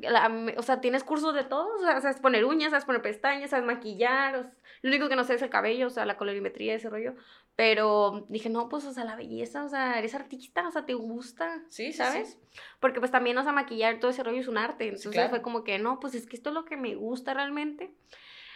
o 0.56 0.62
sea, 0.62 0.80
tienes 0.80 1.04
cursos 1.04 1.34
de 1.34 1.44
todo, 1.44 1.68
o 1.76 1.78
sea, 1.78 2.00
sabes 2.00 2.20
poner 2.20 2.46
uñas, 2.46 2.70
sabes 2.70 2.86
poner 2.86 3.02
pestañas, 3.02 3.50
sabes 3.50 3.66
maquillar, 3.66 4.52
lo 4.80 4.88
único 4.88 5.10
que 5.10 5.16
no 5.16 5.24
sé 5.24 5.34
es 5.34 5.42
el 5.42 5.50
cabello, 5.50 5.88
o 5.88 5.90
sea, 5.90 6.06
la 6.06 6.16
colorimetría, 6.16 6.74
ese 6.74 6.88
rollo. 6.88 7.14
Pero 7.54 8.24
dije, 8.30 8.48
no, 8.48 8.68
pues, 8.70 8.86
o 8.86 8.92
sea, 8.92 9.04
la 9.04 9.14
belleza, 9.14 9.62
o 9.62 9.68
sea, 9.68 9.98
eres 9.98 10.14
artista, 10.14 10.66
o 10.66 10.70
sea, 10.70 10.86
te 10.86 10.94
gusta. 10.94 11.62
Sí, 11.68 11.92
¿sabes? 11.92 12.38
Porque 12.80 12.98
pues 12.98 13.10
también, 13.10 13.36
o 13.36 13.42
sea, 13.42 13.52
maquillar 13.52 14.00
todo 14.00 14.10
ese 14.10 14.22
rollo 14.22 14.40
es 14.40 14.48
un 14.48 14.56
arte. 14.56 14.88
Entonces 14.88 15.28
fue 15.28 15.42
como 15.42 15.64
que, 15.64 15.78
no, 15.78 16.00
pues 16.00 16.14
es 16.14 16.26
que 16.26 16.36
esto 16.36 16.48
es 16.48 16.54
lo 16.54 16.64
que 16.64 16.78
me 16.78 16.94
gusta 16.94 17.34
realmente. 17.34 17.94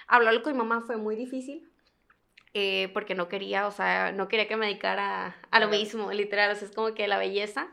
Hablarlo 0.06 0.42
con 0.42 0.52
mi 0.54 0.58
mamá 0.58 0.80
fue 0.80 0.96
muy 0.96 1.14
difícil 1.14 1.68
eh, 2.59 2.88
porque 2.88 3.14
no 3.14 3.29
quería, 3.29 3.68
o 3.68 3.71
sea, 3.71 4.11
no 4.11 4.27
quería 4.27 4.49
que 4.49 4.57
me 4.57 4.66
dedicara 4.66 5.37
a 5.51 5.61
lo 5.61 5.68
mismo, 5.68 6.11
literal, 6.11 6.51
o 6.51 6.55
sea, 6.57 6.66
es 6.66 6.75
como 6.75 6.92
que 6.92 7.07
la 7.07 7.18
belleza. 7.18 7.68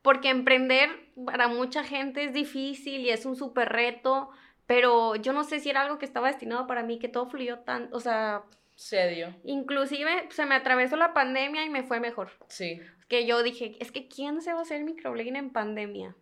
Porque 0.00 0.28
emprender 0.28 0.88
para 1.24 1.48
mucha 1.48 1.82
gente 1.82 2.22
es 2.22 2.32
difícil 2.32 3.00
y 3.00 3.10
es 3.10 3.26
un 3.26 3.34
súper 3.34 3.70
reto, 3.70 4.30
pero 4.66 5.16
yo 5.16 5.32
no 5.32 5.42
sé 5.42 5.58
si 5.58 5.70
era 5.70 5.82
algo 5.82 5.98
que 5.98 6.04
estaba 6.04 6.28
destinado 6.28 6.68
para 6.68 6.84
mí, 6.84 7.00
que 7.00 7.08
todo 7.08 7.26
fluyó 7.26 7.58
tan, 7.60 7.88
o 7.92 7.98
sea... 7.98 8.44
Se 8.76 9.08
dio. 9.08 9.34
Inclusive 9.42 10.28
se 10.30 10.46
me 10.46 10.54
atravesó 10.54 10.96
la 10.96 11.12
pandemia 11.12 11.64
y 11.64 11.70
me 11.70 11.82
fue 11.82 11.98
mejor. 11.98 12.30
Sí. 12.48 12.80
Que 13.08 13.26
yo 13.26 13.42
dije, 13.42 13.76
es 13.80 13.90
que 13.90 14.06
¿quién 14.06 14.40
se 14.42 14.52
va 14.52 14.60
a 14.60 14.62
hacer 14.62 14.84
microblading 14.84 15.36
en 15.36 15.50
pandemia? 15.50 16.14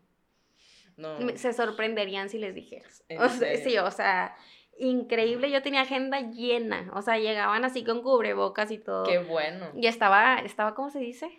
No. 0.97 1.19
Se 1.37 1.53
sorprenderían 1.53 2.29
si 2.29 2.39
les 2.39 2.55
dijeras. 2.55 3.05
O 3.19 3.29
sea, 3.29 3.57
sí, 3.57 3.77
o 3.79 3.91
sea, 3.91 4.37
increíble. 4.79 5.51
Yo 5.51 5.63
tenía 5.63 5.83
agenda 5.83 6.21
llena. 6.21 6.91
O 6.95 7.03
sea, 7.03 7.19
llegaban 7.19 7.65
así 7.65 7.85
con 7.85 8.03
cubrebocas 8.03 8.71
y 8.71 8.79
todo. 8.79 9.05
Qué 9.05 9.19
bueno. 9.19 9.71
Y 9.75 9.87
estaba, 9.87 10.37
estaba, 10.37 10.75
¿cómo 10.75 10.91
se 10.91 11.01
dice? 11.01 11.31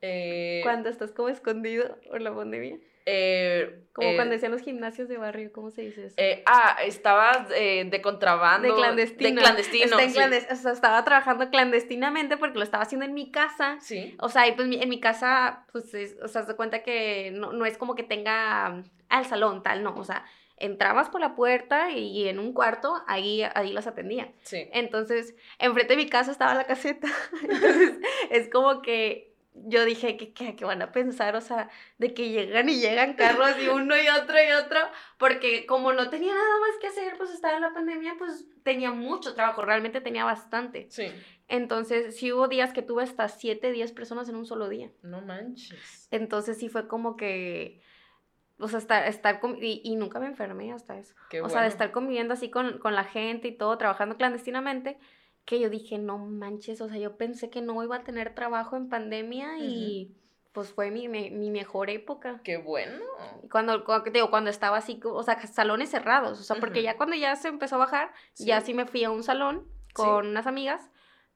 Eh... 0.00 0.60
Cuando 0.62 0.88
estás 0.88 1.12
como 1.12 1.28
escondido 1.28 1.98
por 2.08 2.20
la 2.20 2.34
pandemia. 2.34 2.78
Eh, 3.06 3.86
como 3.92 4.10
eh, 4.10 4.14
cuando 4.14 4.34
decían 4.34 4.52
los 4.52 4.60
gimnasios 4.60 5.08
de 5.08 5.16
barrio, 5.16 5.50
¿cómo 5.52 5.70
se 5.70 5.82
dice 5.82 6.06
eso? 6.06 6.14
Eh, 6.18 6.42
ah, 6.46 6.76
estaba 6.84 7.46
de 7.48 8.00
contrabando. 8.02 8.68
De 8.68 8.74
clandestino. 8.74 9.30
De 9.30 9.36
clandestino. 9.36 9.96
o 9.96 10.56
sea, 10.56 10.72
estaba 10.72 11.04
trabajando 11.04 11.50
clandestinamente 11.50 12.36
porque 12.36 12.58
lo 12.58 12.64
estaba 12.64 12.84
haciendo 12.84 13.06
en 13.06 13.14
mi 13.14 13.30
casa. 13.30 13.78
Sí. 13.80 14.16
O 14.20 14.28
sea, 14.28 14.46
y 14.46 14.52
pues 14.52 14.70
en 14.70 14.88
mi 14.88 15.00
casa, 15.00 15.66
pues, 15.72 15.92
o 16.22 16.28
sea, 16.28 16.42
se 16.42 16.54
cuenta 16.54 16.82
que 16.82 17.32
no, 17.32 17.52
no 17.52 17.64
es 17.64 17.78
como 17.78 17.94
que 17.94 18.02
tenga 18.02 18.82
al 19.08 19.24
salón, 19.26 19.62
tal, 19.62 19.82
no. 19.82 19.94
O 19.96 20.04
sea, 20.04 20.24
entrabas 20.60 21.08
por 21.08 21.20
la 21.20 21.34
puerta 21.34 21.90
y 21.90 22.28
en 22.28 22.38
un 22.38 22.52
cuarto 22.52 23.02
ahí, 23.06 23.42
ahí 23.54 23.72
las 23.72 23.86
atendía. 23.86 24.32
Sí. 24.42 24.68
Entonces, 24.72 25.34
enfrente 25.58 25.94
de 25.94 26.04
mi 26.04 26.08
casa 26.08 26.30
estaba 26.30 26.54
la 26.54 26.64
caseta. 26.64 27.08
Entonces, 27.42 27.98
es 28.30 28.48
como 28.48 28.82
que 28.82 29.30
yo 29.52 29.84
dije, 29.84 30.16
¿qué, 30.16 30.32
qué, 30.32 30.64
van 30.64 30.82
a 30.82 30.92
pensar? 30.92 31.34
O 31.34 31.40
sea, 31.40 31.68
de 31.98 32.14
que 32.14 32.30
llegan 32.30 32.68
y 32.68 32.78
llegan 32.78 33.14
carros 33.14 33.50
y 33.60 33.68
uno 33.68 33.96
y 33.96 34.08
otro 34.08 34.36
y 34.42 34.52
otro, 34.52 34.78
porque 35.18 35.66
como 35.66 35.92
no 35.92 36.08
tenía 36.08 36.32
nada 36.32 36.60
más 36.60 36.78
que 36.80 36.86
hacer, 36.86 37.16
pues 37.16 37.30
estaba 37.30 37.56
en 37.56 37.62
la 37.62 37.74
pandemia, 37.74 38.14
pues 38.18 38.46
tenía 38.62 38.92
mucho 38.92 39.34
trabajo, 39.34 39.62
realmente 39.62 40.00
tenía 40.00 40.24
bastante. 40.24 40.86
Sí. 40.90 41.06
Entonces, 41.48 42.16
sí 42.16 42.32
hubo 42.32 42.46
días 42.46 42.72
que 42.72 42.82
tuve 42.82 43.02
hasta 43.02 43.28
7, 43.28 43.72
10 43.72 43.92
personas 43.92 44.28
en 44.28 44.36
un 44.36 44.46
solo 44.46 44.68
día. 44.68 44.92
No 45.02 45.20
manches. 45.20 46.06
Entonces, 46.12 46.58
sí 46.58 46.68
fue 46.68 46.86
como 46.86 47.16
que 47.16 47.82
o 48.60 48.68
sea, 48.68 48.78
estar, 48.78 49.06
estar 49.06 49.40
y, 49.60 49.80
y, 49.84 49.96
nunca 49.96 50.20
me 50.20 50.26
enfermé 50.26 50.72
hasta 50.72 50.98
eso. 50.98 51.14
o 51.42 51.48
sea, 51.48 51.62
de 51.62 51.68
estar 51.68 51.90
conviviendo 51.90 52.34
así 52.34 52.50
con, 52.50 52.78
con, 52.78 52.94
la 52.94 53.04
gente 53.04 53.48
y 53.48 53.56
todo, 53.56 53.76
trabajando 53.78 54.16
clandestinamente, 54.16 54.98
que 55.44 55.58
yo 55.60 55.70
dije, 55.70 55.98
no 55.98 56.18
manches, 56.18 56.80
o 56.80 56.88
sea, 56.88 56.98
yo 56.98 57.16
pensé 57.16 57.50
que 57.50 57.62
no 57.62 57.82
iba 57.82 57.96
a 57.96 58.04
tener 58.04 58.34
trabajo 58.34 58.76
en 58.76 58.88
pandemia 58.88 59.58
y 59.58 60.14
pues 60.52 60.70
fue 60.72 60.90
mi, 60.90 61.08
mi, 61.08 61.30
mi, 61.30 61.50
mejor 61.50 61.90
época. 61.90 62.40
Qué 62.42 62.56
bueno. 62.56 62.98
Cuando, 63.50 63.84
cuando, 63.84 64.10
digo, 64.10 64.30
cuando 64.30 64.50
estaba 64.50 64.78
así, 64.78 65.00
o 65.04 65.22
sea, 65.22 65.46
salones 65.46 65.90
cerrados, 65.90 66.40
o 66.40 66.42
sea, 66.42 66.56
porque 66.56 66.82
ya 66.82 66.96
cuando 66.96 67.16
ya 67.16 67.36
se 67.36 67.48
empezó 67.48 67.76
a 67.76 67.78
bajar, 67.78 68.12
ya 68.36 68.60
sí 68.60 68.74
me 68.74 68.86
fui 68.86 69.04
a 69.04 69.10
un 69.10 69.22
salón 69.22 69.66
con 69.94 70.26
unas 70.26 70.46
amigas 70.46 70.90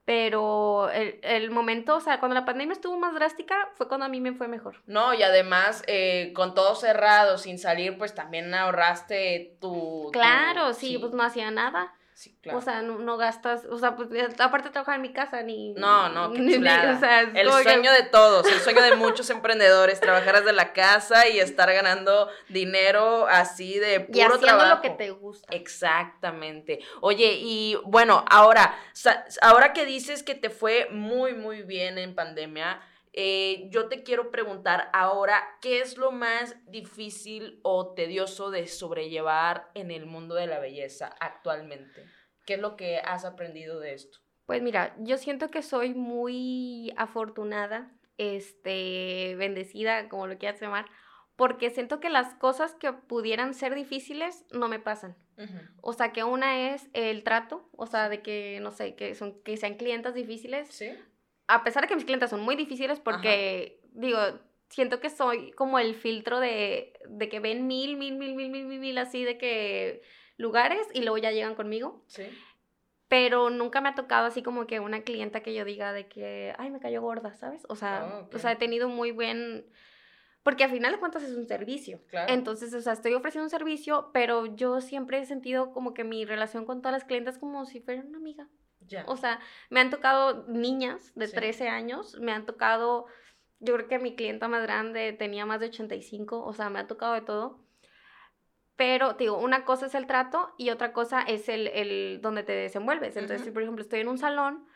pero 0.05 0.91
el, 0.91 1.19
el, 1.23 1.49
momento, 1.49 1.95
o 1.95 1.99
sea, 1.99 2.19
cuando 2.19 2.35
la 2.35 2.45
pandemia 2.45 2.73
estuvo 2.73 2.97
más 2.97 3.15
drástica, 3.15 3.69
fue 3.73 3.87
cuando 3.87 4.05
a 4.05 4.09
mí 4.09 4.21
me 4.21 4.33
fue 4.33 4.47
mejor. 4.47 4.81
No, 4.85 5.15
y 5.15 5.23
además, 5.23 5.83
eh, 5.87 6.31
con 6.35 6.53
todo 6.53 6.75
cerrado, 6.75 7.39
sin 7.39 7.57
salir, 7.57 7.97
pues 7.97 8.13
también 8.13 8.53
ahorraste 8.53 9.57
tu... 9.59 10.09
Claro, 10.13 10.73
sí, 10.73 10.99
pues 10.99 11.11
no 11.13 11.23
hacía 11.23 11.49
nada. 11.49 11.91
Sí, 12.15 12.33
claro. 12.41 12.59
O 12.59 12.61
sea, 12.61 12.81
no, 12.81 13.17
gastas, 13.17 13.65
o 13.65 13.77
sea, 13.77 13.97
pues 13.97 14.07
aparte 14.39 14.69
de 14.69 14.71
trabajar 14.71 14.95
en 14.95 15.01
mi 15.01 15.11
casa, 15.11 15.43
ni... 15.43 15.73
No, 15.73 16.07
no, 16.07 16.31
qué 16.31 16.47
chulada. 16.55 16.95
o 16.95 16.99
sea, 16.99 17.19
el 17.19 17.51
sueño 17.51 17.91
de 17.91 18.03
todos, 18.03 18.47
el 18.47 18.61
sueño 18.61 18.81
de 18.83 18.95
muchos 18.95 19.29
emprendedores, 19.29 19.99
trabajar 19.99 20.37
desde 20.37 20.53
la 20.53 20.71
casa 20.71 21.27
y 21.27 21.41
estar 21.41 21.71
ganando 21.73 22.29
dinero 22.47 23.27
así 23.27 23.79
de 23.79 23.99
puro 23.99 24.17
y 24.17 24.21
haciendo 24.21 24.65
lo 24.65 24.79
que 24.79 24.91
te 24.91 25.11
gusta. 25.11 25.53
Exactamente. 25.53 26.79
Oye, 27.01 27.33
y 27.37 27.77
bueno, 27.83 28.23
ahora, 28.29 28.73
ahora 29.41 29.73
que 29.73 29.85
dices 29.85 30.23
que 30.23 30.35
te 30.35 30.49
fue 30.49 30.87
muy, 30.91 31.33
muy 31.33 31.63
bien 31.63 31.97
en 31.97 32.15
pandemia, 32.15 32.79
eh, 33.17 33.69
yo 33.69 33.87
te 33.87 34.03
quiero 34.03 34.29
preguntar 34.29 34.89
ahora, 34.91 35.41
¿qué 35.61 35.79
es 35.79 35.97
lo 35.97 36.11
más 36.11 36.57
difícil 36.69 37.61
o 37.63 37.93
tedioso 37.93 38.51
de 38.51 38.67
sobrellevar 38.67 39.71
en 39.73 39.89
el 39.89 40.05
mundo 40.05 40.35
de 40.35 40.47
la 40.47 40.59
belleza 40.59 41.15
actualmente? 41.21 42.03
¿Qué 42.45 42.55
es 42.55 42.59
lo 42.59 42.75
que 42.75 42.97
has 42.97 43.23
aprendido 43.23 43.79
de 43.79 43.93
esto? 43.93 44.19
Pues 44.45 44.61
mira, 44.61 44.93
yo 44.99 45.15
siento 45.15 45.49
que 45.49 45.61
soy 45.61 45.93
muy 45.93 46.93
afortunada, 46.97 47.89
este, 48.17 49.35
bendecida, 49.37 50.09
como 50.09 50.27
lo 50.27 50.37
quieras 50.37 50.59
llamar, 50.59 50.85
porque 51.37 51.69
siento 51.69 52.01
que 52.01 52.09
las 52.09 52.33
cosas 52.33 52.75
que 52.75 52.91
pudieran 52.91 53.53
ser 53.53 53.75
difíciles 53.75 54.43
no 54.51 54.67
me 54.67 54.79
pasan. 54.79 55.15
O 55.81 55.93
sea, 55.93 56.11
que 56.11 56.25
una 56.25 56.73
es 56.73 56.89
el 56.91 57.23
trato, 57.23 57.69
o 57.77 57.87
sea, 57.87 58.09
de 58.09 58.21
que, 58.21 58.59
no 58.61 58.71
sé, 58.71 58.95
que, 58.95 59.15
son, 59.15 59.41
que 59.43 59.55
sean 59.55 59.75
clientes 59.75 60.13
difíciles. 60.13 60.67
¿Sí? 60.67 60.91
A 61.47 61.63
pesar 61.63 61.83
de 61.83 61.87
que 61.87 61.95
mis 61.95 62.05
clientes 62.05 62.29
son 62.29 62.41
muy 62.41 62.55
difíciles 62.55 62.99
porque, 62.99 63.81
digo, 63.91 64.19
siento 64.69 64.99
que 64.99 65.09
soy 65.09 65.51
como 65.51 65.79
el 65.79 65.95
filtro 65.95 66.39
de, 66.39 66.93
de 67.07 67.29
que 67.29 67.39
ven 67.39 67.67
mil, 67.67 67.97
mil, 67.97 68.15
mil, 68.15 68.35
mil, 68.35 68.49
mil, 68.49 68.65
mil, 68.65 68.79
mil, 68.79 68.97
así 68.97 69.23
de 69.23 69.37
que 69.37 70.01
lugares 70.37 70.87
y 70.93 71.01
luego 71.01 71.17
ya 71.17 71.31
llegan 71.31 71.55
conmigo. 71.55 72.03
Sí. 72.07 72.23
Pero 73.07 73.51
nunca 73.51 73.81
me 73.81 73.89
ha 73.89 73.95
tocado 73.95 74.25
así 74.25 74.41
como 74.41 74.65
que 74.65 74.79
una 74.79 75.03
clienta 75.03 75.41
que 75.41 75.53
yo 75.53 75.63
diga 75.63 75.93
de 75.93 76.07
que, 76.07 76.55
ay, 76.57 76.71
me 76.71 76.79
cayó 76.79 77.01
gorda, 77.01 77.35
¿sabes? 77.35 77.63
O 77.69 77.75
sea, 77.75 78.01
ah, 78.01 78.29
o 78.33 78.39
sea, 78.39 78.51
he 78.53 78.55
tenido 78.55 78.89
muy 78.89 79.11
buen... 79.11 79.65
Porque 80.41 80.63
al 80.63 80.71
final 80.71 80.91
de 80.91 80.99
cuentas 80.99 81.23
es 81.23 81.35
un 81.35 81.47
servicio. 81.47 82.01
Claro. 82.07 82.33
Entonces, 82.33 82.73
o 82.73 82.81
sea, 82.81 82.93
estoy 82.93 83.13
ofreciendo 83.13 83.45
un 83.45 83.49
servicio, 83.51 84.09
pero 84.13 84.47
yo 84.55 84.81
siempre 84.81 85.19
he 85.19 85.25
sentido 85.25 85.71
como 85.71 85.93
que 85.93 86.03
mi 86.03 86.25
relación 86.25 86.65
con 86.65 86.81
todas 86.81 86.93
las 86.93 87.03
clientes 87.03 87.37
como 87.37 87.65
si 87.65 87.79
fuera 87.79 88.01
una 88.01 88.17
amiga. 88.17 88.47
O 89.07 89.17
sea, 89.17 89.39
me 89.69 89.79
han 89.79 89.89
tocado 89.89 90.45
niñas 90.47 91.11
de 91.15 91.27
13 91.27 91.69
años, 91.69 92.17
me 92.19 92.31
han 92.31 92.45
tocado 92.45 93.07
yo 93.59 93.73
creo 93.75 93.87
que 93.87 93.99
mi 93.99 94.15
clienta 94.15 94.47
más 94.47 94.63
grande 94.63 95.13
tenía 95.13 95.45
más 95.45 95.59
de 95.59 95.67
85, 95.67 96.43
o 96.43 96.53
sea, 96.53 96.69
me 96.69 96.79
ha 96.79 96.87
tocado 96.87 97.13
de 97.13 97.21
todo. 97.21 97.59
Pero, 98.75 99.13
digo, 99.13 99.37
una 99.37 99.63
cosa 99.63 99.85
es 99.85 99.95
el 99.95 100.05
trato 100.05 100.53
y 100.57 100.69
otra 100.69 100.91
cosa 100.91 101.21
es 101.21 101.47
el, 101.47 101.67
el 101.67 102.19
donde 102.21 102.43
te 102.43 102.51
desenvuelves. 102.51 103.15
Entonces, 103.15 103.45
si 103.45 103.51
por 103.51 103.61
ejemplo 103.61 103.81
estoy 103.81 104.01
en 104.01 104.09
un 104.09 104.17
salón 104.17 104.67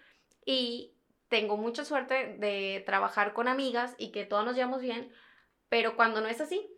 y 0.46 0.96
tengo 1.28 1.58
mucha 1.58 1.84
suerte 1.84 2.38
de 2.40 2.82
trabajar 2.86 3.34
con 3.34 3.48
amigas 3.48 3.96
y 3.98 4.12
que 4.12 4.26
todos 4.26 4.46
nos 4.46 4.56
llevamos 4.56 4.82
bien, 4.82 5.12
pero 5.68 5.98
cuando 5.98 6.22
no 6.22 6.28
es 6.28 6.40
así, 6.40 6.72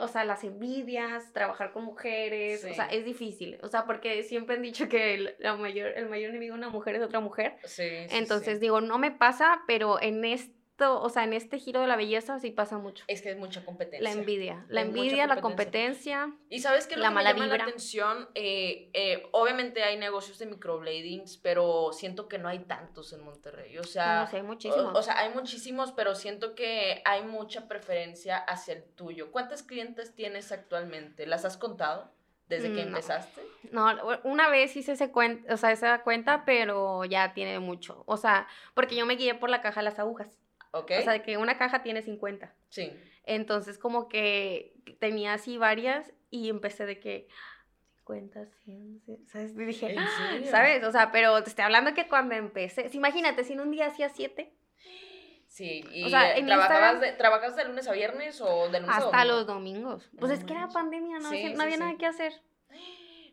O 0.00 0.08
sea, 0.08 0.24
las 0.24 0.42
envidias, 0.44 1.32
trabajar 1.32 1.72
con 1.72 1.84
mujeres, 1.84 2.64
o 2.64 2.74
sea, 2.74 2.86
es 2.86 3.04
difícil. 3.04 3.58
O 3.62 3.68
sea, 3.68 3.84
porque 3.84 4.22
siempre 4.24 4.56
han 4.56 4.62
dicho 4.62 4.88
que 4.88 5.14
el, 5.14 5.36
la 5.38 5.56
mayor, 5.56 5.92
el 5.96 6.08
mayor 6.08 6.30
enemigo 6.30 6.54
de 6.54 6.58
una 6.58 6.68
mujer 6.68 6.96
es 6.96 7.02
otra 7.02 7.20
mujer. 7.20 7.56
Sí, 7.64 7.86
Entonces, 8.10 8.60
digo, 8.60 8.80
no 8.80 8.98
me 8.98 9.10
pasa, 9.10 9.62
pero 9.66 10.00
en 10.02 10.24
este 10.24 10.57
o 10.80 11.08
sea, 11.08 11.24
en 11.24 11.32
este 11.32 11.58
giro 11.58 11.80
de 11.80 11.86
la 11.86 11.96
belleza 11.96 12.38
sí 12.38 12.50
pasa 12.50 12.78
mucho. 12.78 13.04
Es 13.08 13.22
que 13.22 13.30
es 13.30 13.38
mucha 13.38 13.64
competencia. 13.64 14.02
La 14.02 14.12
envidia, 14.12 14.64
la 14.68 14.82
envidia, 14.82 15.26
la 15.26 15.40
competencia. 15.40 16.32
Y 16.48 16.60
sabes 16.60 16.86
que 16.86 16.96
la 16.96 17.10
mala 17.10 17.34
me 17.34 17.40
llama 17.40 17.56
la 17.56 17.64
atención, 17.64 18.28
eh, 18.34 18.90
eh, 18.92 19.28
obviamente 19.32 19.82
hay 19.82 19.96
negocios 19.96 20.38
de 20.38 20.46
microbladings, 20.46 21.36
pero 21.38 21.90
siento 21.92 22.28
que 22.28 22.38
no 22.38 22.48
hay 22.48 22.60
tantos 22.60 23.12
en 23.12 23.24
Monterrey. 23.24 23.78
O 23.78 23.84
sea, 23.84 24.28
no, 24.30 24.36
hay 24.36 24.42
muchísimos. 24.42 24.96
O, 24.96 25.02
sea, 25.02 25.18
hay 25.18 25.34
muchísimos, 25.34 25.92
pero 25.92 26.14
siento 26.14 26.54
que 26.54 27.02
hay 27.04 27.22
mucha 27.22 27.66
preferencia 27.66 28.38
hacia 28.38 28.74
el 28.74 28.84
tuyo. 28.84 29.30
¿Cuántas 29.32 29.62
clientes 29.62 30.14
tienes 30.14 30.52
actualmente? 30.52 31.26
¿Las 31.26 31.44
has 31.44 31.56
contado? 31.56 32.12
¿Desde 32.48 32.72
que 32.72 32.80
empezaste? 32.80 33.42
No, 33.72 33.94
una 34.24 34.48
vez 34.48 34.74
hice 34.74 34.92
ese 34.92 35.10
cuenta, 35.10 35.52
o 35.52 35.56
sea, 35.58 35.70
esa 35.70 36.02
cuenta, 36.02 36.46
pero 36.46 37.04
ya 37.04 37.34
tiene 37.34 37.58
mucho. 37.58 38.04
O 38.06 38.16
sea, 38.16 38.46
porque 38.72 38.96
yo 38.96 39.04
me 39.04 39.16
guié 39.16 39.34
por 39.34 39.50
la 39.50 39.60
caja 39.60 39.80
de 39.80 39.84
las 39.84 39.98
agujas. 39.98 40.38
O 40.72 40.86
sea, 40.86 41.22
que 41.22 41.36
una 41.36 41.56
caja 41.58 41.82
tiene 41.82 42.02
50. 42.02 42.54
Sí. 42.68 42.92
Entonces, 43.24 43.78
como 43.78 44.08
que 44.08 44.74
tenía 45.00 45.34
así 45.34 45.58
varias 45.58 46.12
y 46.30 46.48
empecé 46.48 46.86
de 46.86 46.98
que 46.98 47.28
50, 47.96 48.46
100, 48.64 49.02
¿sabes? 49.26 49.52
Y 49.54 49.64
dije, 49.64 49.96
¡Ah! 49.98 50.40
¿sabes? 50.50 50.82
O 50.84 50.92
sea, 50.92 51.12
pero 51.12 51.42
te 51.42 51.50
estoy 51.50 51.64
hablando 51.64 51.94
que 51.94 52.08
cuando 52.08 52.34
empecé, 52.34 52.88
imagínate, 52.92 53.44
si 53.44 53.52
en 53.52 53.60
un 53.60 53.70
día 53.70 53.86
hacía 53.86 54.08
7. 54.08 54.52
Sí, 55.46 55.84
y 55.92 56.04
o 56.04 56.08
sea, 56.08 56.34
¿trabajabas, 56.44 57.00
de, 57.00 57.12
¿trabajabas 57.12 57.56
de 57.56 57.64
lunes 57.64 57.88
a 57.88 57.92
viernes 57.92 58.40
o 58.40 58.68
de 58.68 58.80
lunes 58.80 58.94
a 58.94 58.98
Hasta 58.98 59.24
los 59.24 59.46
domingos. 59.46 60.10
Pues 60.18 60.30
es 60.32 60.44
que 60.44 60.52
era 60.52 60.68
pandemia, 60.68 61.18
no, 61.18 61.30
no 61.30 61.62
había 61.62 61.76
nada 61.78 61.96
que 61.98 62.06
hacer. 62.06 62.32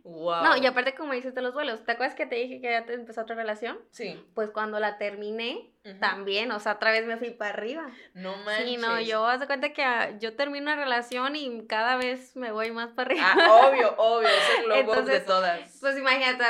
No, 0.06 0.56
y 0.56 0.66
aparte 0.68 0.94
como 0.94 1.14
dices 1.14 1.34
de 1.34 1.42
los 1.42 1.56
vuelos, 1.56 1.84
¿te 1.84 1.94
acuerdas 1.94 2.16
que 2.16 2.28
te 2.28 2.36
dije 2.36 2.62
que 2.62 2.70
ya 2.70 2.86
te 2.86 2.94
empezó 2.94 3.22
otra 3.22 3.36
relación? 3.36 3.80
Sí. 3.90 4.24
Pues 4.36 4.52
cuando 4.52 4.80
la 4.80 5.00
terminé, 5.00 5.72
también, 6.00 6.52
o 6.52 6.60
sea, 6.60 6.74
otra 6.74 6.92
vez 6.92 7.06
me 7.06 7.18
fui 7.18 7.32
para 7.32 7.52
arriba. 7.52 7.88
No 8.14 8.36
manches. 8.38 8.66
Sí, 8.66 8.78
no, 8.78 9.00
yo 9.02 9.26
haz 9.26 9.40
de 9.40 9.48
cuenta 9.48 9.74
que 9.74 9.84
ah, 9.84 10.18
yo 10.20 10.36
termino 10.36 10.64
una 10.64 10.76
relación 10.76 11.36
y 11.36 11.66
cada 11.68 11.96
vez 11.96 12.36
me 12.36 12.52
voy 12.52 12.72
más 12.72 12.92
para 12.92 13.12
arriba. 13.12 13.26
Ah, 13.36 13.68
obvio, 13.68 13.96
obvio, 13.98 14.28
es 14.28 14.60
el 14.60 14.70
logo 14.86 15.02
de 15.02 15.20
todas. 15.22 15.78
Pues 15.82 15.98
imagínate, 15.98 16.44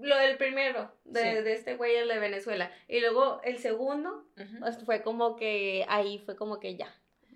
lo 0.00 0.16
del 0.16 0.36
primero, 0.36 0.92
de, 1.04 1.42
de 1.42 1.52
este 1.54 1.76
güey, 1.76 1.96
el 1.96 2.08
de 2.08 2.18
Venezuela. 2.18 2.70
Y 2.86 3.00
luego 3.00 3.40
el 3.44 3.58
segundo, 3.58 4.26
pues 4.60 4.78
fue 4.84 5.02
como 5.02 5.36
que 5.36 5.86
ahí 5.88 6.18
fue 6.18 6.36
como 6.36 6.60
que 6.60 6.76
ya, 6.76 6.94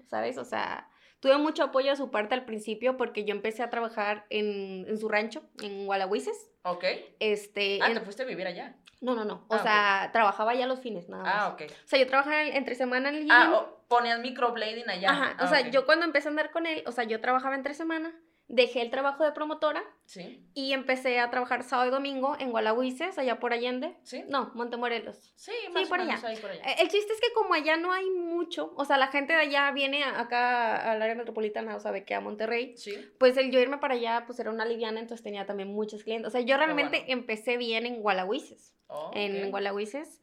¿sabes? 0.09 0.37
O 0.37 0.45
sea, 0.45 0.89
Tuve 1.25 1.39
mucho 1.39 1.63
apoyo 1.63 1.89
de 1.89 1.97
su 1.97 2.11
parte 2.11 2.35
al 2.35 2.45
principio 2.45 2.99
porque 2.99 3.25
yo 3.25 3.35
empecé 3.35 3.63
a 3.63 3.71
trabajar 3.71 4.27
en, 4.29 4.85
en 4.87 4.99
su 4.99 5.09
rancho, 5.09 5.43
en 5.63 5.87
Gualahuises. 5.87 6.51
Ok. 6.65 6.85
Este, 7.19 7.79
ah, 7.81 7.95
¿te 7.95 8.01
fuiste 8.03 8.25
a 8.25 8.27
vivir 8.27 8.47
allá? 8.47 8.77
No, 9.01 9.15
no, 9.15 9.25
no. 9.25 9.47
O 9.49 9.55
ah, 9.55 9.63
sea, 9.63 10.11
trabajaba 10.13 10.55
ya 10.55 10.67
los 10.67 10.81
fines, 10.81 11.09
nada 11.09 11.23
más. 11.23 11.35
Ah, 11.35 11.49
ok. 11.49 11.63
O 11.63 11.89
sea, 11.89 11.99
yo 11.99 12.07
trabajaba 12.07 12.43
entre 12.43 12.75
semana 12.75 13.09
en 13.09 13.15
el 13.15 13.29
Ah, 13.31 13.71
ponías 13.89 14.21
microblading 14.21 14.91
allá. 14.91 15.13
Ajá. 15.13 15.37
o 15.41 15.45
ah, 15.45 15.47
sea, 15.47 15.71
yo 15.71 15.87
cuando 15.87 16.05
empecé 16.05 16.29
a 16.29 16.33
andar 16.33 16.51
con 16.51 16.67
él, 16.67 16.85
o 16.87 16.93
sea, 16.93 17.05
yo 17.05 17.19
trabajaba 17.23 17.55
entre 17.55 17.73
semana 17.73 18.15
dejé 18.49 18.83
el 18.83 18.91
trabajo 18.91 19.25
de 19.25 19.33
promotora 19.33 19.83
sí. 20.05 20.47
y 20.55 20.73
empecé 20.73 21.19
a 21.19 21.31
trabajar 21.31 21.63
sábado 21.63 21.89
y 21.89 21.93
domingo 21.93 22.37
en 22.39 22.51
Gualahuises, 22.51 23.19
allá 23.19 23.39
por 23.41 23.53
Allende. 23.53 23.97
¿Sí? 24.03 24.25
No, 24.29 24.53
Montemorelos. 24.55 25.33
Sí, 25.37 25.53
más 25.73 25.89
por, 25.89 26.01
allá. 26.01 26.21
por 26.41 26.51
allá. 26.51 26.63
El 26.79 26.89
chiste 26.89 27.13
es 27.13 27.21
que 27.21 27.33
como 27.35 27.55
allá 27.55 27.77
no 27.77 27.93
hay 27.93 28.11
mucho, 28.11 28.73
o 28.77 28.85
sea, 28.85 28.99
la 28.99 29.09
gente 29.09 29.33
de 29.33 29.41
allá 29.41 29.71
viene 29.73 30.05
acá 30.05 30.93
al 30.93 31.01
área 31.01 31.15
metropolitana, 31.15 31.77
o 31.77 31.81
sea, 31.81 31.93
de 31.93 32.05
que 32.05 32.15
a 32.15 32.21
Monterrey, 32.21 32.77
sí. 32.77 32.95
pues 33.19 33.37
el 33.37 33.51
yo 33.51 33.61
irme 33.61 33.79
para 33.79 33.95
allá, 33.95 34.25
pues 34.27 34.39
era 34.39 34.51
una 34.51 34.65
liviana, 34.65 35.01
entonces 35.01 35.25
tenía 35.25 35.47
también 35.47 35.71
muchos 35.71 36.05
clientes. 36.05 36.29
O 36.29 36.31
sea, 36.31 36.43
yo 36.43 36.57
realmente 36.57 37.05
empecé 37.09 37.57
bien 37.57 37.87
en 37.87 38.03
Gualahuises. 38.03 38.75
Oh, 38.87 39.11
en 39.15 39.51
Gualahuises 39.51 40.21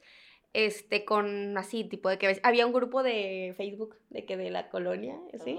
este, 0.54 1.06
con 1.06 1.58
así, 1.58 1.86
tipo 1.86 2.10
de 2.10 2.18
que 2.18 2.40
había 2.44 2.66
un 2.66 2.74
grupo 2.74 3.04
de 3.04 3.54
Facebook 3.56 3.96
de 4.10 4.26
que 4.26 4.36
de 4.36 4.50
la 4.50 4.68
colonia, 4.70 5.18
¿sí? 5.44 5.56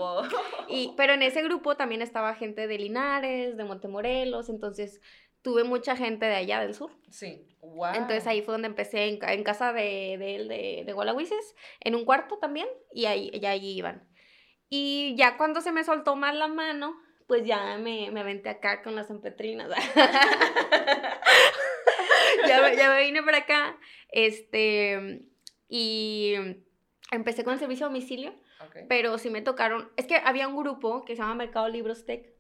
Y, 0.68 0.92
pero 0.96 1.14
en 1.14 1.22
ese 1.22 1.42
grupo 1.42 1.76
también 1.76 2.02
estaba 2.02 2.35
gente 2.35 2.66
de 2.66 2.78
Linares, 2.78 3.57
de 3.57 3.64
Montemorelos, 3.64 4.50
entonces 4.50 5.00
tuve 5.40 5.64
mucha 5.64 5.96
gente 5.96 6.26
de 6.26 6.35
allá 6.35 6.61
del 6.61 6.74
sur. 6.74 6.90
Sí, 7.11 7.48
wow. 7.61 7.94
Entonces 7.94 8.26
ahí 8.26 8.42
fue 8.42 8.52
donde 8.52 8.68
empecé 8.68 9.09
en, 9.09 9.42
casa 9.42 9.72
de, 9.72 10.18
de 10.18 10.37
él, 10.37 10.48
de, 10.48 10.85
de 10.87 10.94
en 11.81 11.94
un 11.94 12.05
cuarto 12.05 12.37
también, 12.38 12.68
y 12.92 13.07
ahí, 13.07 13.31
ya 13.40 13.48
ahí 13.50 13.72
iban. 13.72 14.07
Y 14.68 15.14
ya 15.16 15.38
cuando 15.38 15.62
se 15.62 15.72
me 15.72 15.85
soltó 15.85 16.16
más 16.16 16.35
la 16.35 16.48
mano, 16.48 16.96
pues 17.26 17.46
ya 17.46 17.78
me, 17.78 18.11
me 18.11 18.20
aventé 18.20 18.50
acá 18.50 18.83
con 18.83 18.94
las 18.94 19.09
empetrinas. 19.11 19.68
ya, 22.46 22.74
ya 22.74 22.90
me 22.90 23.05
vine 23.05 23.22
para 23.22 23.38
acá 23.38 23.78
este, 24.12 25.22
y 25.68 26.35
empecé 27.11 27.42
con 27.44 27.55
el 27.55 27.59
servicio 27.59 27.87
a 27.87 27.88
domicilio, 27.88 28.33
pero 28.88 29.18
sí 29.18 29.29
me 29.31 29.42
tocaron, 29.42 29.90
es 29.96 30.07
que 30.07 30.16
había 30.16 30.46
un 30.46 30.57
grupo 30.57 31.05
que 31.05 31.16
se 31.16 31.22
llama 31.22 31.35
Mercado 31.35 31.68
Libros 31.68 32.05
Tech, 32.05 32.33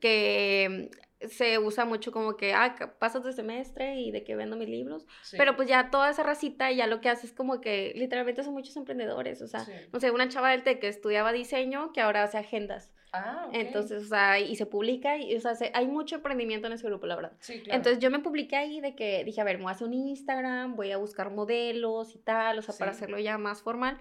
que 0.00 0.90
se 1.28 1.58
usa 1.58 1.84
mucho 1.84 2.10
como 2.12 2.36
que, 2.36 2.52
ah, 2.52 2.74
pasas 2.98 3.24
de 3.24 3.32
semestre 3.32 4.00
y 4.00 4.10
de 4.10 4.24
que 4.24 4.34
vendo 4.36 4.56
mis 4.56 4.68
libros, 4.68 5.06
pero 5.38 5.56
pues 5.56 5.68
ya 5.68 5.90
toda 5.90 6.10
esa 6.10 6.24
racita 6.24 6.70
ya 6.72 6.86
lo 6.86 7.00
que 7.00 7.08
hace 7.08 7.26
es 7.26 7.32
como 7.32 7.60
que 7.60 7.92
literalmente 7.96 8.42
son 8.42 8.54
muchos 8.54 8.76
emprendedores, 8.76 9.40
o 9.40 9.46
sea, 9.46 9.64
no 9.92 10.00
sé, 10.00 10.10
una 10.10 10.28
chava 10.28 10.50
del 10.50 10.62
TEC 10.62 10.80
que 10.80 10.88
estudiaba 10.88 11.32
diseño 11.32 11.92
que 11.92 12.00
ahora 12.00 12.24
hace 12.24 12.38
agendas. 12.38 12.91
Ah, 13.14 13.50
Entonces, 13.52 14.04
o 14.04 14.06
sea, 14.06 14.40
y 14.40 14.56
se 14.56 14.64
publica, 14.64 15.18
y, 15.18 15.36
o 15.36 15.40
sea, 15.40 15.52
hay 15.74 15.86
mucho 15.86 16.16
emprendimiento 16.16 16.66
en 16.66 16.72
ese 16.72 16.86
grupo, 16.86 17.06
la 17.06 17.16
verdad. 17.16 17.32
Sí, 17.40 17.60
claro. 17.60 17.76
Entonces, 17.76 18.02
yo 18.02 18.10
me 18.10 18.20
publiqué 18.20 18.56
ahí 18.56 18.80
de 18.80 18.94
que 18.94 19.22
dije, 19.24 19.40
a 19.40 19.44
ver, 19.44 19.58
me 19.58 19.64
voy 19.64 19.70
a 19.72 19.74
hacer 19.74 19.86
un 19.86 19.92
Instagram, 19.94 20.76
voy 20.76 20.92
a 20.92 20.96
buscar 20.96 21.30
modelos 21.30 22.14
y 22.14 22.18
tal, 22.18 22.58
o 22.58 22.62
sea, 22.62 22.74
para 22.74 22.92
hacerlo 22.92 23.18
ya 23.18 23.36
más 23.36 23.60
formal. 23.60 23.98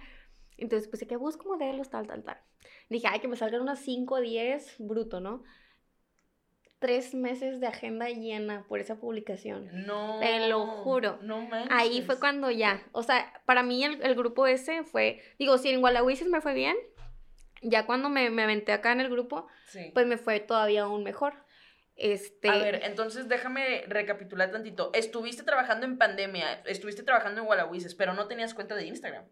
Entonces, 0.58 0.88
pues, 0.88 1.06
que 1.06 1.18
busco 1.18 1.50
modelos, 1.50 1.90
tal, 1.90 2.08
tal, 2.08 2.24
tal. 2.24 2.38
Dije, 2.90 3.08
ay, 3.10 3.20
que 3.20 3.28
me 3.28 3.36
salgan 3.36 3.62
unas 3.62 3.80
5 3.80 4.16
o 4.16 4.22
10, 4.22 4.76
bruto, 4.80 5.20
¿no? 5.20 5.44
Tres 6.80 7.14
meses 7.14 7.60
de 7.60 7.68
agenda 7.68 8.10
llena 8.10 8.66
por 8.68 8.80
esa 8.80 8.96
publicación. 8.96 9.70
No. 9.86 10.20
Te 10.20 10.48
lo 10.48 10.66
juro. 10.66 11.20
No 11.22 11.42
manches. 11.42 11.70
Ahí 11.72 12.02
fue 12.02 12.18
cuando 12.18 12.50
ya, 12.50 12.82
o 12.94 13.04
sea, 13.04 13.42
para 13.46 13.62
mí 13.62 13.84
el, 13.84 14.02
el 14.02 14.16
grupo 14.16 14.48
ese 14.48 14.84
fue, 14.84 15.22
digo, 15.38 15.58
si 15.58 15.70
en 15.70 15.82
Gualahuises 15.82 16.28
me 16.28 16.42
fue 16.42 16.54
bien, 16.54 16.76
ya 17.62 17.86
cuando 17.86 18.10
me, 18.10 18.30
me 18.30 18.44
aventé 18.44 18.72
acá 18.72 18.92
en 18.92 19.02
el 19.02 19.10
grupo, 19.10 19.48
pues 19.94 20.06
me 20.06 20.18
fue 20.18 20.40
todavía 20.40 20.84
aún 20.84 21.04
mejor. 21.04 21.34
Este... 21.96 22.50
A 22.50 22.58
ver, 22.58 22.82
entonces 22.84 23.28
déjame 23.28 23.84
recapitular 23.88 24.52
tantito. 24.52 24.92
Estuviste 24.94 25.44
trabajando 25.44 25.86
en 25.86 25.98
pandemia, 25.98 26.62
estuviste 26.66 27.04
trabajando 27.04 27.42
en 27.42 27.48
Wallahuises, 27.48 27.96
pero 27.96 28.14
no 28.14 28.28
tenías 28.28 28.54
cuenta 28.54 28.76
de 28.76 28.86
Instagram. 28.86 29.26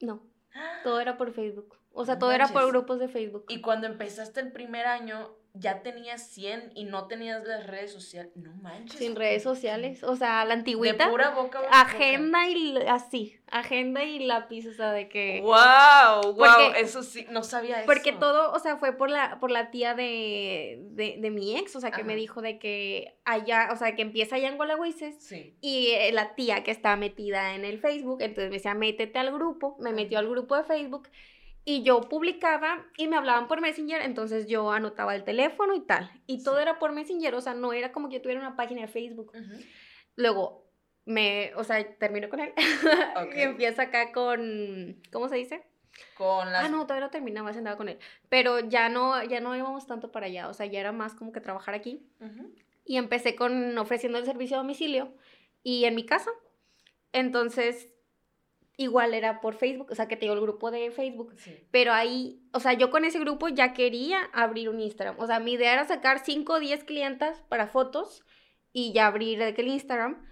No, 0.00 0.22
todo 0.84 1.00
era 1.00 1.16
por 1.16 1.32
Facebook. 1.32 1.78
O 1.92 2.04
sea, 2.04 2.18
todo 2.18 2.32
era 2.32 2.48
por 2.48 2.66
grupos 2.66 2.98
de 2.98 3.08
Facebook. 3.08 3.44
Y 3.48 3.60
cuando 3.60 3.86
empezaste 3.86 4.40
el 4.40 4.52
primer 4.52 4.86
año, 4.86 5.36
ya 5.56 5.82
tenías 5.82 6.26
100 6.30 6.72
y 6.74 6.84
no 6.84 7.06
tenías 7.06 7.44
las 7.46 7.64
redes 7.68 7.92
sociales. 7.92 8.32
No 8.34 8.52
manches. 8.54 8.98
Sin 8.98 9.14
redes 9.14 9.44
sociales. 9.44 10.02
O 10.02 10.16
sea, 10.16 10.44
la 10.44 10.54
antigüita. 10.54 11.04
De 11.04 11.10
pura 11.10 11.30
boca. 11.30 11.60
agenda 11.70 12.48
y 12.48 12.76
así. 12.88 13.38
Agenda 13.52 14.02
y 14.02 14.18
lápiz. 14.18 14.66
O 14.66 14.72
sea, 14.72 14.90
de 14.90 15.08
que. 15.08 15.40
¡Wow! 15.42 16.34
¡Wow! 16.34 16.72
eso 16.76 17.04
sí, 17.04 17.26
no 17.30 17.44
sabía 17.44 17.78
eso. 17.78 17.86
Porque 17.86 18.12
todo, 18.12 18.50
o 18.50 18.58
sea, 18.58 18.78
fue 18.78 18.96
por 18.96 19.10
la, 19.10 19.38
por 19.38 19.52
la 19.52 19.70
tía 19.70 19.94
de, 19.94 20.80
de, 20.90 21.30
mi 21.30 21.56
ex. 21.56 21.76
O 21.76 21.80
sea, 21.80 21.92
que 21.92 22.02
me 22.02 22.16
dijo 22.16 22.42
de 22.42 22.58
que 22.58 23.16
allá, 23.24 23.68
o 23.72 23.76
sea, 23.76 23.94
que 23.94 24.02
empieza 24.02 24.34
allá 24.34 24.48
en 24.48 24.56
Gualahuises. 24.56 25.22
Sí. 25.22 25.56
Y 25.60 25.92
eh, 25.92 26.10
la 26.12 26.34
tía 26.34 26.64
que 26.64 26.72
estaba 26.72 26.96
metida 26.96 27.54
en 27.54 27.64
el 27.64 27.78
Facebook. 27.78 28.22
Entonces 28.22 28.50
me 28.50 28.56
decía, 28.56 28.74
métete 28.74 29.20
al 29.20 29.32
grupo. 29.32 29.76
Me 29.78 29.92
metió 29.92 30.18
al 30.18 30.28
grupo 30.28 30.56
de 30.56 30.64
Facebook. 30.64 31.08
Y 31.66 31.82
yo 31.82 32.02
publicaba 32.02 32.84
y 32.96 33.08
me 33.08 33.16
hablaban 33.16 33.48
por 33.48 33.60
Messenger, 33.60 34.02
entonces 34.02 34.46
yo 34.46 34.70
anotaba 34.70 35.14
el 35.14 35.24
teléfono 35.24 35.74
y 35.74 35.80
tal. 35.80 36.10
Y 36.26 36.42
todo 36.42 36.58
era 36.60 36.78
por 36.78 36.92
Messenger, 36.92 37.34
o 37.34 37.40
sea, 37.40 37.54
no 37.54 37.72
era 37.72 37.90
como 37.90 38.08
que 38.08 38.16
yo 38.16 38.22
tuviera 38.22 38.40
una 38.40 38.54
página 38.54 38.82
de 38.82 38.88
Facebook. 38.88 39.32
Luego, 40.16 40.64
me, 41.06 41.52
o 41.56 41.64
sea, 41.64 41.96
termino 41.96 42.28
con 42.28 42.40
él. 42.40 42.52
y 43.36 43.40
empiezo 43.40 43.80
acá 43.80 44.12
con, 44.12 45.00
¿cómo 45.10 45.28
se 45.28 45.36
dice? 45.36 45.64
Con 46.16 46.52
las... 46.52 46.64
Ah, 46.64 46.68
no, 46.68 46.82
todavía 46.82 47.06
no 47.06 47.10
terminaba, 47.10 47.52
se 47.52 47.58
andaba 47.58 47.76
con 47.76 47.88
él. 47.88 47.98
Pero 48.28 48.60
ya 48.60 48.88
no, 48.90 49.22
ya 49.24 49.40
no 49.40 49.56
íbamos 49.56 49.86
tanto 49.86 50.12
para 50.12 50.26
allá, 50.26 50.48
o 50.48 50.54
sea, 50.54 50.66
ya 50.66 50.80
era 50.80 50.92
más 50.92 51.14
como 51.14 51.32
que 51.32 51.40
trabajar 51.40 51.74
aquí. 51.74 52.06
Y 52.84 52.98
empecé 52.98 53.36
con 53.36 53.78
ofreciendo 53.78 54.18
el 54.18 54.26
servicio 54.26 54.56
a 54.56 54.60
domicilio 54.60 55.14
y 55.62 55.86
en 55.86 55.94
mi 55.94 56.04
casa. 56.04 56.30
Entonces, 57.12 57.88
igual 58.76 59.14
era 59.14 59.40
por 59.40 59.54
Facebook, 59.54 59.88
o 59.90 59.94
sea, 59.94 60.08
que 60.08 60.16
tengo 60.16 60.34
el 60.34 60.40
grupo 60.40 60.70
de 60.70 60.90
Facebook. 60.90 61.34
Pero 61.70 61.92
ahí, 61.92 62.42
o 62.52 62.60
sea, 62.60 62.72
yo 62.72 62.90
con 62.90 63.04
ese 63.04 63.18
grupo 63.18 63.48
ya 63.48 63.72
quería 63.72 64.18
abrir 64.32 64.68
un 64.68 64.80
Instagram. 64.80 65.16
O 65.18 65.26
sea, 65.26 65.38
mi 65.40 65.52
idea 65.52 65.72
era 65.72 65.84
sacar 65.84 66.20
5 66.24 66.52
o 66.52 66.60
10 66.60 66.84
clientas 66.84 67.42
para 67.48 67.68
fotos 67.68 68.24
y 68.72 68.92
ya 68.92 69.06
abrir 69.06 69.40
el 69.40 69.68
Instagram. 69.68 70.26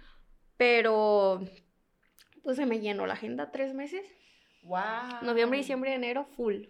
Pero, 0.57 1.41
pues 2.43 2.57
se 2.57 2.65
me 2.65 2.79
llenó 2.79 3.05
la 3.05 3.13
agenda 3.13 3.51
tres 3.51 3.73
meses. 3.73 4.05
Wow. 4.63 5.23
Noviembre, 5.23 5.57
diciembre, 5.57 5.93
enero, 5.93 6.25
full. 6.35 6.65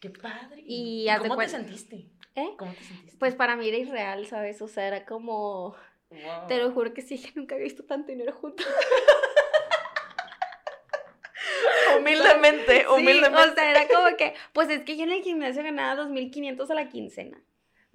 Qué 0.00 0.10
padre. 0.10 0.62
Y 0.66 1.06
¿Cómo 1.18 1.36
te 1.36 1.48
sentiste? 1.48 2.10
¿Eh? 2.34 2.54
¿Cómo 2.58 2.72
te 2.72 2.84
sentiste? 2.84 3.16
Pues 3.18 3.34
para 3.34 3.56
mí 3.56 3.68
era 3.68 3.78
irreal, 3.78 4.26
¿sabes? 4.26 4.60
O 4.60 4.68
sea, 4.68 4.86
era 4.86 5.06
como... 5.06 5.74
Te 6.46 6.58
lo 6.58 6.70
juro 6.70 6.94
que 6.94 7.02
sí, 7.02 7.18
que 7.18 7.32
nunca 7.34 7.56
había 7.56 7.64
visto 7.64 7.84
tanto 7.84 8.12
dinero 8.12 8.32
juntos. 8.32 8.66
humildemente, 12.00 12.86
humildemente. 12.88 13.50
o 13.50 13.54
sea, 13.54 13.70
era 13.70 13.88
como 13.88 14.16
que, 14.16 14.34
pues 14.52 14.68
es 14.70 14.82
que 14.82 14.96
yo 14.96 15.04
en 15.04 15.12
el 15.12 15.22
gimnasio 15.22 15.62
ganaba 15.62 16.02
2.500 16.02 16.70
a 16.70 16.74
la 16.74 16.88
quincena. 16.88 17.42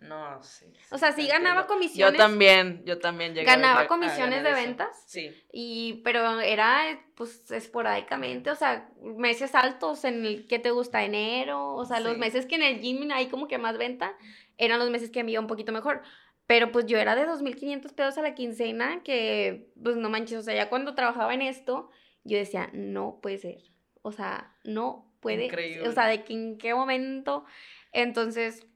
No, 0.02 0.42
sí. 0.44 0.66
O 0.92 0.98
sea, 0.98 1.12
sí 1.12 1.28
ganaba 1.28 1.68
comisiones. 1.68 2.14
Yo 2.14 2.18
también, 2.18 2.84
yo 2.86 3.00
también 3.00 3.34
llegué 3.34 3.46
Ganaba 3.46 3.88
comisiones 3.88 4.44
de 4.44 4.54
ventas. 4.54 5.04
Sí. 5.08 5.32
Y, 5.52 6.02
pero 6.04 6.40
era, 6.40 7.02
pues, 7.16 7.52
esporádicamente, 7.52 8.50
o 8.50 8.56
sea, 8.56 8.90
meses 9.02 9.56
altos 9.56 10.06
en 10.06 10.26
el 10.26 10.48
que 10.48 10.60
te 10.60 10.72
gusta 10.72 11.04
enero, 11.04 11.76
o 11.76 11.86
sea, 11.86 12.00
los 12.00 12.18
meses 12.18 12.46
que 12.46 12.56
en 12.56 12.64
el 12.64 12.80
gym 12.80 13.12
hay 13.12 13.28
como 13.28 13.48
que 13.48 13.58
más 13.58 13.78
venta, 13.78 14.16
eran 14.58 14.80
los 14.80 14.90
meses 14.90 15.10
que 15.10 15.24
me 15.24 15.32
iba 15.32 15.42
un 15.42 15.48
poquito 15.48 15.72
mejor. 15.72 16.02
Pero 16.48 16.72
pues 16.72 16.86
yo 16.88 16.98
era 16.98 17.16
de 17.16 17.28
2.500 17.28 17.94
pesos 17.94 18.18
a 18.18 18.22
la 18.22 18.36
quincena, 18.36 19.04
que, 19.04 19.70
pues, 19.84 19.98
no 19.98 20.10
manches, 20.10 20.38
o 20.40 20.42
sea, 20.42 20.56
ya 20.56 20.70
cuando 20.70 20.96
trabajaba 20.96 21.34
en 21.34 21.42
esto, 21.42 21.90
yo 22.24 22.38
decía, 22.38 22.70
no 22.74 23.20
puede 23.22 23.38
ser. 23.38 23.58
O 24.02 24.12
sea, 24.12 24.56
no 24.64 25.12
puede. 25.20 25.46
Increíble. 25.46 25.88
O 25.88 25.92
sea, 25.92 26.08
de 26.08 26.24
que 26.24 26.34
en 26.34 26.58
qué 26.58 26.74
momento. 26.74 27.46
Entonces, 27.92 28.68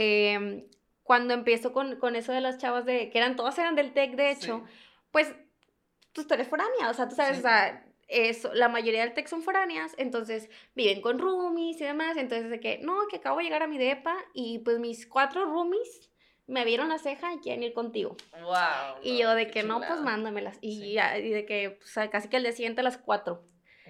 Em, 0.00 0.64
cuando 1.02 1.34
empiezo 1.34 1.72
con, 1.72 1.96
con, 1.96 2.14
eso 2.14 2.32
de 2.32 2.40
las 2.40 2.58
chavas 2.58 2.84
de, 2.84 3.10
que 3.10 3.18
eran, 3.18 3.34
todas 3.34 3.58
eran 3.58 3.74
del 3.74 3.92
TEC, 3.92 4.14
de 4.14 4.30
hecho, 4.30 4.62
pues, 5.10 5.34
tú 6.12 6.24
eres 6.30 6.46
foránea, 6.46 6.88
o 6.88 6.94
sea, 6.94 7.08
tú 7.08 7.16
sabes, 7.16 7.38
o 7.38 7.42
sea, 7.42 7.84
eso, 8.06 8.54
la 8.54 8.68
mayoría 8.68 9.00
del 9.00 9.14
TEC 9.14 9.26
son 9.26 9.42
foráneas, 9.42 9.94
entonces 9.96 10.50
viven 10.76 11.00
con 11.00 11.18
roomies 11.18 11.80
y 11.80 11.84
demás, 11.84 12.16
entonces 12.16 12.48
de 12.48 12.60
que, 12.60 12.78
no, 12.78 13.08
que 13.10 13.16
acabo 13.16 13.38
de 13.38 13.44
llegar 13.44 13.64
a 13.64 13.66
mi 13.66 13.76
depa 13.76 14.16
y 14.34 14.60
pues 14.60 14.78
mis 14.78 15.04
cuatro 15.06 15.46
roomies 15.46 16.10
me 16.46 16.64
vieron 16.64 16.90
la 16.90 16.98
ceja 16.98 17.34
y 17.34 17.38
quieren 17.38 17.64
ir 17.64 17.72
contigo. 17.72 18.16
Wow. 18.40 19.02
Y 19.02 19.18
yo 19.18 19.34
de 19.34 19.50
que 19.50 19.64
no, 19.64 19.80
pues 19.80 20.00
mándamelas. 20.00 20.58
Y, 20.60 20.96
y 20.96 21.30
de 21.30 21.44
que 21.44 21.78
pues, 21.78 22.08
casi 22.08 22.28
que 22.28 22.36
el 22.38 22.44
día 22.44 22.52
siguiente 22.52 22.82
a 22.82 22.84
las 22.84 22.98
cuatro. 22.98 23.42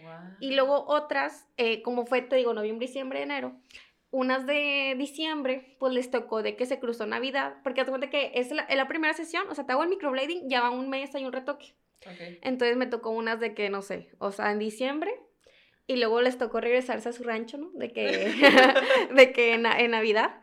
Wow. 0.08 0.36
Y 0.40 0.54
luego 0.54 0.84
otras, 0.86 1.46
eh, 1.56 1.82
como 1.82 2.06
fue, 2.06 2.22
te 2.22 2.36
digo, 2.36 2.54
noviembre, 2.54 2.86
diciembre, 2.86 3.22
enero, 3.22 3.54
unas 4.10 4.46
de 4.46 4.94
diciembre, 4.96 5.76
pues 5.78 5.92
les 5.92 6.10
tocó 6.10 6.42
de 6.42 6.56
que 6.56 6.66
se 6.66 6.80
cruzó 6.80 7.06
Navidad, 7.06 7.56
porque 7.62 7.84
te 7.84 7.90
cuenta 7.90 8.10
que 8.10 8.32
es 8.34 8.50
la, 8.50 8.66
la, 8.74 8.88
primera 8.88 9.12
sesión, 9.12 9.44
o 9.50 9.54
sea, 9.54 9.66
te 9.66 9.72
hago 9.72 9.82
el 9.82 9.90
microblading, 9.90 10.48
ya 10.48 10.62
va 10.62 10.70
un 10.70 10.88
mes, 10.88 11.14
hay 11.14 11.24
un 11.24 11.32
retoque. 11.32 11.74
Entonces 12.42 12.76
me 12.76 12.86
tocó 12.86 13.10
unas 13.10 13.40
de 13.40 13.54
que, 13.54 13.68
no 13.70 13.82
sé, 13.82 14.10
o 14.18 14.30
sea, 14.32 14.50
en 14.52 14.58
diciembre, 14.58 15.12
y 15.88 15.96
luego 15.96 16.20
les 16.20 16.38
tocó 16.38 16.60
regresarse 16.60 17.08
a 17.08 17.12
su 17.12 17.24
rancho, 17.24 17.58
¿no? 17.58 17.70
De 17.72 17.92
que, 17.92 18.02
de 19.14 19.32
que 19.32 19.54
en, 19.54 19.66
en, 19.66 19.90
Navidad. 19.90 20.40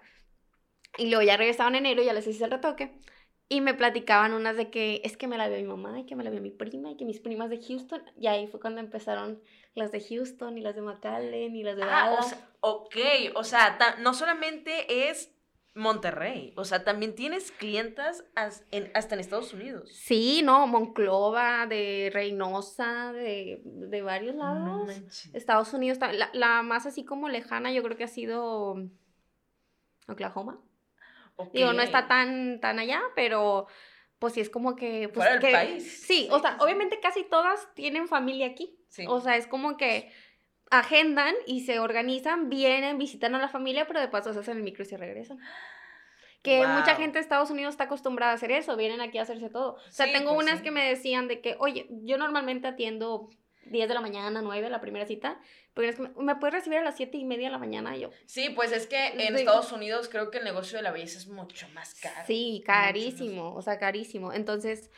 Y 0.98 1.10
luego 1.10 1.22
ya 1.22 1.38
regresaban 1.38 1.76
en 1.76 1.86
enero, 1.86 2.04
ya 2.04 2.14
les 2.14 2.28
hice 2.28 2.44
el 2.46 2.52
retoque. 2.52 3.00
Y 3.48 3.62
me 3.62 3.76
platicaban 3.76 4.34
unas 4.34 4.58
de 4.58 4.72
que 4.72 5.02
es 5.04 5.18
que 5.18 5.28
me 5.28 5.38
la 5.38 5.48
vio 5.48 5.58
mi 5.58 5.68
mamá 5.68 6.00
y 6.00 6.06
que 6.06 6.16
me 6.16 6.24
la 6.24 6.32
vio 6.32 6.42
mi 6.42 6.50
prima 6.50 6.92
y 6.92 6.98
que 6.98 7.06
mis 7.06 7.20
primas 7.20 7.50
de 7.50 7.62
Houston. 7.62 8.02
Y 8.20 8.28
ahí 8.28 8.48
fue 8.48 8.60
cuando 8.60 8.80
empezaron 8.80 9.40
las 9.76 9.92
de 9.92 10.02
Houston 10.02 10.58
y 10.58 10.62
las 10.62 10.76
de 10.76 10.82
McAllen 10.82 11.56
y 11.56 11.64
las 11.64 11.76
de 11.76 11.84
ah, 11.84 11.88
Dallas. 11.88 12.38
ok, 12.62 12.96
o 13.36 13.44
sea, 13.44 13.78
no 14.00 14.14
solamente 14.14 15.10
es 15.10 15.36
Monterrey, 15.76 16.54
o 16.56 16.64
sea, 16.64 16.86
también 16.86 17.16
tienes 17.16 17.52
clientas 17.52 18.24
hasta 18.34 18.66
en 19.16 19.20
Estados 19.20 19.54
Unidos. 19.54 19.92
Sí, 19.94 20.42
no, 20.42 20.66
Monclova, 20.68 21.68
de 21.68 22.10
Reynosa, 22.14 23.12
de, 23.12 23.62
de 23.66 24.02
varios 24.02 24.36
lados. 24.36 24.90
Estados 25.34 25.74
Unidos, 25.74 26.00
la, 26.00 26.30
la, 26.32 26.62
más 26.64 26.86
así 26.86 27.04
como 27.04 27.28
lejana 27.28 27.74
yo 27.74 27.84
creo 27.84 27.98
que 27.98 28.06
ha 28.06 28.08
sido 28.08 28.90
Oklahoma. 30.08 30.62
Digo, 31.54 31.74
no 31.74 31.82
está 31.82 32.08
tan, 32.08 32.60
tan 32.62 32.80
allá, 32.80 33.02
pero 33.16 33.68
pues 34.20 34.34
sí 34.34 34.42
es 34.42 34.50
como 34.50 34.76
que... 34.76 35.10
Pues, 35.14 35.28
Fuera 35.28 35.40
país. 35.40 36.06
Sí, 36.06 36.28
o 36.32 36.40
sea, 36.40 36.58
obviamente 36.60 37.00
casi 37.00 37.24
todas 37.24 37.74
tienen 37.76 38.08
familia 38.08 38.48
aquí. 38.48 38.78
O 39.08 39.20
sea, 39.20 39.36
es 39.36 39.48
como 39.48 39.78
que 39.78 40.12
agendan 40.72 41.36
y 41.46 41.62
se 41.66 41.80
organizan, 41.80 42.50
vienen, 42.50 42.98
visitan 42.98 43.36
a 43.36 43.40
la 43.40 43.50
familia, 43.50 43.86
pero 43.88 44.00
de 44.00 44.08
paso 44.08 44.34
se 44.34 44.40
hacen 44.40 44.58
el 44.58 44.64
micro 44.64 44.84
y 44.84 44.88
se 44.88 44.98
regresan. 44.98 45.40
Que 46.42 46.66
mucha 46.68 46.96
gente 46.96 47.18
de 47.18 47.22
Estados 47.22 47.50
Unidos 47.50 47.74
está 47.74 47.86
acostumbrada 47.86 48.32
a 48.34 48.36
hacer 48.36 48.52
eso, 48.52 48.78
vienen 48.78 49.02
aquí 49.02 49.18
a 49.18 49.24
hacerse 49.24 49.50
todo. 49.50 49.74
O 49.74 49.92
sea, 49.92 50.12
tengo 50.12 50.34
pues 50.36 50.48
unas 50.48 50.62
que 50.62 50.70
me 50.70 50.88
decían 50.88 51.28
de 51.28 51.42
que, 51.42 51.56
oye, 51.60 51.88
yo 52.04 52.18
normalmente 52.18 52.68
atiendo 52.68 53.30
10 53.66 53.88
de 53.88 53.94
la 53.94 54.02
mañana, 54.02 54.42
9, 54.42 54.70
la 54.70 54.82
primera 54.82 55.06
cita, 55.06 55.40
porque 55.74 55.90
es 55.90 55.96
que 55.96 56.10
me 56.18 56.36
puedes 56.36 56.54
recibir 56.54 56.80
a 56.80 56.84
las 56.84 56.96
7 56.96 57.18
y 57.18 57.26
media 57.26 57.48
de 57.48 57.52
la 57.52 57.58
mañana 57.58 57.96
yo. 57.98 58.10
Sí, 58.26 58.50
pues 58.50 58.72
es 58.72 58.88
que 58.88 59.08
en 59.08 59.36
Estados 59.36 59.72
Unidos 59.72 60.10
creo 60.10 60.32
que 60.32 60.40
el 60.40 60.44
negocio 60.44 60.78
de 60.78 60.84
la 60.84 60.92
belleza 60.92 61.18
es 61.18 61.28
mucho 61.28 61.68
más 61.70 61.96
caro. 61.96 62.26
Sí, 62.26 62.64
carísimo, 62.66 63.54
o 63.54 63.62
sea, 63.62 63.78
carísimo. 63.80 64.34
Entonces, 64.34 64.90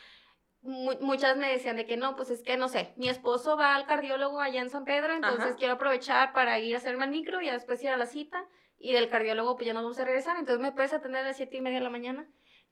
muchas 0.62 1.36
me 1.36 1.50
decían 1.50 1.76
de 1.76 1.86
que 1.86 1.96
no, 1.96 2.16
pues 2.16 2.30
es 2.30 2.42
que 2.42 2.56
no 2.56 2.68
sé, 2.68 2.92
mi 2.96 3.08
esposo 3.08 3.56
va 3.56 3.74
al 3.74 3.86
cardiólogo 3.86 4.40
allá 4.40 4.60
en 4.60 4.70
San 4.70 4.84
Pedro, 4.84 5.14
entonces 5.14 5.56
quiero 5.56 5.74
aprovechar 5.74 6.32
para 6.32 6.58
ir 6.58 6.74
a 6.74 6.78
hacerme 6.78 7.04
el 7.04 7.10
micro 7.10 7.40
y 7.40 7.48
después 7.48 7.82
ir 7.82 7.90
a 7.90 7.96
la 7.96 8.06
cita 8.06 8.44
y 8.78 8.92
del 8.92 9.08
cardiólogo 9.08 9.56
pues 9.56 9.66
ya 9.66 9.72
nos 9.72 9.82
vamos 9.82 9.98
a 9.98 10.04
regresar, 10.04 10.36
entonces 10.36 10.60
me 10.60 10.72
puedes 10.72 10.92
atender 10.92 11.22
a 11.22 11.28
las 11.28 11.36
7 11.36 11.56
y 11.56 11.60
media 11.60 11.78
de 11.78 11.84
la 11.84 11.90
mañana 11.90 12.28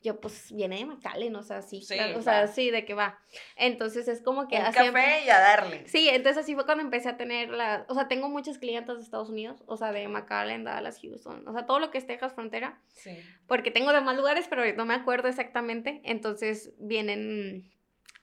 yo 0.06 0.20
pues 0.20 0.52
viene 0.52 0.78
de 0.78 0.86
McAllen, 0.86 1.34
o 1.34 1.42
sea, 1.42 1.62
sí, 1.62 1.82
o 2.16 2.22
sea, 2.22 2.46
sí, 2.46 2.70
de 2.70 2.84
que 2.84 2.94
va. 2.94 3.18
Entonces 3.56 4.06
es 4.08 4.22
como 4.22 4.46
que... 4.46 4.56
Un 4.56 4.72
café 4.72 5.24
y 5.26 5.28
a 5.28 5.40
darle. 5.40 5.86
Sí, 5.88 6.08
entonces 6.08 6.44
así 6.44 6.54
fue 6.54 6.64
cuando 6.64 6.84
empecé 6.84 7.08
a 7.08 7.16
tener 7.16 7.50
la, 7.50 7.84
o 7.88 7.94
sea, 7.94 8.06
tengo 8.06 8.28
muchas 8.28 8.58
clientes 8.58 8.96
de 8.96 9.02
Estados 9.02 9.28
Unidos, 9.28 9.62
o 9.66 9.76
sea, 9.76 9.92
de 9.92 10.06
McAllen, 10.06 10.64
Dallas, 10.64 11.00
Houston, 11.02 11.46
o 11.46 11.52
sea, 11.52 11.66
todo 11.66 11.80
lo 11.80 11.90
que 11.90 11.98
es 11.98 12.06
Texas 12.06 12.32
frontera. 12.32 12.80
Sí. 12.94 13.18
Porque 13.46 13.70
tengo 13.70 13.92
de 13.92 14.00
más 14.00 14.16
lugares, 14.16 14.46
pero 14.48 14.62
no 14.76 14.86
me 14.86 14.94
acuerdo 14.94 15.28
exactamente, 15.28 16.00
entonces 16.04 16.72
vienen 16.78 17.70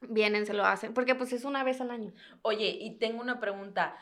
vienen, 0.10 0.46
se 0.46 0.54
lo 0.54 0.66
hacen, 0.66 0.94
porque 0.94 1.16
pues 1.16 1.34
es 1.34 1.46
una 1.46 1.64
vez 1.64 1.82
al 1.82 1.92
año. 1.92 2.14
Oye, 2.42 2.78
y 2.80 2.98
tengo 2.98 3.22
una 3.22 3.40
pregunta. 3.40 3.96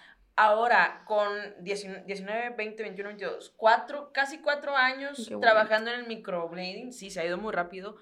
Ahora, 0.44 1.04
con 1.06 1.30
19, 1.60 2.56
20, 2.58 2.82
21, 2.82 3.10
22, 3.10 3.54
cuatro, 3.58 4.12
casi 4.12 4.40
cuatro 4.40 4.76
años 4.76 5.30
trabajando 5.40 5.92
en 5.92 6.00
el 6.00 6.08
microblading, 6.08 6.94
sí, 6.94 7.12
se 7.12 7.22
ha 7.22 7.26
ido 7.26 7.38
muy 7.38 7.54
rápido, 7.54 7.98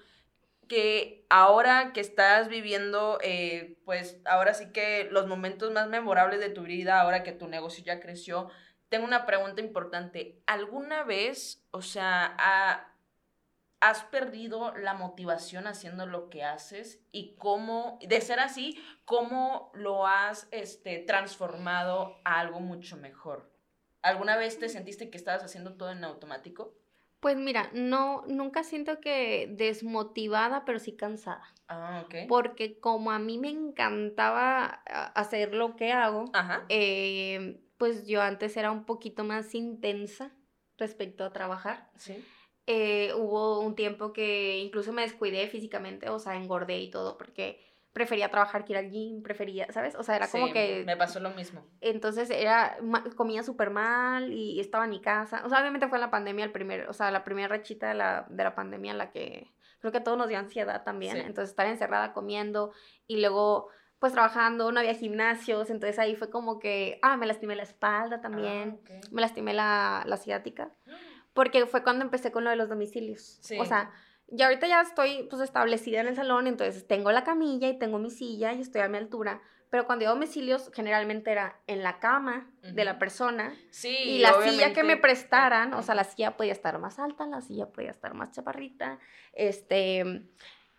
que 0.66 1.26
ahora 1.28 1.92
que 1.92 2.00
estás 2.00 2.48
viviendo, 2.48 3.18
eh, 3.22 3.76
pues 3.84 4.22
ahora 4.24 4.54
sí 4.54 4.72
que 4.72 5.06
los 5.10 5.26
momentos 5.26 5.70
más 5.70 5.88
memorables 5.88 6.40
de 6.40 6.48
tu 6.48 6.62
vida, 6.62 7.02
ahora 7.02 7.24
que 7.24 7.32
tu 7.32 7.46
negocio 7.46 7.84
ya 7.84 8.00
creció, 8.00 8.48
tengo 8.88 9.04
una 9.04 9.26
pregunta 9.26 9.60
importante. 9.60 10.40
¿Alguna 10.46 11.04
vez, 11.04 11.62
o 11.72 11.82
sea, 11.82 12.34
a, 12.38 12.89
has 13.80 14.04
perdido 14.04 14.76
la 14.76 14.94
motivación 14.94 15.66
haciendo 15.66 16.06
lo 16.06 16.28
que 16.28 16.44
haces 16.44 17.00
y 17.12 17.34
cómo, 17.36 17.98
de 18.06 18.20
ser 18.20 18.38
así, 18.38 18.78
cómo 19.04 19.72
lo 19.74 20.06
has 20.06 20.48
este, 20.50 20.98
transformado 20.98 22.20
a 22.24 22.40
algo 22.40 22.60
mucho 22.60 22.98
mejor. 22.98 23.50
¿Alguna 24.02 24.36
vez 24.36 24.58
te 24.58 24.68
sentiste 24.68 25.10
que 25.10 25.16
estabas 25.16 25.42
haciendo 25.42 25.74
todo 25.74 25.90
en 25.90 26.04
automático? 26.04 26.74
Pues 27.20 27.36
mira, 27.36 27.70
no, 27.74 28.24
nunca 28.26 28.64
siento 28.64 29.00
que 29.00 29.48
desmotivada, 29.50 30.64
pero 30.64 30.78
sí 30.78 30.96
cansada. 30.96 31.44
Ah, 31.68 32.02
ok. 32.04 32.14
Porque 32.28 32.80
como 32.80 33.10
a 33.10 33.18
mí 33.18 33.36
me 33.36 33.50
encantaba 33.50 34.64
hacer 35.14 35.54
lo 35.54 35.76
que 35.76 35.92
hago, 35.92 36.24
eh, 36.70 37.60
pues 37.76 38.06
yo 38.06 38.22
antes 38.22 38.56
era 38.56 38.70
un 38.70 38.84
poquito 38.84 39.24
más 39.24 39.54
intensa 39.54 40.32
respecto 40.78 41.24
a 41.24 41.32
trabajar. 41.32 41.90
Sí. 41.96 42.24
Eh, 42.72 43.12
hubo 43.14 43.58
un 43.58 43.74
tiempo 43.74 44.12
que 44.12 44.58
incluso 44.58 44.92
me 44.92 45.02
descuidé 45.02 45.48
físicamente, 45.48 46.08
o 46.08 46.20
sea, 46.20 46.36
engordé 46.36 46.78
y 46.78 46.88
todo, 46.88 47.18
porque 47.18 47.60
prefería 47.92 48.30
trabajar 48.30 48.64
que 48.64 48.74
ir 48.74 48.78
al 48.78 48.90
gym, 48.90 49.24
prefería, 49.24 49.66
¿sabes? 49.72 49.96
O 49.96 50.04
sea, 50.04 50.14
era 50.14 50.28
como 50.28 50.52
que... 50.52 50.84
Me 50.86 50.96
pasó 50.96 51.18
lo 51.18 51.30
mismo. 51.30 51.66
Entonces 51.80 52.30
era, 52.30 52.78
comía 53.16 53.42
súper 53.42 53.70
mal 53.70 54.32
y 54.32 54.60
estaba 54.60 54.84
en 54.84 54.90
mi 54.90 55.00
casa. 55.00 55.42
O 55.44 55.48
sea, 55.48 55.58
obviamente 55.58 55.88
fue 55.88 55.98
la 55.98 56.12
pandemia 56.12 56.44
el 56.44 56.52
primer, 56.52 56.88
o 56.88 56.92
sea, 56.92 57.10
la 57.10 57.24
primera 57.24 57.48
rachita 57.48 57.88
de 57.88 57.94
la, 57.94 58.26
de 58.30 58.44
la 58.44 58.54
pandemia 58.54 58.92
en 58.92 58.98
la 58.98 59.10
que 59.10 59.50
creo 59.80 59.90
que 59.90 59.98
a 59.98 60.04
todos 60.04 60.16
nos 60.16 60.28
dio 60.28 60.38
ansiedad 60.38 60.84
también. 60.84 61.16
Entonces 61.16 61.50
estar 61.50 61.66
encerrada 61.66 62.12
comiendo 62.12 62.72
y 63.08 63.20
luego 63.20 63.68
pues 63.98 64.14
trabajando, 64.14 64.72
no 64.72 64.80
había 64.80 64.94
gimnasios, 64.94 65.68
entonces 65.68 65.98
ahí 65.98 66.16
fue 66.16 66.30
como 66.30 66.58
que, 66.58 66.98
ah, 67.02 67.18
me 67.18 67.26
lastimé 67.26 67.54
la 67.54 67.64
espalda 67.64 68.22
también, 68.22 68.80
ah, 68.88 69.00
me 69.10 69.20
lastimé 69.20 69.52
la, 69.52 70.04
la 70.06 70.16
ciática, 70.16 70.70
porque 71.32 71.66
fue 71.66 71.82
cuando 71.82 72.04
empecé 72.04 72.32
con 72.32 72.44
lo 72.44 72.50
de 72.50 72.56
los 72.56 72.68
domicilios. 72.68 73.40
O 73.58 73.64
sea, 73.64 73.92
y 74.28 74.42
ahorita 74.42 74.66
ya 74.66 74.80
estoy 74.80 75.26
pues 75.28 75.42
establecida 75.42 76.00
en 76.00 76.08
el 76.08 76.16
salón, 76.16 76.46
entonces 76.46 76.86
tengo 76.86 77.10
la 77.12 77.24
camilla 77.24 77.68
y 77.68 77.78
tengo 77.78 77.98
mi 77.98 78.10
silla 78.10 78.52
y 78.52 78.60
estoy 78.60 78.82
a 78.82 78.88
mi 78.88 78.98
altura. 78.98 79.40
Pero 79.70 79.86
cuando 79.86 80.02
iba 80.04 80.10
a 80.10 80.14
domicilios, 80.14 80.70
generalmente 80.74 81.30
era 81.30 81.60
en 81.68 81.84
la 81.84 82.00
cama 82.00 82.50
de 82.60 82.84
la 82.84 82.98
persona. 82.98 83.54
Sí. 83.70 83.96
Y 83.96 84.18
la 84.18 84.34
silla 84.42 84.72
que 84.72 84.82
me 84.82 84.96
prestaran, 84.96 85.74
o 85.74 85.82
sea, 85.82 85.94
la 85.94 86.02
silla 86.02 86.36
podía 86.36 86.50
estar 86.50 86.76
más 86.80 86.98
alta, 86.98 87.24
la 87.26 87.40
silla 87.40 87.66
podía 87.66 87.90
estar 87.90 88.14
más 88.14 88.32
chaparrita. 88.32 88.98
Este. 89.32 90.24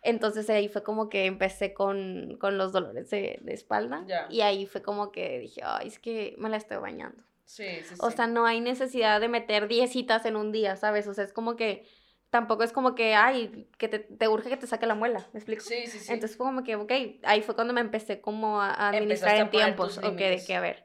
Entonces 0.02 0.50
ahí 0.50 0.68
fue 0.68 0.82
como 0.82 1.08
que 1.08 1.24
empecé 1.24 1.72
con, 1.72 2.36
con 2.38 2.58
los 2.58 2.72
dolores 2.72 3.08
de, 3.08 3.38
de 3.40 3.54
espalda. 3.54 4.04
Y 4.28 4.42
ahí 4.42 4.66
fue 4.66 4.82
como 4.82 5.10
que 5.10 5.38
dije, 5.38 5.62
ay, 5.64 5.88
es 5.88 5.98
que 5.98 6.34
me 6.36 6.50
la 6.50 6.58
estoy 6.58 6.76
bañando. 6.76 7.22
Sí, 7.44 7.64
sí, 7.82 7.94
sí. 7.94 7.94
O 7.98 8.10
sea, 8.10 8.26
no 8.26 8.46
hay 8.46 8.60
necesidad 8.60 9.20
de 9.20 9.28
meter 9.28 9.68
10 9.68 9.92
citas 9.92 10.24
en 10.26 10.36
un 10.36 10.52
día, 10.52 10.76
¿sabes? 10.76 11.06
O 11.06 11.14
sea, 11.14 11.24
es 11.24 11.32
como 11.32 11.56
que 11.56 11.86
tampoco 12.32 12.62
es 12.62 12.72
como 12.72 12.94
que, 12.94 13.14
ay, 13.14 13.68
que 13.76 13.88
te, 13.88 13.98
te, 13.98 14.26
urge 14.26 14.48
que 14.48 14.56
te 14.56 14.66
saque 14.66 14.86
la 14.86 14.94
muela, 14.94 15.28
¿me 15.34 15.38
explico? 15.38 15.62
Sí, 15.62 15.86
sí, 15.86 15.98
sí. 15.98 16.12
Entonces 16.12 16.36
fue 16.38 16.46
como 16.46 16.64
que, 16.64 16.76
ok, 16.76 16.90
ahí 17.24 17.42
fue 17.42 17.54
cuando 17.54 17.74
me 17.74 17.82
empecé 17.82 18.22
como 18.22 18.62
a, 18.62 18.88
administrar 18.88 19.36
en 19.36 19.50
tiempos, 19.50 19.98
ok, 19.98 20.16
de 20.16 20.42
que, 20.46 20.54
a 20.54 20.60
ver, 20.62 20.82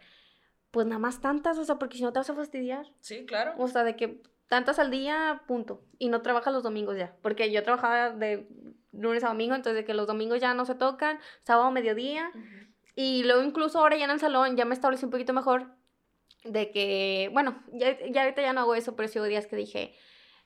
pues 0.71 0.85
nada 0.85 0.99
más 0.99 1.21
tantas, 1.21 1.57
o 1.57 1.63
sea, 1.63 1.75
porque 1.75 1.95
si 1.95 2.03
no 2.03 2.11
te 2.11 2.19
vas 2.19 2.29
a 2.29 2.35
fastidiar. 2.35 2.91
Sí, 2.99 3.25
claro. 3.25 3.53
O 3.57 3.69
sea, 3.69 3.85
de 3.85 3.95
que 3.95 4.21
tantas 4.49 4.77
al 4.77 4.91
día, 4.91 5.43
punto, 5.47 5.85
y 5.97 6.09
no 6.09 6.21
trabajas 6.21 6.53
los 6.53 6.63
domingos 6.63 6.97
ya, 6.97 7.15
porque 7.21 7.49
yo 7.49 7.63
trabajaba 7.63 8.09
de 8.09 8.49
lunes 8.91 9.23
a 9.23 9.29
domingo, 9.29 9.55
entonces 9.55 9.75
de 9.77 9.85
que 9.85 9.93
los 9.93 10.05
domingos 10.05 10.41
ya 10.41 10.53
no 10.53 10.65
se 10.65 10.75
tocan, 10.75 11.17
sábado, 11.43 11.71
mediodía, 11.71 12.29
y 12.93 13.23
luego 13.23 13.41
incluso 13.41 13.79
ahora 13.79 13.95
ya 13.95 14.03
en 14.03 14.11
el 14.11 14.19
salón 14.19 14.57
ya 14.57 14.65
me 14.65 14.73
establecí 14.73 15.05
un 15.05 15.11
poquito 15.11 15.31
mejor 15.31 15.77
de 16.51 16.71
que, 16.71 17.29
bueno, 17.33 17.63
ya, 17.71 17.97
ya 18.09 18.23
ahorita 18.23 18.41
ya 18.41 18.53
no 18.53 18.61
hago 18.61 18.75
eso, 18.75 18.95
pero 18.95 19.07
sí 19.07 19.19
hubo 19.19 19.25
días 19.27 19.47
que 19.47 19.55
dije, 19.55 19.95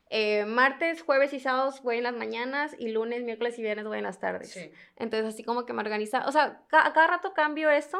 eh, 0.09 0.45
martes, 0.45 1.01
jueves 1.01 1.33
y 1.33 1.39
sábados 1.39 1.81
voy 1.83 1.97
en 1.97 2.03
las 2.03 2.13
mañanas 2.13 2.75
y 2.77 2.89
lunes, 2.89 3.23
miércoles 3.23 3.57
y 3.57 3.61
viernes 3.61 3.85
voy 3.85 3.97
en 3.99 4.03
las 4.03 4.19
tardes. 4.19 4.57
Entonces 4.97 5.33
así 5.33 5.43
como 5.43 5.65
que 5.65 5.71
me 5.71 5.81
organiza, 5.81 6.27
o 6.27 6.31
sea, 6.31 6.63
cada 6.67 7.07
rato 7.07 7.33
cambio 7.33 7.69
eso 7.69 7.97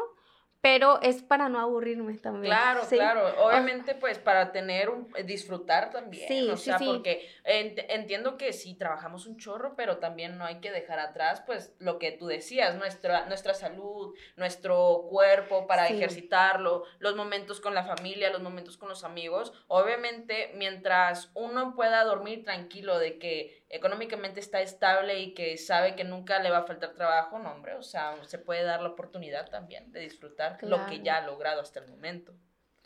pero 0.62 1.02
es 1.02 1.24
para 1.24 1.48
no 1.48 1.58
aburrirme 1.58 2.16
también. 2.18 2.54
Claro, 2.54 2.82
claro. 2.88 3.44
Obviamente, 3.44 3.96
pues 3.96 4.20
para 4.20 4.52
tener 4.52 4.90
un, 4.90 5.12
eh, 5.16 5.24
disfrutar 5.24 5.90
también. 5.90 6.28
Sí, 6.28 6.48
o 6.48 6.56
sea, 6.56 6.78
porque 6.78 7.28
entiendo 7.44 8.36
que 8.38 8.52
sí 8.52 8.76
trabajamos 8.76 9.26
un 9.26 9.36
chorro, 9.38 9.74
pero 9.74 9.98
también 9.98 10.38
no 10.38 10.44
hay 10.44 10.60
que 10.60 10.70
dejar 10.70 11.00
atrás, 11.00 11.42
pues, 11.44 11.74
lo 11.80 11.98
que 11.98 12.12
tú 12.12 12.28
decías, 12.28 12.76
nuestra, 12.76 13.26
nuestra 13.26 13.54
salud, 13.54 14.14
nuestro 14.36 15.08
cuerpo 15.10 15.66
para 15.66 15.88
ejercitarlo, 15.88 16.84
los 17.00 17.16
momentos 17.16 17.60
con 17.60 17.74
la 17.74 17.82
familia, 17.82 18.30
los 18.30 18.40
momentos 18.40 18.76
con 18.76 18.88
los 18.88 19.02
amigos. 19.02 19.52
Obviamente, 19.66 20.52
mientras 20.54 21.32
uno 21.34 21.74
pueda 21.74 22.04
dormir 22.04 22.44
tranquilo 22.44 23.00
de 23.00 23.18
que 23.18 23.61
económicamente 23.72 24.38
está 24.38 24.60
estable 24.60 25.18
y 25.20 25.32
que 25.32 25.56
sabe 25.56 25.96
que 25.96 26.04
nunca 26.04 26.38
le 26.40 26.50
va 26.50 26.58
a 26.58 26.66
faltar 26.66 26.92
trabajo, 26.92 27.38
no, 27.38 27.50
hombre, 27.52 27.74
o 27.74 27.82
sea, 27.82 28.14
se 28.26 28.38
puede 28.38 28.62
dar 28.62 28.82
la 28.82 28.90
oportunidad 28.90 29.48
también 29.48 29.90
de 29.92 30.00
disfrutar 30.00 30.58
lo 30.62 30.86
que 30.86 31.00
ya 31.00 31.16
ha 31.16 31.26
logrado 31.26 31.62
hasta 31.62 31.80
el 31.80 31.88
momento. 31.88 32.34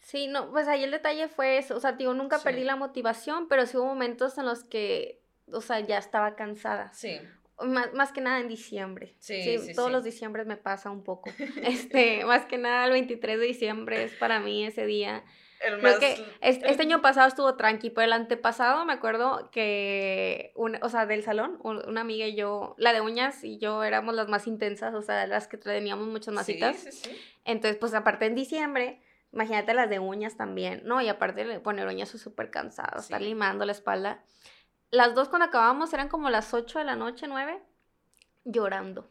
Sí, 0.01 0.29
no, 0.29 0.49
pues 0.53 0.69
ahí 0.69 0.85
el 0.85 0.93
detalle 0.93 1.27
fue 1.27 1.59
eso, 1.59 1.77
o 1.77 1.81
sea, 1.81 1.93
digo, 1.93 2.15
nunca 2.15 2.39
perdí 2.39 2.63
la 2.63 2.77
motivación, 2.77 3.49
pero 3.49 3.67
sí 3.67 3.77
hubo 3.77 3.87
momentos 3.87 4.39
en 4.39 4.47
los 4.47 4.63
que, 4.63 5.21
o 5.51 5.61
sea, 5.61 5.81
ya 5.81 5.99
estaba 5.99 6.37
cansada. 6.37 6.93
Sí. 6.95 7.19
Más, 7.59 7.93
más 7.93 8.13
que 8.13 8.21
nada 8.21 8.39
en 8.39 8.47
diciembre. 8.47 9.17
Sí, 9.19 9.43
sí, 9.43 9.59
sí 9.59 9.75
Todos 9.75 9.91
los 9.91 10.05
diciembres 10.05 10.47
me 10.47 10.57
pasa 10.57 10.91
un 10.91 11.03
poco. 11.03 11.31
Este, 11.65 12.25
más 12.25 12.45
que 12.45 12.59
nada 12.59 12.85
el 12.85 12.93
23 12.93 13.41
de 13.41 13.47
diciembre 13.47 14.05
es 14.05 14.13
para 14.13 14.39
mí 14.39 14.65
ese 14.65 14.87
día 14.87 15.25
Creo 15.59 15.99
que 15.99 16.25
este, 16.41 16.83
año 16.83 17.01
pasado 17.01 17.29
estuvo 17.29 17.57
tranqui, 17.57 17.91
pero 17.91 18.05
el 18.05 18.13
antepasado 18.13 18.85
me 18.85 18.93
acuerdo 18.93 19.51
que, 19.51 20.53
o 20.55 20.89
sea, 20.89 21.07
del 21.07 21.23
salón, 21.23 21.59
una 21.63 22.01
amiga 22.01 22.27
y 22.27 22.35
yo, 22.35 22.75
la 22.79 22.93
de 22.93 23.01
uñas 23.01 23.43
y 23.43 23.59
yo 23.59 23.83
éramos 23.83 24.15
las 24.15 24.29
más 24.29 24.47
intensas, 24.47 24.95
o 24.95 25.03
sea, 25.03 25.27
las 25.27 25.49
que 25.49 25.57
teníamos 25.57 26.07
muchas 26.09 26.35
masitas. 26.35 26.77
Sí, 26.77 26.93
sí, 26.93 27.11
sí. 27.11 27.23
Entonces, 27.45 27.79
pues 27.79 27.95
aparte 27.95 28.27
en 28.27 28.35
diciembre, 28.35 29.01
imagínate 29.33 29.75
las 29.75 29.89
de 29.89 29.99
uñas 29.99 30.37
también, 30.37 30.83
¿no? 30.85 31.01
Y 31.01 31.09
aparte 31.09 31.45
de 31.45 31.61
poner 31.61 31.87
uñas, 31.87 32.09
soy 32.09 32.21
súper 32.21 32.51
cansada, 32.51 33.01
estar 33.01 33.21
limando 33.21 33.65
la 33.65 33.73
espalda. 33.73 34.23
Las 34.91 35.15
dos 35.15 35.29
cuando 35.29 35.47
acabamos 35.47 35.93
eran 35.93 36.09
como 36.09 36.31
las 36.31 36.55
8 36.55 36.79
de 36.79 36.85
la 36.85 36.97
noche, 36.97 37.27
9, 37.29 37.61
llorando. 38.45 39.11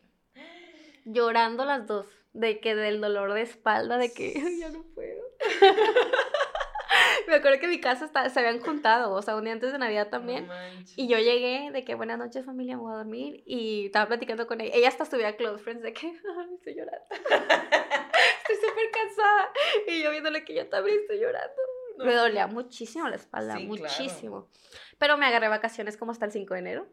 Llorando 1.06 1.66
las 1.66 1.86
dos, 1.86 2.08
de 2.34 2.60
que 2.60 2.76
del 2.76 3.02
dolor 3.02 3.34
de 3.34 3.41
espalda, 3.41 3.98
de 3.98 4.12
que 4.14 4.58
ya 4.60 4.70
no 4.70 4.84
puedo. 4.84 5.24
me 7.27 7.36
acuerdo 7.36 7.59
que 7.59 7.65
en 7.65 7.71
mi 7.71 7.79
casa 7.79 8.09
se 8.29 8.39
habían 8.39 8.59
juntado, 8.59 9.13
o 9.13 9.21
sea, 9.21 9.36
un 9.36 9.43
día 9.43 9.53
antes 9.53 9.71
de 9.71 9.77
Navidad 9.77 10.09
también. 10.09 10.47
y 10.95 11.07
yo 11.07 11.17
llegué 11.17 11.71
de 11.71 11.83
que 11.83 11.95
buenas 11.95 12.17
noches 12.17 12.45
familia, 12.45 12.75
me 12.77 12.83
voy 12.83 12.93
a 12.93 12.97
dormir. 12.97 13.43
Y 13.45 13.88
estaba 13.88 14.07
platicando 14.07 14.47
con 14.47 14.61
ella. 14.61 14.73
Ella 14.75 14.88
hasta 14.88 15.03
estuviera 15.03 15.36
close 15.36 15.63
friends 15.63 15.83
de 15.83 15.93
que 15.93 16.07
estoy 16.57 16.75
llorando. 16.75 17.05
estoy 17.11 18.55
súper 18.55 18.91
cansada. 18.91 19.49
Y 19.88 20.03
yo 20.03 20.11
viéndole 20.11 20.43
que 20.43 20.55
yo 20.55 20.67
también 20.67 20.99
estoy 21.01 21.19
llorando. 21.19 21.61
Me 21.98 22.14
dolía 22.14 22.48
muchísimo 22.48 23.08
la 23.08 23.16
espalda, 23.16 23.58
muchísimo. 23.60 24.50
Pero 24.98 25.18
me 25.18 25.26
agarré 25.26 25.48
vacaciones 25.48 25.98
como 25.98 26.12
hasta 26.12 26.26
el 26.26 26.32
5 26.32 26.54
de 26.54 26.60
enero. 26.60 26.88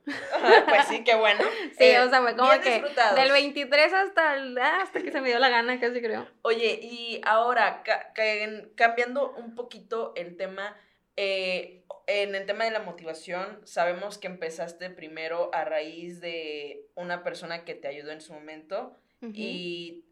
pues 0.69 0.87
sí, 0.89 1.05
qué 1.05 1.15
bueno. 1.15 1.43
sí, 1.79 1.97
o 1.97 2.09
sea, 2.09 2.21
fue 2.23 2.37
como 2.37 2.51
que 2.61 2.83
del 3.17 3.33
23 3.33 3.93
hasta, 3.93 4.33
ah, 4.33 4.83
hasta 4.83 5.03
que 5.03 5.13
se 5.13 5.21
me 5.21 5.29
dio 5.29 5.39
la 5.39 5.49
gana, 5.49 5.79
casi 5.81 6.01
creo. 6.01 6.27
Oye, 6.43 6.81
y 6.83 7.21
ahora, 7.25 7.83
cambiando 8.75 9.33
un 9.33 9.55
poquito 9.55 10.13
el 10.17 10.37
tema, 10.37 10.77
eh, 11.17 11.85
en 12.07 12.35
el 12.35 12.47
tema 12.47 12.65
de 12.65 12.73
la 12.73 12.81
motivación, 12.81 13.61
sabemos 13.65 14.19
que 14.19 14.27
empezaste 14.27 14.91
primero 14.91 15.51
a 15.53 15.65
raíz 15.65 16.21
de 16.21 16.89
una 16.95 17.23
persona 17.23 17.65
que 17.65 17.75
te 17.75 17.89
ayudó 17.89 18.11
en 18.11 18.21
su 18.21 18.33
momento. 18.33 18.99
¿Y 19.33 20.05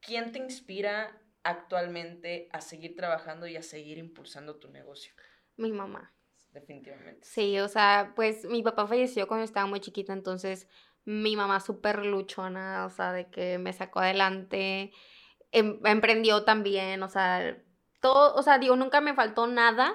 quién 0.00 0.30
te 0.30 0.38
inspira 0.38 1.20
actualmente 1.44 2.48
a 2.52 2.60
seguir 2.60 2.96
trabajando 2.96 3.46
y 3.46 3.56
a 3.56 3.62
seguir 3.62 3.98
impulsando 3.98 4.56
tu 4.56 4.68
negocio? 4.70 5.12
Mi 5.56 5.70
mamá 5.70 6.14
definitivamente. 6.54 7.26
Sí, 7.26 7.58
o 7.58 7.68
sea, 7.68 8.12
pues 8.16 8.46
mi 8.46 8.62
papá 8.62 8.86
falleció 8.86 9.26
cuando 9.28 9.44
estaba 9.44 9.66
muy 9.66 9.80
chiquita, 9.80 10.12
entonces 10.12 10.68
mi 11.04 11.36
mamá 11.36 11.60
súper 11.60 12.06
luchona, 12.06 12.86
o 12.86 12.90
sea, 12.90 13.12
de 13.12 13.28
que 13.28 13.58
me 13.58 13.72
sacó 13.74 14.00
adelante, 14.00 14.92
em, 15.52 15.78
emprendió 15.84 16.44
también, 16.44 17.02
o 17.02 17.08
sea, 17.08 17.58
todo, 18.00 18.34
o 18.36 18.42
sea, 18.42 18.58
digo, 18.58 18.76
nunca 18.76 19.00
me 19.00 19.14
faltó 19.14 19.46
nada 19.46 19.92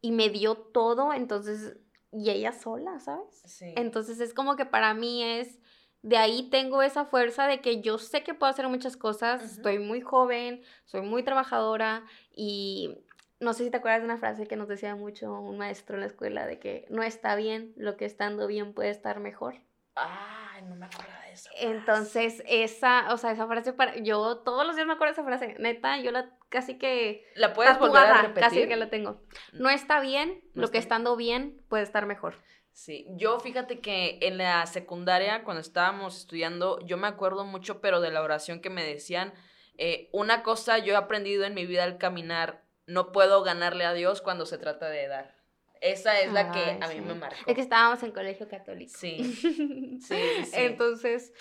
y 0.00 0.12
me 0.12 0.28
dio 0.28 0.54
todo, 0.56 1.12
entonces, 1.12 1.76
y 2.12 2.30
ella 2.30 2.52
sola, 2.52 3.00
¿sabes? 3.00 3.42
Sí. 3.46 3.72
Entonces 3.76 4.20
es 4.20 4.34
como 4.34 4.54
que 4.54 4.66
para 4.66 4.94
mí 4.94 5.24
es, 5.24 5.58
de 6.04 6.18
ahí 6.18 6.50
tengo 6.50 6.82
esa 6.82 7.06
fuerza 7.06 7.46
de 7.46 7.62
que 7.62 7.80
yo 7.80 7.96
sé 7.96 8.22
que 8.22 8.34
puedo 8.34 8.50
hacer 8.50 8.68
muchas 8.68 8.94
cosas, 8.94 9.42
estoy 9.42 9.78
muy 9.78 10.02
joven, 10.02 10.62
soy 10.84 11.00
muy 11.00 11.22
trabajadora 11.22 12.04
y 12.30 12.98
no 13.40 13.54
sé 13.54 13.64
si 13.64 13.70
te 13.70 13.78
acuerdas 13.78 14.02
de 14.02 14.04
una 14.04 14.18
frase 14.18 14.46
que 14.46 14.56
nos 14.56 14.68
decía 14.68 14.94
mucho 14.96 15.32
un 15.32 15.56
maestro 15.56 15.96
en 15.96 16.00
la 16.00 16.06
escuela 16.06 16.46
de 16.46 16.58
que 16.58 16.84
no 16.90 17.02
está 17.02 17.36
bien 17.36 17.72
lo 17.76 17.96
que 17.96 18.04
estando 18.04 18.46
bien 18.46 18.74
puede 18.74 18.90
estar 18.90 19.18
mejor. 19.18 19.54
Ay, 19.94 20.62
no 20.68 20.76
me 20.76 20.84
acuerdo 20.84 21.10
de 21.26 21.32
eso. 21.32 21.48
Entonces, 21.58 22.42
esa, 22.48 23.10
o 23.10 23.16
sea, 23.16 23.30
esa 23.30 23.46
frase 23.46 23.72
para 23.72 23.96
yo 23.96 24.38
todos 24.38 24.66
los 24.66 24.76
días 24.76 24.86
me 24.86 24.92
acuerdo 24.92 25.14
de 25.14 25.20
esa 25.22 25.24
frase. 25.24 25.56
Neta, 25.58 25.98
yo 26.00 26.10
la 26.10 26.36
casi 26.50 26.76
que 26.76 27.24
la 27.34 27.54
puedes 27.54 27.78
volver 27.78 28.04
a 28.04 28.22
repetir. 28.22 28.42
Casi 28.42 28.68
que 28.68 28.76
la 28.76 28.90
tengo. 28.90 29.22
No 29.54 29.70
está 29.70 30.00
bien 30.00 30.42
lo 30.52 30.70
que 30.70 30.76
estando 30.76 31.16
bien 31.16 31.64
puede 31.70 31.82
estar 31.82 32.04
mejor. 32.04 32.34
Sí, 32.74 33.06
yo 33.10 33.38
fíjate 33.38 33.78
que 33.78 34.18
en 34.20 34.36
la 34.36 34.66
secundaria, 34.66 35.44
cuando 35.44 35.60
estábamos 35.60 36.18
estudiando, 36.18 36.80
yo 36.80 36.96
me 36.96 37.06
acuerdo 37.06 37.44
mucho, 37.44 37.80
pero 37.80 38.00
de 38.00 38.10
la 38.10 38.20
oración 38.20 38.60
que 38.60 38.68
me 38.68 38.84
decían, 38.84 39.32
eh, 39.78 40.08
una 40.12 40.42
cosa 40.42 40.78
yo 40.78 40.92
he 40.92 40.96
aprendido 40.96 41.44
en 41.44 41.54
mi 41.54 41.66
vida 41.66 41.84
al 41.84 41.98
caminar 41.98 42.64
no 42.86 43.12
puedo 43.12 43.42
ganarle 43.44 43.84
a 43.84 43.94
Dios 43.94 44.20
cuando 44.20 44.44
se 44.44 44.58
trata 44.58 44.88
de 44.88 45.06
dar. 45.08 45.36
Esa 45.80 46.20
es 46.20 46.32
la 46.32 46.50
que 46.50 46.78
a 46.80 46.88
mí 46.88 47.00
me 47.00 47.14
marcó. 47.14 47.36
Es 47.46 47.54
que 47.54 47.60
estábamos 47.60 48.02
en 48.02 48.10
colegio 48.10 48.48
católico. 48.48 48.92
Sí. 48.96 49.22
sí, 50.00 50.00
sí. 50.00 50.50
Entonces, 50.54 51.32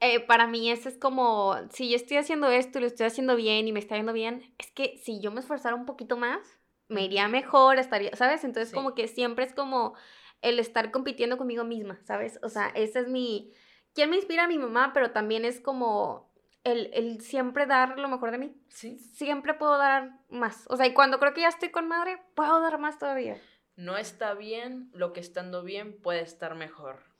eh, 0.00 0.20
para 0.20 0.46
mí 0.46 0.70
eso 0.70 0.88
es 0.88 0.96
como, 0.96 1.56
si 1.70 1.90
yo 1.90 1.96
estoy 1.96 2.18
haciendo 2.18 2.48
esto 2.50 2.78
y 2.78 2.82
lo 2.82 2.86
estoy 2.86 3.06
haciendo 3.06 3.34
bien 3.34 3.66
y 3.66 3.72
me 3.72 3.80
está 3.80 3.96
yendo 3.96 4.12
bien, 4.12 4.54
es 4.58 4.70
que 4.70 4.96
si 5.02 5.20
yo 5.20 5.32
me 5.32 5.40
esforzara 5.40 5.74
un 5.74 5.86
poquito 5.86 6.16
más, 6.16 6.40
me 6.88 7.02
iría 7.02 7.28
mejor, 7.28 7.78
estaría, 7.78 8.14
¿sabes? 8.14 8.44
Entonces 8.44 8.72
como 8.72 8.94
que 8.94 9.08
siempre 9.08 9.44
es 9.44 9.54
como 9.54 9.94
el 10.42 10.58
estar 10.58 10.90
compitiendo 10.90 11.38
conmigo 11.38 11.64
misma, 11.64 12.00
¿sabes? 12.04 12.38
O 12.42 12.48
sea, 12.48 12.68
esa 12.74 13.00
es 13.00 13.08
mi, 13.08 13.52
¿quién 13.94 14.10
me 14.10 14.16
inspira? 14.16 14.48
Mi 14.48 14.58
mamá, 14.58 14.92
pero 14.92 15.12
también 15.12 15.44
es 15.44 15.60
como 15.60 16.32
el, 16.64 16.90
el, 16.92 17.20
siempre 17.20 17.66
dar 17.66 17.98
lo 17.98 18.08
mejor 18.08 18.32
de 18.32 18.38
mí. 18.38 18.54
Sí. 18.68 18.98
Siempre 18.98 19.54
puedo 19.54 19.78
dar 19.78 20.10
más. 20.28 20.64
O 20.68 20.76
sea, 20.76 20.86
y 20.86 20.92
cuando 20.92 21.18
creo 21.18 21.32
que 21.32 21.42
ya 21.42 21.48
estoy 21.48 21.70
con 21.70 21.88
madre, 21.88 22.20
puedo 22.34 22.60
dar 22.60 22.78
más 22.78 22.98
todavía. 22.98 23.40
No 23.76 23.96
está 23.96 24.34
bien 24.34 24.90
lo 24.92 25.12
que 25.12 25.20
estando 25.20 25.62
bien 25.62 26.00
puede 26.00 26.20
estar 26.20 26.54
mejor. 26.54 27.12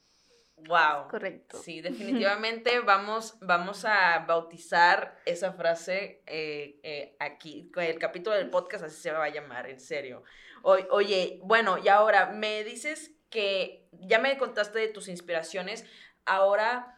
Wow. 0.68 1.08
Correcto. 1.08 1.58
Sí, 1.58 1.80
definitivamente 1.82 2.80
vamos, 2.80 3.36
vamos 3.40 3.84
a 3.84 4.24
bautizar 4.26 5.18
esa 5.24 5.52
frase 5.52 6.22
eh, 6.26 6.80
eh, 6.82 7.16
aquí. 7.18 7.70
El 7.76 7.98
capítulo 7.98 8.36
del 8.36 8.50
podcast 8.50 8.84
así 8.84 9.00
se 9.00 9.12
va 9.12 9.24
a 9.24 9.30
llamar, 9.30 9.68
en 9.68 9.80
serio. 9.80 10.22
Oye, 10.62 11.40
bueno, 11.42 11.78
y 11.78 11.88
ahora 11.88 12.26
me 12.26 12.64
dices 12.64 13.12
que 13.30 13.88
ya 13.92 14.18
me 14.18 14.36
contaste 14.38 14.78
de 14.78 14.88
tus 14.88 15.08
inspiraciones. 15.08 15.84
Ahora 16.24 16.96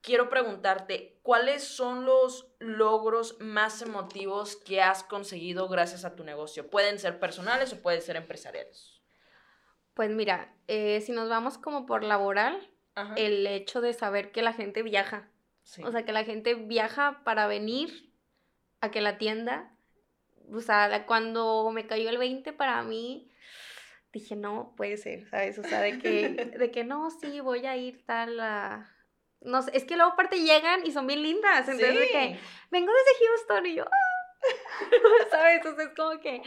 quiero 0.00 0.28
preguntarte, 0.28 1.18
¿cuáles 1.22 1.64
son 1.64 2.04
los 2.04 2.48
logros 2.58 3.36
más 3.40 3.82
emotivos 3.82 4.56
que 4.56 4.80
has 4.80 5.02
conseguido 5.02 5.68
gracias 5.68 6.04
a 6.04 6.14
tu 6.14 6.24
negocio? 6.24 6.70
Pueden 6.70 6.98
ser 6.98 7.18
personales 7.18 7.72
o 7.72 7.82
pueden 7.82 8.00
ser 8.00 8.16
empresariales. 8.16 9.00
Pues 9.94 10.10
mira, 10.10 10.54
eh, 10.68 11.00
si 11.00 11.12
nos 11.12 11.28
vamos 11.28 11.58
como 11.58 11.86
por 11.86 12.04
laboral, 12.04 12.70
el 13.16 13.46
hecho 13.46 13.80
de 13.80 13.92
saber 13.92 14.30
que 14.30 14.42
la 14.42 14.52
gente 14.52 14.82
viaja. 14.82 15.28
O 15.82 15.90
sea, 15.90 16.04
que 16.04 16.12
la 16.12 16.24
gente 16.24 16.54
viaja 16.54 17.22
para 17.24 17.46
venir 17.46 18.12
a 18.80 18.90
que 18.90 19.00
la 19.00 19.18
tienda. 19.18 19.75
O 20.52 20.60
sea, 20.60 21.06
cuando 21.06 21.70
me 21.72 21.86
cayó 21.86 22.08
el 22.08 22.18
20 22.18 22.52
para 22.52 22.82
mí, 22.82 23.30
dije, 24.12 24.36
no, 24.36 24.74
puede 24.76 24.96
ser, 24.96 25.28
¿sabes? 25.28 25.58
O 25.58 25.62
sea, 25.62 25.80
de 25.80 25.98
que, 25.98 26.28
de 26.58 26.70
que 26.70 26.84
no, 26.84 27.10
sí, 27.10 27.40
voy 27.40 27.66
a 27.66 27.76
ir 27.76 28.04
tal 28.06 28.40
a... 28.40 28.92
No 29.40 29.62
sé, 29.62 29.70
es 29.74 29.84
que 29.84 29.96
luego 29.96 30.12
aparte 30.12 30.40
llegan 30.40 30.86
y 30.86 30.92
son 30.92 31.06
bien 31.06 31.22
lindas. 31.22 31.68
Entonces, 31.68 31.94
de 31.94 32.08
que 32.08 32.40
vengo 32.70 32.90
desde 32.92 33.26
Houston 33.26 33.66
y 33.66 33.74
yo, 33.74 33.84
¿sabes? 35.30 35.56
Entonces, 35.56 35.88
es 35.88 35.94
como 35.94 36.18
que, 36.20 36.42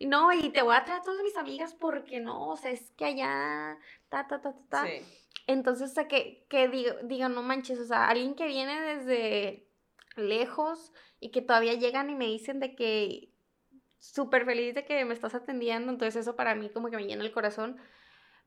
no, 0.00 0.32
y 0.32 0.50
te 0.50 0.62
voy 0.62 0.76
a 0.76 0.84
traer 0.84 1.00
a 1.00 1.02
todas 1.02 1.22
mis 1.22 1.36
amigas 1.36 1.74
porque 1.74 2.20
no, 2.20 2.48
o 2.48 2.56
sea, 2.56 2.70
es 2.70 2.90
que 2.92 3.06
allá, 3.06 3.78
ta, 4.08 4.26
ta, 4.26 4.40
ta, 4.40 4.52
ta, 4.52 4.68
ta. 4.68 4.86
Sí. 4.86 5.02
Entonces, 5.46 5.90
o 5.90 5.94
sea, 5.94 6.08
que, 6.08 6.44
que 6.48 6.68
digan, 7.04 7.34
no 7.34 7.42
manches, 7.42 7.78
o 7.78 7.84
sea, 7.84 8.08
alguien 8.08 8.34
que 8.34 8.46
viene 8.46 8.80
desde 8.80 9.68
lejos 10.16 10.92
y 11.20 11.30
que 11.30 11.42
todavía 11.42 11.74
llegan 11.74 12.10
y 12.10 12.14
me 12.14 12.26
dicen 12.26 12.58
de 12.58 12.74
que 12.74 13.32
súper 13.98 14.44
feliz 14.44 14.74
de 14.74 14.84
que 14.84 15.04
me 15.04 15.14
estás 15.14 15.34
atendiendo, 15.34 15.90
entonces 15.90 16.16
eso 16.16 16.36
para 16.36 16.54
mí 16.54 16.70
como 16.70 16.90
que 16.90 16.96
me 16.96 17.06
llena 17.06 17.24
el 17.24 17.32
corazón. 17.32 17.76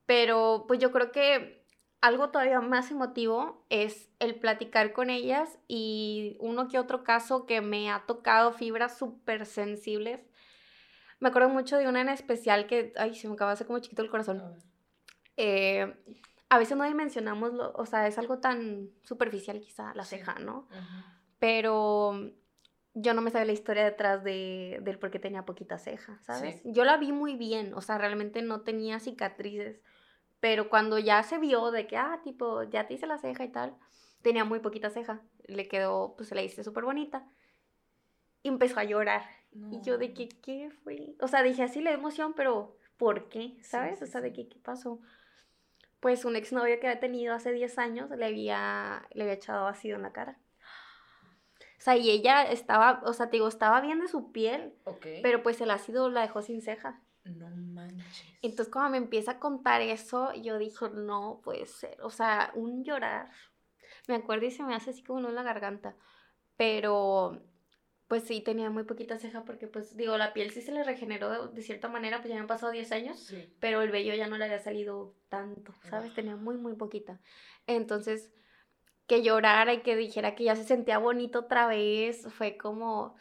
Pero 0.06 0.66
pues 0.68 0.80
yo 0.80 0.92
creo 0.92 1.12
que 1.12 1.64
algo 2.02 2.30
todavía 2.30 2.62
más 2.62 2.92
emotivo 2.92 3.66
es 3.70 4.10
el 4.20 4.36
platicar 4.36 4.94
con 4.94 5.10
ellas 5.10 5.60
y 5.68 6.38
uno 6.40 6.68
que 6.68 6.80
otro 6.80 7.04
caso 7.04 7.46
que 7.46 7.62
me 7.62 7.92
ha 7.92 8.06
tocado 8.06 8.54
fibras 8.54 8.98
súper 8.98 9.46
sensibles. 9.46 10.22
Me 11.20 11.30
acuerdo 11.30 11.50
mucho 11.50 11.78
de 11.78 11.88
una 11.88 12.02
en 12.02 12.10
especial 12.10 12.68
que, 12.68 12.94
ay, 12.96 13.16
se 13.16 13.28
me 13.28 13.34
acaba 13.34 13.52
de 13.52 13.56
hacer 13.56 13.68
como 13.68 13.80
chiquito 13.80 14.02
el 14.02 14.10
corazón. 14.10 14.42
Eh, 15.36 15.94
a 16.50 16.58
veces 16.58 16.78
no 16.78 16.86
dimensionamos, 16.86 17.54
lo, 17.54 17.72
o 17.74 17.86
sea, 17.86 18.08
es 18.08 18.18
algo 18.18 18.40
tan 18.40 18.90
superficial 19.04 19.60
quizá, 19.60 19.94
la 19.94 20.06
ceja, 20.06 20.36
¿no? 20.40 20.68
Pero 21.38 22.32
yo 23.02 23.14
no 23.14 23.22
me 23.22 23.32
sabía 23.32 23.46
la 23.46 23.54
historia 23.54 23.84
detrás 23.84 24.24
de, 24.24 24.80
del 24.82 25.00
por 25.00 25.12
qué 25.12 25.20
tenía 25.20 25.46
poquita 25.46 25.78
ceja, 25.78 26.20
¿sabes? 26.24 26.62
Yo 26.64 26.84
la 26.84 26.98
vi 26.98 27.12
muy 27.12 27.36
bien, 27.36 27.74
o 27.74 27.82
sea, 27.82 27.98
realmente 27.98 28.42
no 28.42 28.62
tenía 28.62 29.00
cicatrices, 29.00 29.82
pero 30.40 30.70
cuando 30.70 31.00
ya 31.00 31.22
se 31.24 31.38
vio 31.38 31.72
de 31.72 31.88
que, 31.88 31.98
ah, 31.98 32.20
tipo, 32.24 32.64
ya 32.64 32.88
te 32.88 32.96
hice 32.96 33.08
la 33.08 33.18
ceja 33.18 33.44
y 33.44 33.50
tal, 33.50 33.76
tenía 34.22 34.46
muy 34.46 34.60
poquita 34.60 34.90
ceja, 34.90 35.22
le 35.46 35.68
quedó, 35.68 36.16
pues 36.16 36.30
se 36.30 36.36
la 36.36 36.42
hice 36.42 36.64
súper 36.64 36.84
bonita, 36.84 37.28
y 38.44 38.50
empezó 38.50 38.80
a 38.80 38.84
llorar. 38.84 39.24
Y 39.72 39.82
yo 39.82 39.98
de 39.98 40.14
que, 40.14 40.30
¿qué 40.30 40.70
fue? 40.84 41.16
O 41.22 41.28
sea, 41.28 41.42
dije 41.42 41.64
así 41.64 41.82
la 41.82 41.92
emoción, 41.92 42.34
pero 42.36 42.78
¿por 42.98 43.30
qué? 43.30 43.58
¿Sabes? 43.64 44.02
o 44.02 44.06
sea, 44.06 44.22
de 44.22 44.32
que, 44.32 44.48
¿qué 44.48 44.60
pasó? 44.60 45.02
pues 46.00 46.26
un 46.26 46.36
exnovio 46.36 46.80
que 46.80 46.88
había 46.88 47.00
tenido 47.00 47.34
hace 47.34 47.52
10 47.52 47.78
años 47.78 48.10
le 48.10 48.26
había, 48.26 49.08
le 49.14 49.24
había 49.24 49.34
echado 49.34 49.68
ácido 49.68 49.98
en 49.98 50.04
la 50.04 50.12
cara. 50.12 50.38
O 51.80 51.82
sea, 51.82 51.96
y 51.96 52.10
ella 52.10 52.44
estaba, 52.44 53.02
o 53.06 53.14
sea, 53.14 53.30
te 53.30 53.38
digo, 53.38 53.48
estaba 53.48 53.80
bien 53.80 54.02
de 54.02 54.10
su 54.10 54.34
piel, 54.34 54.74
pero 55.24 55.42
pues 55.42 55.62
el 55.62 55.72
ácido 55.72 56.10
la 56.10 56.22
dejó 56.22 56.42
sin 56.42 56.62
ceja. 56.62 57.02
No 57.24 57.50
manches. 57.50 58.22
Entonces, 58.42 58.72
cuando 58.72 58.92
me 58.92 58.98
empieza 58.98 59.32
a 59.32 59.40
contar 59.40 59.82
eso, 59.82 60.34
yo 60.34 60.58
dijo, 60.58 60.90
no 60.90 61.40
puede 61.42 61.66
ser. 61.68 62.02
O 62.02 62.10
sea, 62.10 62.52
un 62.54 62.84
llorar. 62.84 63.30
Me 64.10 64.16
acuerdo 64.16 64.46
y 64.46 64.52
se 64.52 64.64
me 64.64 64.76
hace 64.76 64.90
así 64.90 65.04
como 65.04 65.26
en 65.30 65.36
la 65.36 65.44
garganta. 65.44 65.96
Pero 66.58 67.42
pues 68.10 68.24
sí, 68.24 68.42
tenía 68.42 68.72
muy 68.72 68.86
poquita 68.86 69.20
ceja 69.20 69.46
porque, 69.46 69.68
pues, 69.68 69.96
digo, 69.96 70.18
la 70.18 70.34
piel 70.34 70.50
sí 70.50 70.64
se 70.64 70.72
le 70.72 70.84
regeneró 70.84 71.50
de, 71.50 71.62
cierta 71.62 71.90
manera, 71.90 72.18
pues 72.18 72.34
ya 72.34 72.40
han 72.40 72.48
pasado 72.48 72.72
10 72.72 72.92
años, 72.92 73.32
pero 73.60 73.84
el 73.84 73.92
vello 73.92 74.16
ya 74.16 74.28
no 74.28 74.40
le 74.40 74.46
había 74.46 74.58
salido 74.58 75.14
tanto, 75.30 75.76
¿sabes? 75.84 76.12
Tenía 76.16 76.36
muy, 76.36 76.58
muy 76.58 76.74
poquita. 76.74 77.22
Entonces, 77.68 78.32
que 79.10 79.24
llorara 79.24 79.74
y 79.74 79.82
que 79.82 79.96
dijera 79.96 80.36
que 80.36 80.46
ya 80.46 80.56
se 80.56 80.64
sentía 80.64 81.00
bonito 81.00 81.40
otra 81.40 81.68
vez, 81.68 82.28
fue 82.30 82.58
como, 82.58 83.16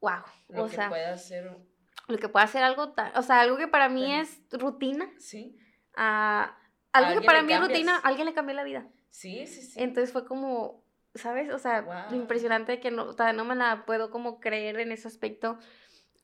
wow. 0.00 0.22
Lo 0.48 0.66
que 0.68 0.78
puede 0.88 1.04
hacer... 1.04 1.56
Lo 2.08 2.18
que 2.18 2.28
puede 2.28 2.44
hacer 2.44 2.64
algo, 2.64 2.92
o 3.14 3.22
sea, 3.22 3.42
algo 3.42 3.56
que 3.56 3.68
para 3.68 3.88
mí 3.88 4.12
es 4.12 4.40
rutina. 4.50 5.08
Sí. 5.18 5.56
A, 5.94 6.58
algo 6.92 7.20
que 7.20 7.26
para 7.26 7.42
mí 7.42 7.52
es 7.52 7.60
rutina, 7.60 7.98
alguien 7.98 8.26
le 8.26 8.34
cambió 8.34 8.56
la 8.56 8.64
vida. 8.64 8.88
Sí, 9.10 9.46
sí, 9.46 9.62
sí. 9.62 9.80
Entonces 9.80 10.12
fue 10.12 10.24
como, 10.24 10.82
¿sabes? 11.14 11.52
O 11.52 11.58
sea, 11.58 12.08
impresionante 12.10 12.80
que 12.80 12.90
no, 12.90 13.12
no 13.12 13.44
me 13.44 13.54
la 13.54 13.84
puedo 13.84 14.10
como 14.10 14.40
creer 14.40 14.80
en 14.80 14.92
ese 14.92 15.06
aspecto 15.06 15.58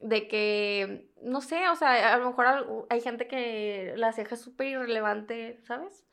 de 0.00 0.28
que, 0.28 1.12
no 1.22 1.40
sé, 1.42 1.68
o 1.68 1.76
sea, 1.76 2.14
a 2.14 2.18
lo 2.18 2.30
mejor 2.30 2.86
hay 2.88 3.00
gente 3.02 3.28
que 3.28 3.92
la 3.96 4.12
ceja 4.12 4.34
es 4.34 4.40
súper 4.40 4.68
irrelevante, 4.68 5.60
¿sabes? 5.62 6.05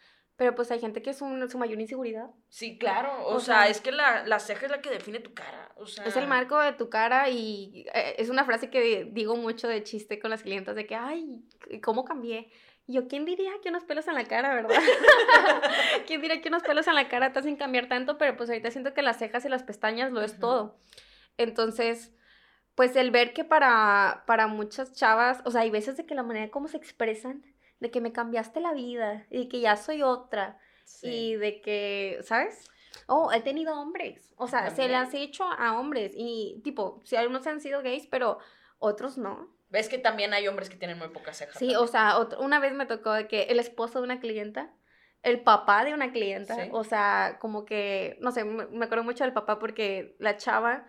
Pero 0.44 0.56
pues 0.56 0.70
hay 0.72 0.82
gente 0.82 1.02
que 1.02 1.12
es 1.12 1.22
un, 1.22 1.50
su 1.50 1.58
mayor 1.58 1.80
inseguridad. 1.80 2.30
Sí, 2.50 2.78
claro. 2.78 3.26
O, 3.28 3.40
sea, 3.40 3.70
es 3.70 3.80
que 3.80 3.94
la, 3.94 4.28
la, 4.28 4.42
ceja 4.42 4.66
es 4.66 4.72
la 4.74 4.82
que 4.82 4.90
define 4.90 5.22
tu 5.22 5.34
cara. 5.34 5.72
O 5.78 5.86
sea... 5.86 6.04
Es 6.04 6.18
el 6.18 6.28
marco 6.28 6.60
de 6.60 6.74
tu 6.74 6.90
cara 6.90 7.30
y 7.30 7.86
eh, 7.94 8.16
es 8.18 8.30
una 8.30 8.44
frase 8.44 8.70
que 8.70 9.06
digo 9.10 9.38
mucho 9.38 9.70
de 9.70 9.84
chiste 9.84 10.20
con 10.20 10.32
las 10.32 10.44
clientas 10.44 10.76
de 10.76 10.86
que, 10.86 10.96
ay, 10.96 11.46
¿cómo 11.82 12.04
cambié? 12.04 12.52
yo, 12.88 13.08
¿quién 13.08 13.24
diría 13.24 13.54
que 13.64 13.70
unos 13.70 13.86
pelos 13.86 14.06
en 14.10 14.16
la 14.16 14.26
cara, 14.26 14.54
verdad? 14.54 14.76
¿Quién 16.08 16.22
diría 16.22 16.42
que 16.42 16.50
unos 16.50 16.64
pelos 16.64 16.90
en 16.90 16.96
la 16.96 17.08
cara 17.08 17.32
te 17.32 17.40
hacen 17.40 17.56
cambiar 17.56 17.88
tanto? 17.88 18.18
Pero 18.18 18.36
pues 18.36 18.50
ahorita 18.50 18.70
siento 18.70 18.94
que 18.94 19.02
las 19.02 19.20
cejas 19.20 19.46
y 19.46 19.48
las 19.48 19.64
pestañas 19.64 20.12
lo 20.12 20.22
es 20.24 20.40
todo. 20.40 20.78
Entonces, 21.38 22.12
pues 22.76 22.98
el 22.98 23.12
ver 23.12 23.32
que 23.32 23.46
para, 23.46 24.26
para 24.28 24.48
muchas 24.48 24.92
chavas, 24.92 25.42
o 25.46 25.52
sea, 25.52 25.62
hay 25.62 25.70
veces 25.70 25.96
de 25.96 26.06
que 26.06 26.16
la 26.16 26.24
manera 26.24 26.52
como 26.52 26.68
se 26.68 26.76
expresan, 26.76 27.46
de 27.80 27.92
que 27.92 28.02
me 28.02 28.12
cambiaste 28.12 28.60
la 28.60 28.74
vida, 28.74 29.26
y 29.30 29.50
que 29.50 29.60
ya 29.60 29.76
soy 29.76 30.02
otra, 30.02 30.60
y 31.02 31.36
de 31.36 31.62
que, 31.62 32.20
¿sabes? 32.24 32.70
Oh, 33.08 33.32
he 33.32 33.42
tenido 33.42 33.80
hombres, 33.80 34.34
o 34.38 34.48
sea, 34.48 34.70
se 34.70 34.88
le 34.88 34.96
has 34.96 35.14
hecho 35.14 35.44
a 35.44 35.78
hombres, 35.80 36.14
y 36.16 36.62
tipo, 36.64 37.02
si 37.04 37.16
algunos 37.16 37.46
han 37.48 37.60
sido 37.60 37.82
gays, 37.82 38.08
pero 38.08 38.40
otros 38.80 39.18
no. 39.18 39.50
Ves 39.70 39.90
que 39.90 39.98
también 39.98 40.34
hay 40.34 40.48
hombres 40.48 40.70
que 40.70 40.76
tienen 40.76 41.00
muy 41.00 41.08
pocas 41.08 41.38
cejas. 41.38 41.58
Sí, 41.58 41.76
o 41.76 41.88
sea, 41.88 42.18
una 42.40 42.60
vez 42.60 42.74
me 42.74 42.86
tocó 42.86 43.12
de 43.14 43.28
que 43.28 43.44
el 43.44 43.60
esposo 43.60 44.00
de 44.00 44.06
una 44.06 44.20
clienta, 44.20 44.72
el 45.24 45.42
papá 45.42 45.84
de 45.86 45.94
una 45.94 46.12
clienta, 46.12 46.68
o 46.72 46.84
sea, 46.84 47.38
como 47.40 47.66
que, 47.66 48.18
no 48.22 48.32
sé, 48.32 48.44
me, 48.44 48.86
acuerdo 48.86 49.04
mucho 49.04 49.24
del 49.24 49.34
papá 49.34 49.58
porque 49.58 50.16
la 50.20 50.38
chava 50.38 50.86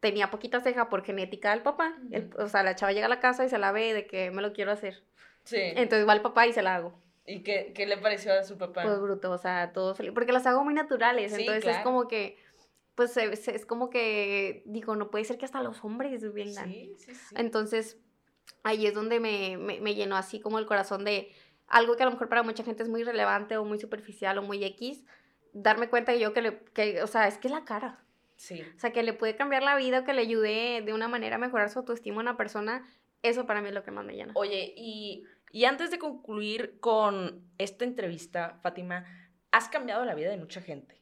tenía 0.00 0.30
poquita 0.30 0.60
ceja 0.60 0.88
por 0.88 1.04
genética 1.04 1.50
del 1.50 1.62
papá. 1.62 1.96
o 2.38 2.48
sea, 2.48 2.62
la 2.62 2.74
chava 2.74 2.92
llega 2.92 3.06
a 3.06 3.10
la 3.10 3.20
casa 3.20 3.44
y 3.44 3.48
se 3.48 3.58
la 3.58 3.70
ve 3.70 3.92
de 3.92 4.06
que 4.06 4.30
me 4.30 4.42
lo 4.42 4.52
quiero 4.52 4.72
hacer. 4.72 5.04
Sí. 5.46 5.58
Entonces 5.58 6.06
va 6.06 6.12
el 6.12 6.20
papá 6.20 6.46
y 6.46 6.52
se 6.52 6.62
la 6.62 6.76
hago. 6.76 6.92
¿Y 7.24 7.42
qué, 7.42 7.72
qué 7.74 7.86
le 7.86 7.96
pareció 7.96 8.32
a 8.32 8.44
su 8.44 8.58
papá? 8.58 8.82
Pues 8.82 9.00
bruto, 9.00 9.32
o 9.32 9.38
sea, 9.38 9.72
todo 9.72 9.94
feliz. 9.94 10.12
Porque 10.12 10.32
las 10.32 10.46
hago 10.46 10.62
muy 10.62 10.74
naturales, 10.74 11.32
entonces 11.32 11.76
es 11.76 11.78
como 11.78 12.06
que 12.06 12.36
pues 12.96 13.14
es, 13.18 13.66
como 13.66 13.90
que 13.90 14.62
digo, 14.64 14.96
no 14.96 15.10
puede 15.10 15.24
ser 15.24 15.36
que 15.36 15.44
hasta 15.44 15.62
los 15.62 15.84
hombres 15.84 16.32
vengan. 16.32 16.72
Sí, 16.72 16.94
sí, 16.96 17.14
sí. 17.14 17.34
Entonces, 17.36 17.98
ahí 18.62 18.86
es 18.86 18.94
donde 18.94 19.20
me, 19.20 19.58
me, 19.58 19.94
llenó 19.94 20.16
así 20.16 20.40
como 20.40 20.58
el 20.58 20.64
corazón 20.64 21.04
de 21.04 21.30
algo 21.68 21.96
que 21.96 22.04
a 22.04 22.06
lo 22.06 22.12
mejor 22.12 22.30
para 22.30 22.42
mucha 22.42 22.64
gente 22.64 22.82
es 22.82 22.88
muy 22.88 23.04
relevante 23.04 23.58
o 23.58 23.64
muy 23.66 23.78
superficial 23.78 24.38
o 24.38 24.42
muy 24.42 24.64
X, 24.64 25.04
darme 25.52 25.90
cuenta 25.90 26.12
que 26.12 26.20
yo 26.20 26.32
que 26.32 26.40
le, 26.40 26.58
que, 26.72 27.02
o 27.02 27.06
sea, 27.06 27.28
es 27.28 27.36
que 27.36 27.50
la 27.50 27.66
cara. 27.66 28.02
Sí. 28.36 28.62
O 28.76 28.78
sea, 28.78 28.92
que 28.92 29.02
le 29.02 29.12
puede 29.12 29.36
cambiar 29.36 29.62
la 29.62 29.76
vida 29.76 30.00
o 30.00 30.04
que 30.04 30.14
le 30.14 30.22
ayude 30.22 30.80
de 30.80 30.94
una 30.94 31.06
manera 31.06 31.36
a 31.36 31.38
mejorar 31.38 31.68
su 31.68 31.80
autoestima 31.80 32.18
a 32.18 32.20
una 32.20 32.36
persona, 32.38 32.86
eso 33.22 33.46
para 33.46 33.60
mí 33.60 33.68
es 33.68 33.74
lo 33.74 33.82
que 33.82 33.90
más 33.90 34.06
me 34.06 34.14
llena. 34.14 34.32
Oye, 34.36 34.72
y, 34.74 35.24
y 35.50 35.64
antes 35.64 35.90
de 35.90 35.98
concluir 35.98 36.78
con 36.80 37.50
esta 37.58 37.84
entrevista, 37.84 38.58
Fátima, 38.62 39.04
has 39.50 39.68
cambiado 39.68 40.04
la 40.04 40.14
vida 40.14 40.30
de 40.30 40.36
mucha 40.36 40.60
gente. 40.60 41.00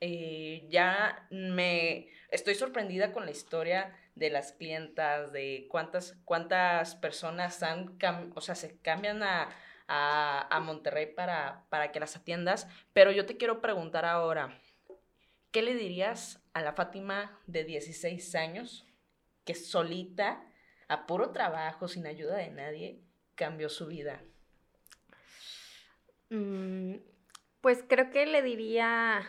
Eh, 0.00 0.66
ya 0.68 1.26
me 1.30 2.08
estoy 2.30 2.54
sorprendida 2.54 3.12
con 3.12 3.24
la 3.24 3.30
historia 3.30 3.96
de 4.14 4.30
las 4.30 4.52
clientas, 4.52 5.32
de 5.32 5.66
cuántas, 5.70 6.18
cuántas 6.24 6.96
personas 6.96 7.62
han, 7.62 7.96
se 8.40 8.78
cambian 8.80 9.22
a, 9.22 9.48
a, 9.88 10.60
Monterrey 10.60 11.06
para, 11.06 11.64
para 11.70 11.92
que 11.92 12.00
las 12.00 12.16
atiendas, 12.16 12.66
pero 12.92 13.10
yo 13.10 13.24
te 13.24 13.36
quiero 13.36 13.60
preguntar 13.60 14.04
ahora, 14.04 14.58
¿qué 15.50 15.62
le 15.62 15.74
dirías 15.74 16.42
a 16.52 16.60
la 16.60 16.72
Fátima 16.72 17.40
de 17.46 17.64
16 17.64 18.34
años 18.34 18.86
que 19.44 19.54
solita, 19.54 20.42
a 20.88 21.06
puro 21.06 21.30
trabajo, 21.30 21.88
sin 21.88 22.06
ayuda 22.06 22.36
de 22.36 22.50
nadie, 22.50 23.00
cambió 23.36 23.68
su 23.68 23.86
vida? 23.86 24.20
Mm, 26.30 26.96
pues 27.60 27.84
creo 27.86 28.10
que 28.10 28.26
le 28.26 28.42
diría... 28.42 29.26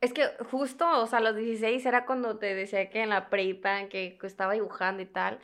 Es 0.00 0.12
que 0.12 0.26
justo, 0.50 1.02
o 1.02 1.06
sea, 1.06 1.18
a 1.18 1.22
los 1.22 1.36
16 1.36 1.84
era 1.84 2.06
cuando 2.06 2.38
te 2.38 2.54
decía 2.54 2.88
que 2.90 3.02
en 3.02 3.08
la 3.08 3.28
prepa, 3.28 3.88
que 3.88 4.18
estaba 4.22 4.52
dibujando 4.52 5.02
y 5.02 5.06
tal. 5.06 5.40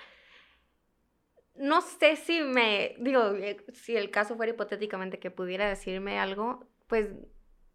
No 1.55 1.81
sé 1.81 2.17
si 2.17 2.43
me, 2.43 2.95
digo, 2.99 3.35
eh, 3.35 3.65
si 3.73 3.97
el 3.97 4.11
caso 4.11 4.37
fuera 4.37 4.53
hipotéticamente 4.53 5.19
que 5.19 5.31
pudiera 5.31 5.69
decirme 5.69 6.19
algo, 6.19 6.67
pues 6.87 7.11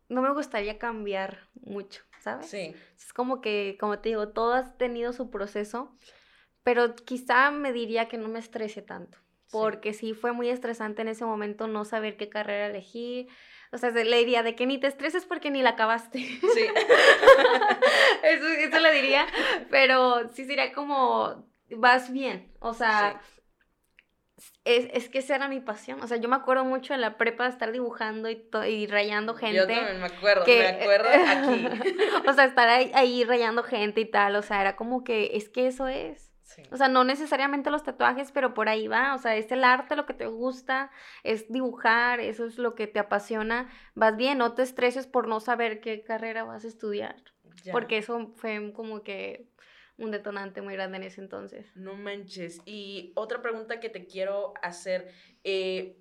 no 0.09 0.21
me 0.21 0.31
gustaría 0.33 0.79
cambiar 0.79 1.49
mucho, 1.61 2.03
¿sabes? 2.19 2.47
Sí. 2.47 2.73
Es 2.95 3.13
como 3.13 3.41
que, 3.41 3.77
como 3.79 3.99
te 3.99 4.09
digo, 4.09 4.29
todo 4.29 4.53
ha 4.53 4.77
tenido 4.77 5.13
su 5.13 5.29
proceso, 5.29 5.95
pero 6.67 6.93
quizá 6.95 7.49
me 7.49 7.71
diría 7.71 8.09
que 8.09 8.17
no 8.17 8.27
me 8.27 8.39
estrese 8.39 8.81
tanto 8.81 9.17
porque 9.51 9.93
sí. 9.93 10.13
fue 10.13 10.33
muy 10.33 10.49
estresante 10.49 11.01
en 11.01 11.07
ese 11.07 11.23
momento 11.23 11.65
no 11.65 11.85
saber 11.85 12.17
qué 12.17 12.27
carrera 12.27 12.65
elegir. 12.67 13.29
O 13.71 13.77
sea, 13.77 13.91
le 13.91 14.17
diría 14.17 14.43
de 14.43 14.53
que 14.53 14.65
ni 14.65 14.77
te 14.77 14.87
estreses 14.87 15.23
porque 15.23 15.49
ni 15.49 15.61
la 15.61 15.69
acabaste. 15.69 16.19
Sí. 16.19 16.39
eso, 18.23 18.47
eso 18.49 18.79
le 18.81 18.91
diría, 18.91 19.25
pero 19.69 20.27
sí 20.33 20.43
sería 20.43 20.73
como, 20.73 21.49
vas 21.69 22.11
bien. 22.11 22.51
O 22.59 22.73
sea, 22.73 23.21
es, 24.65 24.89
es, 24.91 25.07
que 25.07 25.19
esa 25.19 25.37
era 25.37 25.47
mi 25.47 25.61
pasión. 25.61 26.03
O 26.03 26.07
sea, 26.07 26.17
yo 26.17 26.27
me 26.27 26.35
acuerdo 26.35 26.65
mucho 26.65 26.93
en 26.93 26.99
la 26.99 27.15
prepa 27.15 27.45
de 27.45 27.51
estar 27.51 27.71
dibujando 27.71 28.29
y, 28.29 28.45
y 28.67 28.87
rayando 28.87 29.35
gente. 29.35 29.55
Yo 29.55 29.67
también 29.67 30.01
me 30.01 30.07
acuerdo, 30.07 30.45
me 30.45 30.67
acuerdo 30.67 31.07
aquí. 31.09 31.65
o 32.27 32.33
sea, 32.33 32.43
estar 32.43 32.67
ahí, 32.67 32.91
ahí 32.93 33.23
rayando 33.23 33.63
gente 33.63 34.01
y 34.01 34.05
tal. 34.11 34.35
O 34.35 34.41
sea, 34.41 34.59
era 34.59 34.75
como 34.75 35.05
que, 35.05 35.31
es 35.33 35.47
que 35.47 35.67
eso 35.67 35.87
es. 35.87 36.26
O 36.71 36.77
sea, 36.77 36.87
no 36.87 37.03
necesariamente 37.03 37.69
los 37.69 37.83
tatuajes, 37.83 38.31
pero 38.31 38.53
por 38.53 38.69
ahí 38.69 38.87
va. 38.87 39.15
O 39.15 39.17
sea, 39.17 39.35
es 39.35 39.51
el 39.51 39.63
arte 39.63 39.95
lo 39.95 40.05
que 40.05 40.13
te 40.13 40.27
gusta, 40.27 40.91
es 41.23 41.51
dibujar, 41.51 42.19
eso 42.19 42.45
es 42.45 42.57
lo 42.57 42.75
que 42.75 42.87
te 42.87 42.99
apasiona. 42.99 43.69
Vas 43.95 44.15
bien, 44.15 44.37
no 44.37 44.53
te 44.53 44.63
estreses 44.63 45.07
por 45.07 45.27
no 45.27 45.39
saber 45.39 45.81
qué 45.81 46.03
carrera 46.03 46.43
vas 46.43 46.63
a 46.63 46.67
estudiar. 46.67 47.15
Porque 47.71 47.97
eso 47.97 48.33
fue 48.35 48.71
como 48.73 49.01
que 49.03 49.49
un 49.97 50.11
detonante 50.11 50.61
muy 50.61 50.73
grande 50.75 50.97
en 50.97 51.03
ese 51.03 51.21
entonces. 51.21 51.75
No 51.75 51.95
manches. 51.95 52.61
Y 52.65 53.11
otra 53.15 53.41
pregunta 53.41 53.79
que 53.79 53.89
te 53.89 54.05
quiero 54.05 54.53
hacer, 54.61 55.11
eh, 55.43 55.97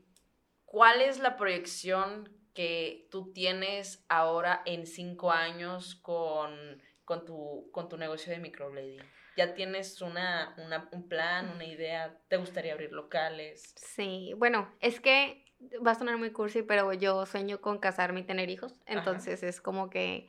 ¿cuál 0.64 1.00
es 1.00 1.18
la 1.18 1.36
proyección 1.36 2.30
que 2.54 3.08
tú 3.10 3.32
tienes 3.32 4.04
ahora 4.08 4.62
en 4.64 4.86
cinco 4.86 5.32
años 5.32 5.94
con, 5.96 6.82
con, 7.04 7.24
tu, 7.24 7.70
con 7.72 7.88
tu 7.88 7.96
negocio 7.96 8.32
de 8.32 8.38
microblading? 8.38 9.02
Ya 9.36 9.54
tienes 9.54 10.00
una, 10.02 10.54
una, 10.58 10.88
un 10.92 11.08
plan, 11.08 11.50
una 11.50 11.64
idea, 11.64 12.18
¿te 12.28 12.36
gustaría 12.36 12.72
abrir 12.72 12.92
locales? 12.92 13.74
Sí, 13.76 14.32
bueno, 14.36 14.72
es 14.80 15.00
que 15.00 15.44
va 15.86 15.92
a 15.92 15.94
sonar 15.94 16.16
muy 16.16 16.30
cursi, 16.30 16.62
pero 16.62 16.92
yo 16.92 17.26
sueño 17.26 17.60
con 17.60 17.78
casarme 17.78 18.20
y 18.20 18.24
tener 18.24 18.50
hijos, 18.50 18.80
entonces 18.86 19.42
es 19.42 19.60
como 19.60 19.90
que 19.90 20.28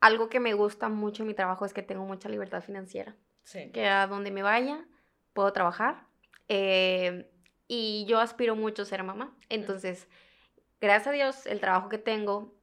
algo 0.00 0.28
que 0.28 0.40
me 0.40 0.54
gusta 0.54 0.88
mucho 0.88 1.22
en 1.22 1.28
mi 1.28 1.34
trabajo 1.34 1.64
es 1.64 1.72
que 1.72 1.82
tengo 1.82 2.04
mucha 2.04 2.28
libertad 2.28 2.62
financiera. 2.62 3.16
Sí. 3.42 3.70
Que 3.72 3.86
a 3.86 4.06
donde 4.06 4.30
me 4.30 4.42
vaya 4.42 4.84
puedo 5.36 5.52
trabajar. 5.52 6.06
Eh, 6.48 7.30
y 7.68 8.04
yo 8.08 8.18
aspiro 8.18 8.56
mucho 8.56 8.82
a 8.82 8.86
ser 8.86 9.04
mamá. 9.04 9.36
Entonces, 9.48 10.08
gracias 10.80 11.08
a 11.08 11.12
Dios, 11.12 11.46
el 11.46 11.60
trabajo 11.60 11.88
que 11.88 11.98
tengo 11.98 12.54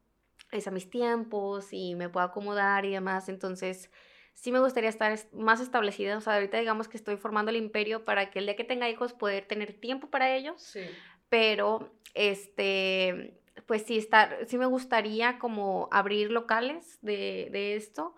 es 0.52 0.68
a 0.68 0.72
mis 0.72 0.90
tiempos 0.90 1.70
y 1.72 1.96
me 1.96 2.10
puedo 2.10 2.26
acomodar 2.26 2.86
y 2.86 2.92
demás. 2.92 3.30
Entonces, 3.30 3.90
sí 4.34 4.52
me 4.52 4.60
gustaría 4.60 4.90
estar 4.90 5.18
más 5.34 5.62
establecida. 5.62 6.18
O 6.18 6.22
sea, 6.22 6.36
ahorita 6.36 6.58
digamos 6.60 6.88
que 6.88 6.98
estoy 6.98 7.18
formando 7.18 7.52
el 7.52 7.58
imperio 7.58 8.04
para 8.04 8.30
que 8.32 8.40
el 8.40 8.46
día 8.46 8.56
que 8.56 8.64
tenga 8.64 8.90
hijos 8.90 9.14
poder 9.14 9.46
tener 9.46 9.74
tiempo 9.74 10.10
para 10.10 10.36
ellos. 10.36 10.62
Sí. 10.62 10.82
Pero, 11.30 11.94
este, 12.14 13.40
pues 13.66 13.84
sí, 13.84 13.98
estar, 13.98 14.38
sí 14.48 14.58
me 14.58 14.66
gustaría 14.66 15.40
como 15.40 15.88
abrir 15.92 16.32
locales 16.32 17.00
de, 17.02 17.50
de 17.52 17.76
esto. 17.76 18.16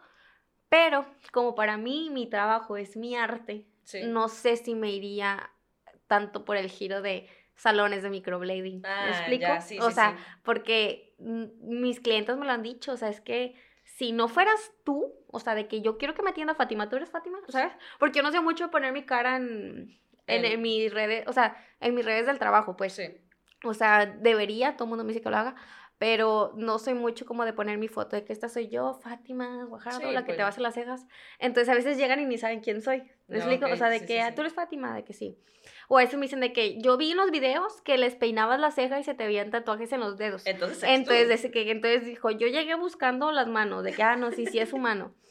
Pero 0.69 1.05
como 1.31 1.55
para 1.55 1.77
mí 1.77 2.09
mi 2.11 2.27
trabajo 2.27 2.75
es 2.77 2.97
mi 2.97 3.15
arte, 3.15 3.67
no 4.05 4.29
sé 4.29 4.57
si 4.57 4.75
me 4.75 4.91
iría 4.91 5.51
tanto 6.07 6.43
por 6.43 6.57
el 6.57 6.69
giro 6.69 7.01
de 7.01 7.29
salones 7.55 8.03
de 8.03 8.09
microblading. 8.09 8.81
¿Me 8.81 8.87
ah, 8.87 9.09
explico? 9.09 9.47
sí, 9.61 9.79
o 9.79 9.91
sea, 9.91 10.17
porque 10.43 11.15
mis 11.17 11.99
clientes 11.99 12.35
me 12.37 12.45
lo 12.45 12.51
han 12.51 12.63
dicho, 12.63 12.93
o 12.93 12.97
sea, 12.97 13.09
es 13.09 13.21
que 13.21 13.55
si 13.83 14.11
no 14.11 14.27
fueras 14.27 14.73
tú, 14.83 15.13
o 15.35 15.39
sea, 15.39 15.55
de 15.55 15.67
que 15.67 15.81
yo 15.81 15.97
quiero 15.97 16.13
que 16.13 16.23
me 16.23 16.29
atienda 16.29 16.55
Fátima, 16.55 16.89
¿tú 16.89 16.95
eres 16.95 17.09
Fátima? 17.09 17.39
¿Sabes? 17.49 17.73
Porque 17.99 18.17
yo 18.17 18.23
no 18.23 18.31
sé 18.31 18.39
mucho 18.39 18.71
poner 18.71 18.93
mi 18.93 19.03
cara 19.03 19.35
en, 19.35 19.99
en, 20.27 20.61
mis 20.61 20.93
redes, 20.93 21.27
o 21.27 21.33
sea, 21.33 21.57
en 21.79 21.93
mis 21.93 22.05
redes 22.05 22.25
del 22.25 22.39
trabajo, 22.39 22.77
pues. 22.77 22.93
Sí. 22.93 23.17
O 23.63 23.73
sea, 23.73 24.05
debería, 24.05 24.75
todo 24.75 24.85
el 24.85 24.89
mundo 24.89 25.03
me 25.03 25.09
dice 25.09 25.21
que 25.21 25.29
lo 25.29 25.37
haga, 25.37 25.55
pero 25.97 26.53
no 26.55 26.77
soy 26.77 26.93
mucho 26.93 27.25
como 27.25 27.45
de 27.45 27.53
poner 27.53 27.77
mi 27.77 27.87
foto 27.87 28.15
de 28.15 28.25
que 28.25 28.33
esta 28.33 28.49
soy 28.49 28.67
yo, 28.67 28.93
Fátima 28.93 29.63
Guajardo, 29.65 30.11
la 30.11 30.25
que 30.25 30.33
te 30.33 30.39
va 30.39 30.45
a 30.45 30.49
hacer 30.49 30.61
las 30.61 30.73
cejas. 30.73 31.05
Entonces 31.39 31.69
a 31.69 31.75
veces 31.75 31.97
llegan 31.97 32.19
y 32.19 32.25
ni 32.25 32.37
saben 32.37 32.59
quién 32.59 32.81
soy. 32.81 33.03
¿Me 33.27 33.37
explico? 33.37 33.65
o 33.65 33.75
sea, 33.75 33.89
de 33.89 34.05
que 34.05 34.21
ah, 34.21 34.35
tú 34.35 34.41
eres 34.41 34.53
Fátima, 34.53 34.93
de 34.95 35.03
que 35.03 35.13
sí. 35.13 35.37
O 35.87 35.97
a 35.97 36.01
veces 36.01 36.19
me 36.19 36.25
dicen 36.25 36.41
de 36.41 36.53
que 36.53 36.79
yo 36.81 36.97
vi 36.97 37.11
en 37.11 37.17
los 37.17 37.31
videos 37.31 37.81
que 37.81 37.97
les 37.97 38.15
peinabas 38.15 38.59
la 38.59 38.71
ceja 38.71 38.99
y 38.99 39.03
se 39.03 39.13
te 39.13 39.25
veían 39.25 39.51
tatuajes 39.51 39.91
en 39.93 40.01
los 40.01 40.17
dedos. 40.17 40.45
Entonces, 40.45 40.83
entonces, 40.83 41.49
que, 41.51 41.71
entonces 41.71 42.05
dijo, 42.05 42.29
yo 42.31 42.47
llegué 42.47 42.75
buscando 42.75 43.31
las 43.31 43.47
manos, 43.47 43.83
de 43.83 43.93
que, 43.93 44.03
ah, 44.03 44.15
no, 44.15 44.31
sí, 44.31 44.45
sí 44.45 44.59
es 44.59 44.73
humano. 44.73 45.13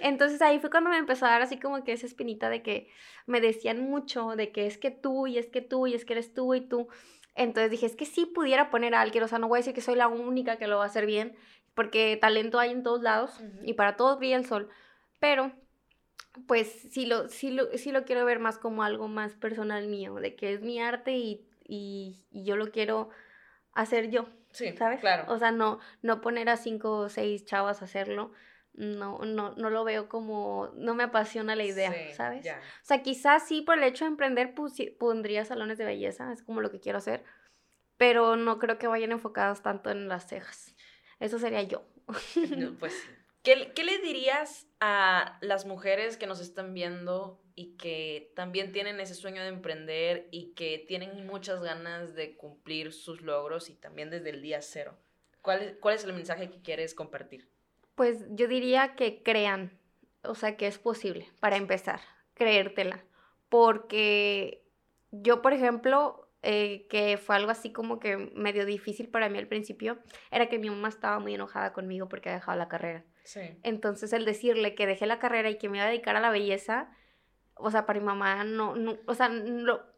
Entonces 0.00 0.42
ahí 0.42 0.58
fue 0.60 0.70
cuando 0.70 0.90
me 0.90 0.98
empezó 0.98 1.26
a 1.26 1.30
dar 1.30 1.42
así 1.42 1.58
como 1.58 1.82
que 1.84 1.92
esa 1.92 2.06
espinita 2.06 2.48
de 2.48 2.62
que 2.62 2.88
me 3.26 3.40
decían 3.40 3.80
mucho, 3.80 4.36
de 4.36 4.52
que 4.52 4.66
es 4.66 4.78
que 4.78 4.90
tú, 4.90 5.26
y 5.26 5.38
es 5.38 5.48
que 5.48 5.60
tú, 5.60 5.86
y 5.86 5.94
es 5.94 6.04
que 6.04 6.14
eres 6.14 6.34
tú, 6.34 6.54
y 6.54 6.60
tú. 6.60 6.88
Entonces 7.34 7.70
dije, 7.70 7.86
es 7.86 7.96
que 7.96 8.06
sí 8.06 8.26
pudiera 8.26 8.70
poner 8.70 8.94
a 8.94 9.00
alguien, 9.00 9.22
o 9.22 9.28
sea, 9.28 9.38
no 9.38 9.48
voy 9.48 9.58
a 9.58 9.60
decir 9.60 9.74
que 9.74 9.80
soy 9.80 9.94
la 9.94 10.08
única 10.08 10.56
que 10.56 10.66
lo 10.66 10.78
va 10.78 10.84
a 10.84 10.88
hacer 10.88 11.06
bien, 11.06 11.36
porque 11.74 12.18
talento 12.20 12.58
hay 12.58 12.70
en 12.70 12.82
todos 12.82 13.02
lados 13.02 13.40
y 13.62 13.74
para 13.74 13.96
todos 13.96 14.18
brilla 14.18 14.36
el 14.36 14.46
sol, 14.46 14.68
pero 15.20 15.52
pues 16.46 16.68
sí 16.90 17.06
lo, 17.06 17.28
sí, 17.28 17.50
lo, 17.50 17.66
sí 17.78 17.92
lo 17.92 18.04
quiero 18.04 18.24
ver 18.24 18.38
más 18.38 18.58
como 18.58 18.82
algo 18.82 19.06
más 19.06 19.34
personal 19.34 19.86
mío, 19.86 20.16
de 20.16 20.34
que 20.34 20.52
es 20.52 20.62
mi 20.62 20.80
arte 20.80 21.12
y, 21.12 21.46
y, 21.64 22.24
yo 22.32 22.56
lo 22.56 22.70
quiero 22.70 23.10
hacer 23.72 24.10
yo, 24.10 24.28
sí, 24.50 24.76
¿sabes? 24.76 25.00
Claro. 25.00 25.32
O 25.32 25.38
sea, 25.38 25.52
no, 25.52 25.78
no 26.02 26.20
poner 26.20 26.48
a 26.48 26.56
cinco 26.56 26.98
o 26.98 27.08
seis 27.08 27.44
chavas 27.44 27.82
a 27.82 27.84
hacerlo, 27.84 28.32
no, 28.78 29.18
no, 29.24 29.54
no 29.56 29.70
lo 29.70 29.84
veo 29.84 30.08
como, 30.08 30.70
no 30.76 30.94
me 30.94 31.02
apasiona 31.04 31.56
la 31.56 31.64
idea, 31.64 31.92
¿sabes? 32.14 32.46
O 32.46 32.84
sea, 32.84 33.02
quizás 33.02 33.46
sí 33.46 33.60
por 33.62 33.76
el 33.76 33.84
hecho 33.84 34.04
de 34.04 34.10
emprender 34.12 34.54
pondría 34.98 35.44
salones 35.44 35.78
de 35.78 35.84
belleza, 35.84 36.32
es 36.32 36.42
como 36.42 36.60
lo 36.60 36.70
que 36.70 36.78
quiero 36.78 36.98
hacer, 36.98 37.24
pero 37.96 38.36
no 38.36 38.58
creo 38.58 38.78
que 38.78 38.86
vayan 38.86 39.10
enfocados 39.10 39.62
tanto 39.62 39.90
en 39.90 40.08
las 40.08 40.28
cejas. 40.28 40.76
Eso 41.18 41.40
sería 41.40 41.62
yo. 41.62 41.82
pues 42.78 42.94
¿Qué, 43.42 43.72
¿Qué, 43.74 43.82
le 43.82 43.98
dirías 43.98 44.68
a 44.78 45.38
las 45.40 45.66
mujeres 45.66 46.16
que 46.16 46.28
nos 46.28 46.40
están 46.40 46.72
viendo 46.72 47.42
y 47.56 47.76
que 47.76 48.32
también 48.36 48.70
tienen 48.70 49.00
ese 49.00 49.14
sueño 49.14 49.42
de 49.42 49.48
emprender 49.48 50.28
y 50.30 50.52
que 50.54 50.84
tienen 50.86 51.26
muchas 51.26 51.60
ganas 51.60 52.14
de 52.14 52.36
cumplir 52.36 52.92
sus 52.92 53.22
logros 53.22 53.70
y 53.70 53.74
también 53.74 54.10
desde 54.10 54.30
el 54.30 54.40
día 54.40 54.62
cero? 54.62 54.96
¿Cuál, 55.42 55.78
cuál 55.80 55.96
es 55.96 56.04
el 56.04 56.12
mensaje 56.12 56.50
que 56.50 56.62
quieres 56.62 56.94
compartir? 56.94 57.48
Pues 57.98 58.24
yo 58.30 58.46
diría 58.46 58.94
que 58.94 59.24
crean, 59.24 59.72
o 60.22 60.36
sea, 60.36 60.56
que 60.56 60.68
es 60.68 60.78
posible, 60.78 61.28
para 61.40 61.56
empezar, 61.56 61.98
creértela. 62.34 63.02
Porque 63.48 64.62
yo, 65.10 65.42
por 65.42 65.52
ejemplo, 65.52 66.30
eh, 66.42 66.86
que 66.88 67.18
fue 67.18 67.34
algo 67.34 67.50
así 67.50 67.72
como 67.72 67.98
que 67.98 68.16
medio 68.36 68.64
difícil 68.66 69.08
para 69.08 69.28
mí 69.28 69.36
al 69.38 69.48
principio, 69.48 69.98
era 70.30 70.48
que 70.48 70.60
mi 70.60 70.70
mamá 70.70 70.88
estaba 70.88 71.18
muy 71.18 71.34
enojada 71.34 71.72
conmigo 71.72 72.08
porque 72.08 72.28
había 72.28 72.38
dejado 72.38 72.56
la 72.56 72.68
carrera. 72.68 73.02
Sí. 73.24 73.40
Entonces, 73.64 74.12
el 74.12 74.24
decirle 74.24 74.76
que 74.76 74.86
dejé 74.86 75.06
la 75.06 75.18
carrera 75.18 75.50
y 75.50 75.58
que 75.58 75.68
me 75.68 75.78
iba 75.78 75.86
a 75.86 75.90
dedicar 75.90 76.14
a 76.14 76.20
la 76.20 76.30
belleza, 76.30 76.92
o 77.56 77.72
sea, 77.72 77.84
para 77.84 77.98
mi 77.98 78.06
mamá 78.06 78.44
no, 78.44 78.76
no 78.76 78.96
o 79.06 79.14
sea, 79.14 79.28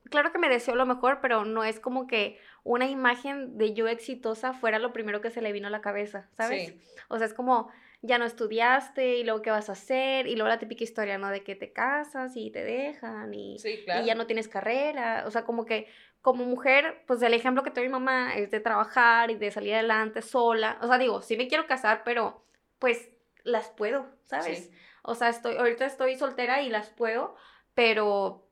claro 0.09 0.33
que 0.33 0.39
me 0.39 0.49
deseó 0.49 0.75
lo 0.75 0.87
mejor, 0.87 1.19
pero 1.21 1.45
no 1.45 1.65
es 1.65 1.79
como 1.79 2.07
que 2.07 2.39
una 2.65 2.89
imagen 2.89 3.59
de 3.59 3.75
yo 3.75 3.89
exitosa 3.89 4.55
fuera 4.55 4.79
lo 4.79 4.95
primero 4.95 5.21
que 5.21 5.31
se 5.31 5.43
le 5.43 5.53
vino 5.53 5.69
a 5.69 5.71
la 5.71 5.83
cabeza, 5.83 6.31
¿sabes? 6.33 6.69
Sí. 6.69 6.81
O 7.09 7.19
sea, 7.19 7.27
es 7.27 7.35
como, 7.35 7.71
ya 8.03 8.19
no 8.19 8.25
estudiaste 8.25 9.19
y 9.19 9.25
luego 9.25 9.43
qué 9.43 9.51
vas 9.51 9.69
a 9.69 9.73
hacer 9.73 10.27
y 10.27 10.35
luego 10.35 10.49
la 10.49 10.59
típica 10.59 10.85
historia, 10.85 11.19
¿no? 11.19 11.29
De 11.31 11.43
que 11.43 11.55
te 11.55 11.73
casas 11.73 12.33
y 12.35 12.51
te 12.51 12.65
dejan 12.65 13.35
y, 13.35 13.57
y 13.57 14.05
ya 14.07 14.15
no 14.15 14.27
tienes 14.27 14.49
carrera, 14.49 15.25
o 15.27 15.31
sea, 15.31 15.45
como 15.45 15.67
que 15.67 15.87
como 16.23 16.45
mujer, 16.45 17.03
pues 17.07 17.23
el 17.23 17.33
ejemplo 17.33 17.63
que 17.63 17.71
doy 17.71 17.85
mi 17.85 17.91
mamá 17.91 18.35
es 18.35 18.51
de 18.51 18.61
trabajar 18.61 19.31
y 19.31 19.37
de 19.37 19.51
salir 19.51 19.75
adelante 19.75 20.23
sola, 20.23 20.79
o 20.83 20.87
sea, 20.87 20.99
digo, 20.99 21.23
sí 21.23 21.37
me 21.37 21.49
quiero 21.49 21.67
casar, 21.67 22.03
pero 22.05 22.45
pues 22.79 23.09
las 23.43 23.71
puedo, 23.71 24.07
¿sabes? 24.27 24.71
O 25.03 25.15
sea, 25.15 25.31
estoy, 25.31 25.57
ahorita 25.57 25.87
estoy 25.87 26.17
soltera 26.17 26.63
y 26.63 26.69
las 26.69 26.91
puedo, 26.91 27.37
pero 27.75 28.47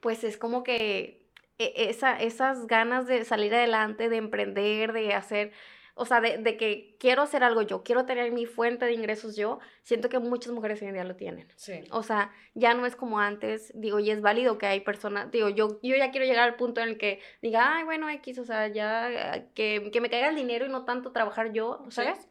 pues 0.00 0.22
es 0.22 0.36
como 0.36 0.62
que 0.62 1.26
e, 1.58 1.72
esa, 1.90 2.16
esas 2.16 2.66
ganas 2.66 3.06
de 3.06 3.24
salir 3.24 3.54
adelante, 3.54 4.08
de 4.08 4.16
emprender, 4.16 4.92
de 4.92 5.14
hacer, 5.14 5.52
o 6.00 6.06
sea, 6.06 6.22
de, 6.22 6.38
de, 6.38 6.56
que 6.56 6.96
quiero 6.98 7.20
hacer 7.20 7.44
algo 7.44 7.60
yo, 7.60 7.82
quiero 7.82 8.06
tener 8.06 8.32
mi 8.32 8.46
fuente 8.46 8.86
de 8.86 8.94
ingresos 8.94 9.36
yo, 9.36 9.58
siento 9.82 10.08
que 10.08 10.18
muchas 10.18 10.50
mujeres 10.50 10.80
hoy 10.80 10.88
en 10.88 10.94
día 10.94 11.04
lo 11.04 11.14
tienen. 11.14 11.46
Sí. 11.56 11.84
O 11.90 12.02
sea, 12.02 12.32
ya 12.54 12.72
no 12.72 12.86
es 12.86 12.96
como 12.96 13.20
antes, 13.20 13.70
digo, 13.74 13.98
y 13.98 14.10
es 14.10 14.22
válido 14.22 14.56
que 14.56 14.64
hay 14.64 14.80
personas, 14.80 15.30
digo, 15.30 15.50
yo, 15.50 15.78
yo 15.82 15.96
ya 15.96 16.10
quiero 16.10 16.24
llegar 16.24 16.48
al 16.48 16.56
punto 16.56 16.80
en 16.80 16.88
el 16.88 16.96
que 16.96 17.20
diga, 17.42 17.76
ay, 17.76 17.84
bueno, 17.84 18.08
X, 18.08 18.38
o 18.38 18.46
sea, 18.46 18.68
ya, 18.68 19.44
que, 19.54 19.90
que 19.92 20.00
me 20.00 20.08
caiga 20.08 20.30
el 20.30 20.36
dinero 20.36 20.64
y 20.64 20.70
no 20.70 20.86
tanto 20.86 21.12
trabajar 21.12 21.52
yo, 21.52 21.84
¿sabes? 21.90 22.30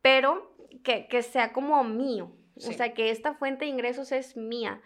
Pero 0.00 0.56
que, 0.84 1.08
que, 1.08 1.22
sea 1.22 1.52
como 1.52 1.82
mío, 1.82 2.30
o 2.54 2.72
sea, 2.72 2.94
que 2.94 3.10
esta 3.10 3.34
fuente 3.34 3.64
de 3.64 3.72
ingresos 3.72 4.12
es 4.12 4.36
mía. 4.36 4.80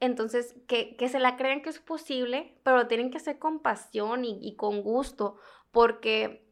Entonces, 0.00 0.54
que, 0.68 0.96
que, 0.96 1.08
se 1.08 1.18
la 1.18 1.36
crean 1.36 1.62
que 1.62 1.70
es 1.70 1.78
posible, 1.78 2.58
pero 2.62 2.76
lo 2.76 2.88
tienen 2.88 3.10
que 3.10 3.16
hacer 3.16 3.38
con 3.38 3.60
pasión 3.60 4.26
y, 4.26 4.38
y 4.42 4.54
con 4.54 4.82
gusto, 4.82 5.38
porque 5.70 6.43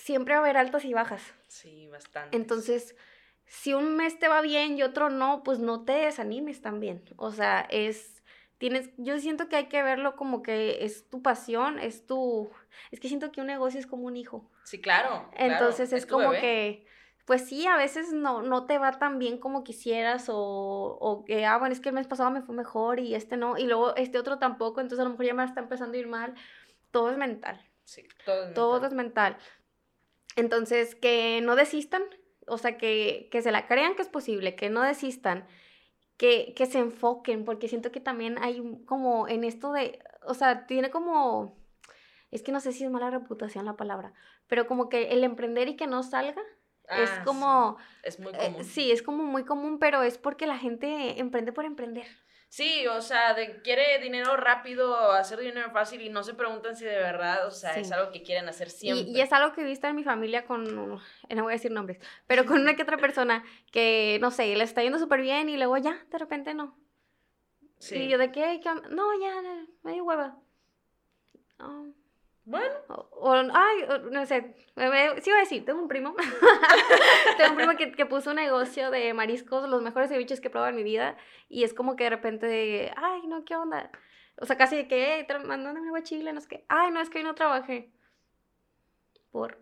siempre 0.00 0.34
va 0.34 0.40
a 0.40 0.42
haber 0.42 0.56
altas 0.56 0.84
y 0.84 0.94
bajas. 0.94 1.22
Sí, 1.48 1.88
bastante. 1.88 2.36
Entonces, 2.36 2.96
si 3.46 3.74
un 3.74 3.96
mes 3.96 4.18
te 4.18 4.28
va 4.28 4.40
bien 4.40 4.78
y 4.78 4.82
otro 4.82 5.10
no, 5.10 5.42
pues 5.42 5.58
no 5.58 5.84
te 5.84 5.92
desanimes 5.92 6.62
también. 6.62 7.02
O 7.16 7.32
sea, 7.32 7.66
es, 7.70 8.22
tienes, 8.58 8.90
yo 8.96 9.18
siento 9.18 9.48
que 9.48 9.56
hay 9.56 9.66
que 9.66 9.82
verlo 9.82 10.16
como 10.16 10.42
que 10.42 10.84
es 10.84 11.08
tu 11.08 11.22
pasión, 11.22 11.78
es 11.78 12.06
tu, 12.06 12.50
es 12.90 13.00
que 13.00 13.08
siento 13.08 13.32
que 13.32 13.40
un 13.40 13.48
negocio 13.48 13.78
es 13.78 13.86
como 13.86 14.06
un 14.06 14.16
hijo. 14.16 14.50
Sí, 14.64 14.80
claro. 14.80 15.28
Entonces 15.34 15.92
es, 15.92 16.06
como 16.06 16.30
que, 16.30 16.86
pues 17.26 17.46
sí, 17.46 17.66
a 17.66 17.76
veces 17.76 18.12
no, 18.12 18.42
no 18.42 18.66
te 18.66 18.78
va 18.78 18.92
tan 18.92 19.18
bien 19.18 19.38
como 19.38 19.64
quisieras 19.64 20.28
o, 20.28 20.36
o 21.00 21.24
que, 21.24 21.44
ah, 21.44 21.58
bueno, 21.58 21.72
es 21.72 21.80
que 21.80 21.90
el 21.90 21.94
mes 21.94 22.06
pasado 22.06 22.30
me 22.30 22.42
fue 22.42 22.54
mejor 22.54 23.00
y 23.00 23.14
este 23.14 23.36
no, 23.36 23.58
y 23.58 23.66
luego 23.66 23.96
este 23.96 24.18
otro 24.18 24.38
tampoco, 24.38 24.80
entonces 24.80 25.00
a 25.00 25.04
lo 25.04 25.10
mejor 25.10 25.26
ya 25.26 25.34
me 25.34 25.44
está 25.44 25.60
empezando 25.60 25.96
a 25.96 26.00
ir 26.00 26.06
mal. 26.06 26.34
Todo 26.92 27.10
es 27.10 27.18
mental. 27.18 27.60
Sí, 27.84 28.06
todo 28.24 28.36
es 28.36 28.46
mental. 28.46 28.54
Todo 28.54 28.86
es 28.86 28.94
mental. 28.94 29.36
Entonces, 30.36 30.94
que 30.94 31.40
no 31.42 31.56
desistan, 31.56 32.02
o 32.46 32.58
sea, 32.58 32.78
que, 32.78 33.28
que 33.30 33.42
se 33.42 33.52
la 33.52 33.66
crean 33.66 33.94
que 33.94 34.02
es 34.02 34.08
posible, 34.08 34.54
que 34.54 34.70
no 34.70 34.82
desistan, 34.82 35.46
que, 36.16 36.52
que 36.54 36.66
se 36.66 36.78
enfoquen, 36.78 37.44
porque 37.44 37.68
siento 37.68 37.92
que 37.92 38.00
también 38.00 38.36
hay 38.42 38.62
como 38.86 39.28
en 39.28 39.44
esto 39.44 39.72
de, 39.72 39.98
o 40.26 40.34
sea, 40.34 40.66
tiene 40.66 40.90
como, 40.90 41.58
es 42.30 42.42
que 42.42 42.52
no 42.52 42.60
sé 42.60 42.72
si 42.72 42.84
es 42.84 42.90
mala 42.90 43.10
reputación 43.10 43.64
la 43.64 43.76
palabra, 43.76 44.12
pero 44.46 44.66
como 44.66 44.88
que 44.88 45.08
el 45.12 45.24
emprender 45.24 45.68
y 45.68 45.76
que 45.76 45.86
no 45.86 46.02
salga, 46.02 46.42
es 46.90 47.10
ah, 47.10 47.22
como... 47.24 47.76
Es 48.02 48.18
muy 48.18 48.32
eh, 48.34 48.46
común. 48.46 48.64
sí, 48.64 48.90
es 48.90 49.02
como 49.02 49.22
muy 49.22 49.44
común, 49.44 49.78
pero 49.78 50.02
es 50.02 50.18
porque 50.18 50.46
la 50.46 50.58
gente 50.58 51.20
emprende 51.20 51.52
por 51.52 51.64
emprender. 51.64 52.06
Sí, 52.50 52.84
o 52.88 53.00
sea, 53.00 53.32
de, 53.34 53.62
quiere 53.62 54.00
dinero 54.00 54.36
rápido, 54.36 55.12
hacer 55.12 55.38
dinero 55.38 55.70
fácil 55.70 56.00
y 56.00 56.08
no 56.08 56.24
se 56.24 56.34
preguntan 56.34 56.74
si 56.74 56.84
de 56.84 56.96
verdad, 56.96 57.46
o 57.46 57.52
sea, 57.52 57.76
es 57.76 57.92
algo 57.92 58.10
que 58.10 58.24
quieren 58.24 58.48
hacer 58.48 58.70
siempre. 58.70 59.08
Y, 59.08 59.20
es 59.20 59.32
algo 59.32 59.54
que 59.54 59.60
he 59.60 59.64
visto 59.64 59.86
en 59.86 59.94
mi 59.94 60.02
familia 60.02 60.44
con, 60.46 60.64
no 60.64 61.00
voy 61.28 61.52
a 61.52 61.56
decir 61.56 61.70
nombres, 61.70 62.00
pero 62.26 62.44
con 62.46 62.60
una 62.60 62.74
que 62.74 62.82
otra 62.82 62.96
persona 62.96 63.44
que, 63.70 64.18
no 64.20 64.32
sé, 64.32 64.56
le 64.56 64.64
está 64.64 64.82
yendo 64.82 64.98
súper 64.98 65.20
bien 65.20 65.48
y 65.48 65.58
luego 65.58 65.76
ya, 65.76 66.04
de 66.10 66.18
repente 66.18 66.52
no. 66.52 66.76
Sí. 67.78 67.94
Y 67.94 68.08
yo 68.08 68.18
de 68.18 68.32
qué, 68.32 68.60
no, 68.90 69.20
ya, 69.20 69.42
me 69.84 69.92
dio 69.92 70.02
hueva. 70.02 70.36
Oh. 71.60 71.86
Bueno. 72.50 72.74
O, 72.88 73.32
ay, 73.32 73.78
no 74.10 74.26
sé, 74.26 74.54
sí 74.56 75.30
iba 75.30 75.36
a 75.36 75.40
decir, 75.40 75.64
tengo 75.64 75.80
un 75.80 75.86
primo, 75.86 76.16
tengo 77.36 77.50
un 77.50 77.56
primo 77.56 77.76
que, 77.76 77.92
que, 77.92 78.06
puso 78.06 78.30
un 78.30 78.36
negocio 78.36 78.90
de 78.90 79.14
mariscos, 79.14 79.68
los 79.68 79.80
mejores 79.82 80.10
ceviches 80.10 80.40
que 80.40 80.48
he 80.48 80.50
probado 80.50 80.70
en 80.70 80.76
mi 80.76 80.82
vida, 80.82 81.16
y 81.48 81.62
es 81.62 81.72
como 81.74 81.94
que 81.94 82.04
de 82.04 82.10
repente, 82.10 82.92
ay, 82.96 83.24
no, 83.28 83.44
¿qué 83.44 83.54
onda? 83.54 83.92
O 84.36 84.46
sea, 84.46 84.56
casi 84.56 84.74
de 84.74 84.88
que, 84.88 85.24
mándame 85.46 85.86
agua 85.86 86.02
chile, 86.02 86.32
no 86.32 86.40
sé 86.40 86.48
qué, 86.48 86.64
ay, 86.68 86.90
no, 86.90 87.00
es 87.00 87.08
que 87.08 87.18
hoy 87.18 87.24
no 87.24 87.36
trabajé. 87.36 87.92
Por, 89.30 89.56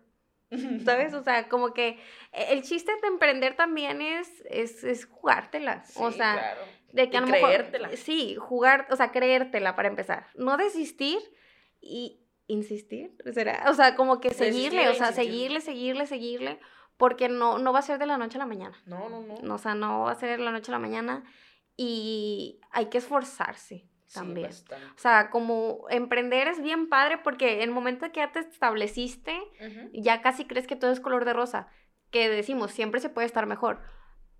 ¿sabes? 0.83 1.13
O 1.13 1.21
sea, 1.21 1.47
como 1.47 1.75
que 1.75 1.99
e, 2.31 2.53
el 2.53 2.63
chiste 2.63 2.91
de 3.03 3.07
emprender 3.07 3.55
también 3.55 4.01
es, 4.01 4.43
es, 4.49 4.83
es 4.83 5.05
jugártela, 5.05 5.83
o 5.93 6.11
sea, 6.11 6.57
de 6.91 7.07
que 7.11 7.17
a 7.17 7.21
lo 7.21 7.27
creértela. 7.27 7.89
sí, 7.97 8.35
jugar, 8.35 8.87
o 8.89 8.95
sea, 8.95 9.11
creértela 9.11 9.75
para 9.75 9.89
empezar, 9.89 10.25
no 10.33 10.57
desistir 10.57 11.19
y 11.81 12.25
insistir, 12.49 13.15
¿será? 13.33 13.63
O 13.69 13.73
sea, 13.73 13.95
como 13.95 14.19
que 14.19 14.31
seguirle, 14.31 14.89
o 14.89 14.93
sea, 14.93 15.13
seguirle, 15.13 15.61
seguirle, 15.61 16.05
seguirle, 16.05 16.59
porque 16.97 17.29
no, 17.29 17.59
no 17.59 17.71
va 17.71 17.79
a 17.79 17.83
ser 17.83 17.97
de 17.99 18.05
la 18.05 18.17
noche 18.17 18.37
a 18.37 18.39
la 18.39 18.45
mañana. 18.45 18.77
No, 18.85 19.07
no, 19.07 19.21
no. 19.21 19.55
O 19.55 19.57
sea, 19.57 19.75
no 19.75 20.01
va 20.01 20.11
a 20.11 20.15
ser 20.15 20.37
de 20.37 20.43
la 20.43 20.51
noche 20.51 20.71
a 20.71 20.73
la 20.73 20.79
mañana 20.79 21.23
y 21.77 22.59
hay 22.71 22.87
que 22.87 22.97
esforzarse 22.97 23.87
también. 24.13 24.49
o 24.49 24.99
sea, 24.99 25.29
como 25.29 25.85
emprender 25.89 26.47
es 26.47 26.61
bien 26.61 26.89
padre 26.89 27.19
porque 27.19 27.63
el 27.63 27.71
momento 27.71 28.11
que 28.11 28.19
ya 28.19 28.31
te 28.31 28.39
estableciste, 28.39 29.39
ya 29.93 30.21
casi 30.21 30.45
crees 30.45 30.67
que 30.67 30.75
todo 30.75 30.91
es 30.91 30.99
color 30.99 31.25
de 31.25 31.33
rosa, 31.33 31.67
que 32.09 32.27
decimos, 32.27 32.71
siempre 32.71 32.99
se 32.99 33.09
puede 33.09 33.27
estar 33.27 33.45
mejor, 33.45 33.81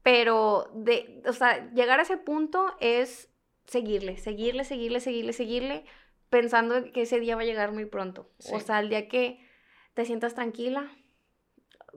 pero 0.02 0.72
de, 0.74 1.22
o 1.28 1.34
sea, 1.34 1.72
llegar 1.72 2.00
a 2.00 2.04
ese 2.04 2.18
punto 2.18 2.76
es 2.80 3.30
seguirle, 3.68 4.18
seguirle, 4.18 4.64
seguirle, 4.64 5.00
seguirle, 5.00 5.34
seguirle, 5.34 5.86
pensando 6.30 6.92
que 6.92 7.04
ese 7.04 7.20
día 7.20 7.36
va 7.36 7.42
a 7.42 7.46
llegar 7.46 7.72
muy 7.72 7.86
pronto. 7.86 8.30
O 8.52 8.60
sea, 8.60 8.80
el 8.80 8.90
día 8.90 9.08
que 9.08 9.40
te 9.94 10.06
sientas 10.06 10.36
tranquila, 10.36 10.90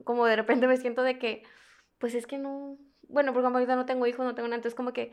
como 0.03 0.25
de 0.25 0.35
repente 0.35 0.67
me 0.67 0.77
siento 0.77 1.03
de 1.03 1.19
que, 1.19 1.43
pues 1.99 2.15
es 2.15 2.27
que 2.27 2.37
no, 2.37 2.77
bueno, 3.07 3.33
porque 3.33 3.47
ahorita 3.47 3.75
no 3.75 3.85
tengo 3.85 4.07
hijos, 4.07 4.25
no 4.25 4.35
tengo 4.35 4.47
nada, 4.47 4.57
entonces 4.57 4.75
como 4.75 4.93
que 4.93 5.11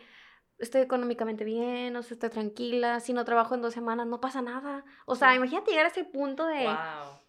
estoy 0.59 0.83
económicamente 0.83 1.45
bien, 1.45 1.97
o 1.97 2.03
sea, 2.03 2.15
estoy 2.15 2.31
tranquila, 2.31 3.01
si 3.01 3.13
no 3.13 3.25
trabajo 3.25 3.55
en 3.55 3.63
dos 3.63 3.75
semanas, 3.75 4.07
no 4.07 4.21
pasa 4.21 4.43
nada. 4.43 4.85
O 5.07 5.15
sea, 5.15 5.35
imagínate 5.35 5.71
llegar 5.71 5.87
a 5.87 5.91
ese 5.91 6.05
punto 6.05 6.47
de, 6.47 6.69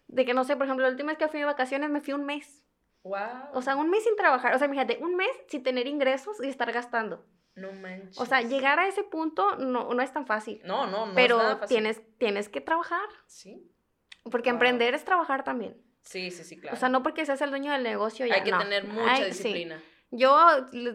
de 0.08 0.24
que, 0.24 0.34
no 0.34 0.44
sé, 0.44 0.56
por 0.56 0.66
ejemplo, 0.66 0.84
la 0.84 0.90
última 0.90 1.12
vez 1.12 1.18
que 1.18 1.28
fui 1.28 1.40
de 1.40 1.46
vacaciones 1.46 1.90
me 1.90 2.00
fui 2.00 2.12
un 2.12 2.24
mes. 2.24 2.62
Wow. 3.04 3.18
O 3.54 3.62
sea, 3.62 3.76
un 3.76 3.90
mes 3.90 4.04
sin 4.04 4.16
trabajar, 4.16 4.54
o 4.54 4.58
sea, 4.58 4.66
imagínate, 4.66 4.98
un 5.02 5.16
mes 5.16 5.30
sin 5.48 5.62
tener 5.62 5.86
ingresos 5.86 6.42
y 6.42 6.48
estar 6.48 6.70
gastando. 6.72 7.24
No 7.54 7.72
manches. 7.72 8.18
O 8.18 8.26
sea, 8.26 8.40
llegar 8.40 8.78
a 8.78 8.88
ese 8.88 9.02
punto 9.02 9.56
no, 9.56 9.92
no 9.92 10.02
es 10.02 10.12
tan 10.12 10.26
fácil. 10.26 10.60
No, 10.64 10.86
no, 10.86 11.06
no. 11.06 11.14
Pero 11.14 11.36
es 11.36 11.42
nada 11.42 11.56
fácil. 11.56 11.76
Tienes, 11.76 12.00
tienes 12.18 12.48
que 12.48 12.60
trabajar. 12.60 13.08
Sí. 13.26 13.70
Porque 14.30 14.50
emprender 14.50 14.94
es 14.94 15.04
trabajar 15.04 15.44
también. 15.44 15.76
Sí, 16.02 16.30
sí, 16.30 16.44
sí, 16.44 16.58
claro. 16.58 16.76
O 16.76 16.80
sea, 16.80 16.88
no 16.88 17.02
porque 17.02 17.26
seas 17.26 17.40
el 17.42 17.50
dueño 17.50 17.72
del 17.72 17.82
negocio 17.82 18.26
ya. 18.26 18.34
Hay 18.34 18.42
que 18.42 18.52
tener 18.52 18.86
mucha 18.86 19.24
disciplina. 19.24 19.80
Yo, 20.14 20.36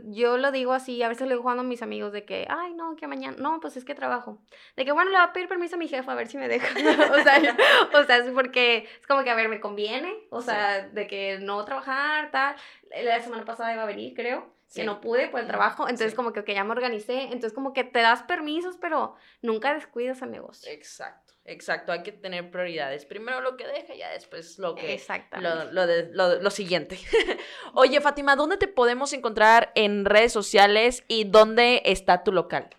yo 0.05 0.37
lo 0.37 0.51
digo 0.51 0.73
así, 0.73 1.01
a 1.01 1.07
veces 1.07 1.23
le 1.23 1.33
digo 1.33 1.41
jugando 1.41 1.61
a 1.61 1.65
mis 1.65 1.81
amigos 1.81 2.13
de 2.13 2.23
que, 2.23 2.45
ay, 2.49 2.75
no, 2.75 2.95
que 2.95 3.07
mañana, 3.07 3.35
no, 3.39 3.59
pues 3.59 3.75
es 3.75 3.83
que 3.83 3.95
trabajo. 3.95 4.39
De 4.75 4.85
que, 4.85 4.91
bueno, 4.91 5.09
le 5.09 5.17
voy 5.17 5.25
a 5.25 5.33
pedir 5.33 5.47
permiso 5.47 5.75
a 5.75 5.79
mi 5.79 5.87
jefa 5.87 6.11
a 6.11 6.15
ver 6.15 6.27
si 6.27 6.37
me 6.37 6.47
deja. 6.47 6.67
o, 7.11 7.23
sea, 7.23 7.57
o 7.95 8.03
sea, 8.03 8.17
es 8.17 8.29
porque 8.29 8.87
es 8.99 9.07
como 9.07 9.23
que, 9.23 9.31
a 9.31 9.35
ver, 9.35 9.49
me 9.49 9.59
conviene, 9.59 10.13
o 10.29 10.41
sea, 10.41 10.87
de 10.87 11.07
que 11.07 11.39
no 11.39 11.65
trabajar, 11.65 12.29
tal. 12.29 12.55
La 13.03 13.19
semana 13.19 13.43
pasada 13.43 13.73
iba 13.73 13.83
a 13.83 13.87
venir, 13.87 14.13
creo 14.13 14.56
que 14.73 14.83
no 14.83 15.01
pude 15.01 15.29
por 15.29 15.39
el 15.39 15.47
trabajo, 15.47 15.87
entonces 15.87 16.13
como 16.13 16.33
que, 16.33 16.43
ya 16.53 16.63
me 16.63 16.71
organicé, 16.71 17.23
entonces 17.23 17.53
como 17.53 17.73
que 17.73 17.83
te 17.83 17.99
das 17.99 18.23
permisos, 18.23 18.77
pero 18.79 19.15
nunca 19.41 19.73
descuidas 19.73 20.21
el 20.21 20.31
negocio. 20.31 20.71
Exacto, 20.71 21.33
exacto, 21.45 21.91
hay 21.91 22.03
que 22.03 22.11
tener 22.11 22.51
prioridades, 22.51 23.05
primero 23.05 23.41
lo 23.41 23.55
que 23.55 23.65
deja, 23.65 23.95
ya 23.95 24.09
después 24.09 24.59
lo 24.59 24.75
que... 24.75 25.01
Lo, 25.39 25.71
lo, 25.71 25.87
de, 25.87 26.09
lo, 26.11 26.41
lo 26.41 26.49
siguiente. 26.49 26.99
Oye, 27.73 28.01
Fátima, 28.01 28.35
¿dónde 28.35 28.57
te 28.57 28.67
podemos 28.67 29.13
encontrar 29.13 29.71
en 29.75 30.05
redes 30.05 30.33
sociales 30.33 31.03
y 31.07 31.23
dónde 31.23 31.81
está 31.85 32.23
tu 32.23 32.31
local? 32.31 32.69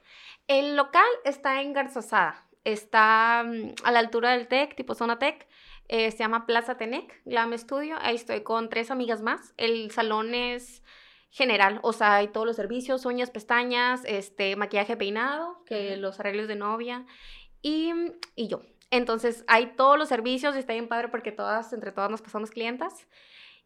El 0.47 0.76
local 0.76 1.09
está 1.24 1.61
en 1.62 1.72
Garzazada, 1.72 2.47
está 2.64 3.45
mm, 3.47 3.74
a 3.84 3.93
la 3.93 3.99
altura 3.99 4.32
del 4.32 4.49
TEC, 4.49 4.76
tipo 4.76 4.95
zona 4.95 5.18
TEC, 5.18 5.49
eh, 5.89 6.11
se 6.11 6.18
llama 6.18 6.45
Plaza 6.47 6.76
Tenec, 6.76 7.22
Glam 7.24 7.57
Studio, 7.57 7.97
ahí 8.01 8.14
estoy 8.14 8.43
con 8.43 8.68
tres 8.68 8.91
amigas 8.91 9.22
más, 9.22 9.55
el 9.57 9.91
salón 9.91 10.34
es 10.34 10.82
general, 11.31 11.81
o 11.83 11.93
sea, 11.93 12.16
hay 12.16 12.29
todos 12.29 12.47
los 12.47 12.57
servicios, 12.57 13.05
uñas, 13.05 13.31
pestañas, 13.31 14.03
este, 14.05 14.57
maquillaje 14.57 14.97
peinado, 14.97 15.62
que 15.66 15.97
los 15.97 16.18
arreglos 16.20 16.49
de 16.49 16.57
novia 16.57 17.05
y, 17.62 17.93
y 18.35 18.49
yo. 18.49 18.62
Entonces, 18.91 19.45
hay 19.47 19.74
todos 19.76 19.99
los 19.99 20.09
servicios 20.09 20.57
y 20.57 20.59
está 20.59 20.72
bien 20.72 20.89
padre 20.89 21.09
porque 21.09 21.33
todas, 21.33 21.72
entre 21.72 21.93
todas 21.93 22.11
nos 22.11 22.22
pasamos 22.22 22.51
clientas. 22.51 23.07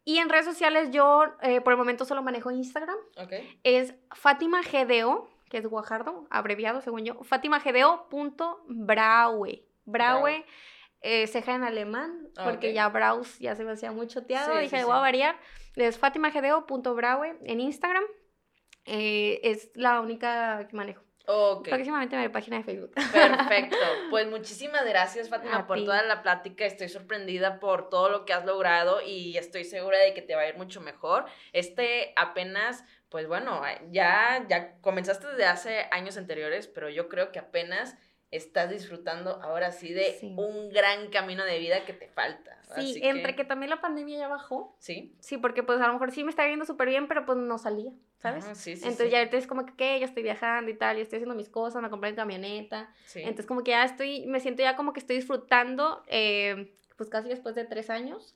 Y 0.05 0.17
en 0.17 0.27
redes 0.29 0.45
sociales 0.45 0.89
yo 0.91 1.23
eh, 1.41 1.61
por 1.61 1.71
el 1.73 1.77
momento 1.77 2.03
solo 2.03 2.21
manejo 2.21 2.51
Instagram. 2.51 2.97
Okay. 3.15 3.57
Es 3.63 3.95
Fátima 4.11 4.59
GDO, 4.61 5.29
que 5.49 5.59
es 5.59 5.67
Guajardo, 5.67 6.27
abreviado 6.29 6.81
según 6.81 7.05
yo. 7.05 7.23
FátimaGDO.braue. 7.23 9.63
Braue, 9.85 10.45
eh, 11.01 11.27
ceja 11.27 11.55
en 11.55 11.63
alemán, 11.63 12.29
porque 12.43 12.73
ya 12.73 12.89
Braus 12.89 13.39
ya 13.39 13.55
se 13.55 13.63
me 13.63 13.71
hacía 13.71 13.91
mucho 13.91 14.25
teado. 14.25 14.57
Dije, 14.57 14.83
voy 14.83 14.95
a 14.95 14.99
variar. 14.99 15.37
Es 15.75 15.97
fatimagedeo.braue 15.97 17.37
en 17.43 17.59
Instagram. 17.59 18.03
Eh, 18.85 19.39
es 19.43 19.71
la 19.75 20.01
única 20.01 20.67
que 20.67 20.75
manejo. 20.75 21.03
Okay. 21.25 21.71
Próximamente 21.71 22.17
mi 22.17 22.27
página 22.27 22.57
de 22.57 22.63
Facebook. 22.63 22.91
Perfecto. 22.93 23.77
Pues 24.09 24.27
muchísimas 24.27 24.85
gracias, 24.85 25.29
Fátima, 25.29 25.65
por 25.65 25.83
toda 25.83 26.03
la 26.03 26.21
plática. 26.21 26.65
Estoy 26.65 26.89
sorprendida 26.89 27.59
por 27.59 27.89
todo 27.89 28.09
lo 28.09 28.25
que 28.25 28.33
has 28.33 28.45
logrado 28.45 29.01
y 29.01 29.37
estoy 29.37 29.63
segura 29.63 29.97
de 29.97 30.13
que 30.13 30.21
te 30.21 30.35
va 30.35 30.41
a 30.41 30.47
ir 30.47 30.55
mucho 30.55 30.81
mejor. 30.81 31.25
Este 31.51 32.13
apenas, 32.15 32.83
pues 33.09 33.27
bueno, 33.27 33.61
ya, 33.89 34.45
ya 34.47 34.75
comenzaste 34.81 35.27
desde 35.27 35.45
hace 35.45 35.87
años 35.91 36.17
anteriores, 36.17 36.67
pero 36.67 36.89
yo 36.89 37.09
creo 37.09 37.31
que 37.31 37.39
apenas 37.39 37.97
estás 38.29 38.69
disfrutando 38.69 39.41
ahora 39.41 39.71
sí 39.71 39.93
de 39.93 40.19
un 40.21 40.69
gran 40.69 41.09
camino 41.09 41.43
de 41.43 41.57
vida 41.57 41.85
que 41.85 41.93
te 41.93 42.09
falta. 42.09 42.59
Sí, 42.75 42.99
entre 43.03 43.35
que... 43.35 43.43
también 43.43 43.69
la 43.69 43.81
pandemia 43.81 44.17
ya 44.17 44.27
bajó. 44.27 44.75
Sí. 44.79 45.15
Sí, 45.19 45.37
porque 45.37 45.63
pues 45.63 45.79
a 45.81 45.87
lo 45.87 45.93
mejor 45.93 46.11
sí 46.11 46.23
me 46.23 46.29
está 46.29 46.45
viendo 46.45 46.65
súper 46.65 46.89
bien, 46.89 47.07
pero 47.07 47.25
pues 47.25 47.37
no 47.37 47.57
salía, 47.57 47.91
¿sabes? 48.17 48.45
sí, 48.53 48.75
sí, 48.75 48.83
Entonces 48.83 49.11
ya 49.11 49.19
ahorita 49.19 49.37
es 49.37 49.47
como 49.47 49.65
que, 49.65 49.73
¿qué? 49.75 49.99
Yo 49.99 50.05
estoy 50.05 50.23
viajando 50.23 50.71
y 50.71 50.75
tal, 50.75 50.97
yo 50.97 51.03
estoy 51.03 51.17
haciendo 51.17 51.35
mis 51.35 51.49
cosas, 51.49 51.81
me 51.81 51.89
compré 51.89 52.09
en 52.09 52.15
camioneta. 52.15 52.93
Entonces 53.15 53.45
como 53.45 53.63
que 53.63 53.71
ya 53.71 53.83
estoy, 53.83 54.25
me 54.25 54.39
siento 54.39 54.63
ya 54.63 54.75
como 54.75 54.93
que 54.93 54.99
estoy 54.99 55.17
disfrutando. 55.17 56.03
Eh, 56.07 56.75
pues 56.97 57.09
casi 57.09 57.29
después 57.29 57.55
de 57.55 57.65
tres 57.65 57.89
años, 57.89 58.35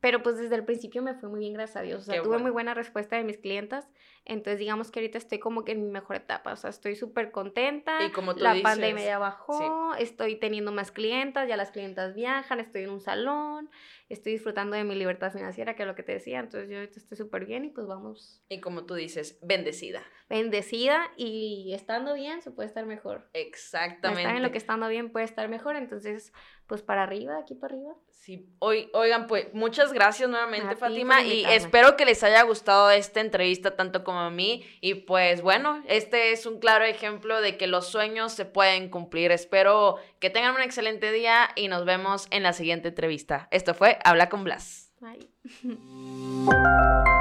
pero 0.00 0.22
pues 0.22 0.38
desde 0.38 0.54
el 0.54 0.64
principio 0.64 1.02
me 1.02 1.14
fue 1.14 1.28
muy 1.28 1.40
bien, 1.40 1.52
gracias 1.54 1.76
a 1.76 1.82
Dios, 1.82 2.02
o 2.02 2.04
sea, 2.04 2.22
tuve 2.22 2.38
muy 2.38 2.50
buena 2.50 2.74
respuesta 2.74 3.16
de 3.16 3.24
mis 3.24 3.38
clientas, 3.38 3.88
entonces 4.24 4.58
digamos 4.58 4.90
que 4.90 5.00
ahorita 5.00 5.18
estoy 5.18 5.38
como 5.38 5.64
que 5.64 5.72
en 5.72 5.82
mi 5.82 5.90
mejor 5.90 6.16
etapa, 6.16 6.52
o 6.52 6.56
sea, 6.56 6.70
estoy 6.70 6.96
súper 6.96 7.30
contenta, 7.30 8.02
y 8.04 8.10
como 8.10 8.34
tú 8.34 8.42
la 8.42 8.54
pandemia 8.62 9.04
ya 9.04 9.18
bajó, 9.18 9.94
estoy 9.94 10.36
teniendo 10.36 10.72
más 10.72 10.90
clientas, 10.90 11.48
ya 11.48 11.56
las 11.56 11.70
clientas 11.70 12.14
viajan, 12.14 12.60
estoy 12.60 12.84
en 12.84 12.90
un 12.90 13.00
salón, 13.00 13.70
estoy 14.08 14.32
disfrutando 14.32 14.76
de 14.76 14.84
mi 14.84 14.94
libertad 14.94 15.32
financiera, 15.32 15.74
que 15.74 15.82
es 15.82 15.86
lo 15.86 15.94
que 15.94 16.02
te 16.02 16.12
decía, 16.12 16.40
entonces 16.40 16.70
yo 16.70 16.78
estoy 16.78 17.16
súper 17.16 17.44
bien 17.44 17.64
y 17.64 17.70
pues 17.70 17.86
vamos. 17.86 18.42
Y 18.48 18.60
como 18.60 18.86
tú 18.86 18.94
dices, 18.94 19.38
bendecida. 19.42 20.02
Bendecida 20.28 21.10
y 21.16 21.72
estando 21.74 22.14
bien 22.14 22.42
se 22.42 22.50
puede 22.50 22.68
estar 22.68 22.86
mejor. 22.86 23.28
Exactamente. 23.32 24.22
Estar 24.22 24.36
en 24.36 24.42
lo 24.42 24.52
que 24.52 24.58
estando 24.58 24.88
bien 24.88 25.10
puede 25.10 25.24
estar 25.24 25.48
mejor, 25.48 25.76
entonces 25.76 26.32
pues 26.66 26.82
para 26.82 27.02
arriba, 27.02 27.38
aquí 27.38 27.54
para 27.54 27.74
arriba. 27.74 27.94
Sí, 28.26 28.44
oigan, 28.58 29.28
pues 29.28 29.54
muchas 29.54 29.92
gracias 29.92 30.28
nuevamente, 30.28 30.74
Fátima, 30.74 31.22
y 31.22 31.44
espero 31.44 31.96
que 31.96 32.04
les 32.04 32.24
haya 32.24 32.42
gustado 32.42 32.90
esta 32.90 33.20
entrevista 33.20 33.76
tanto 33.76 34.02
como 34.02 34.18
a 34.18 34.30
mí. 34.30 34.64
Y 34.80 34.94
pues 34.94 35.42
bueno, 35.42 35.80
este 35.86 36.32
es 36.32 36.44
un 36.44 36.58
claro 36.58 36.84
ejemplo 36.84 37.40
de 37.40 37.56
que 37.56 37.68
los 37.68 37.86
sueños 37.86 38.32
se 38.32 38.44
pueden 38.44 38.88
cumplir. 38.88 39.30
Espero 39.30 39.94
que 40.18 40.28
tengan 40.28 40.56
un 40.56 40.62
excelente 40.62 41.12
día 41.12 41.50
y 41.54 41.68
nos 41.68 41.84
vemos 41.84 42.26
en 42.32 42.42
la 42.42 42.52
siguiente 42.52 42.88
entrevista. 42.88 43.46
Esto 43.52 43.74
fue 43.74 44.00
Habla 44.02 44.28
con 44.28 44.42
Blas. 44.42 44.92
Bye. 44.98 45.28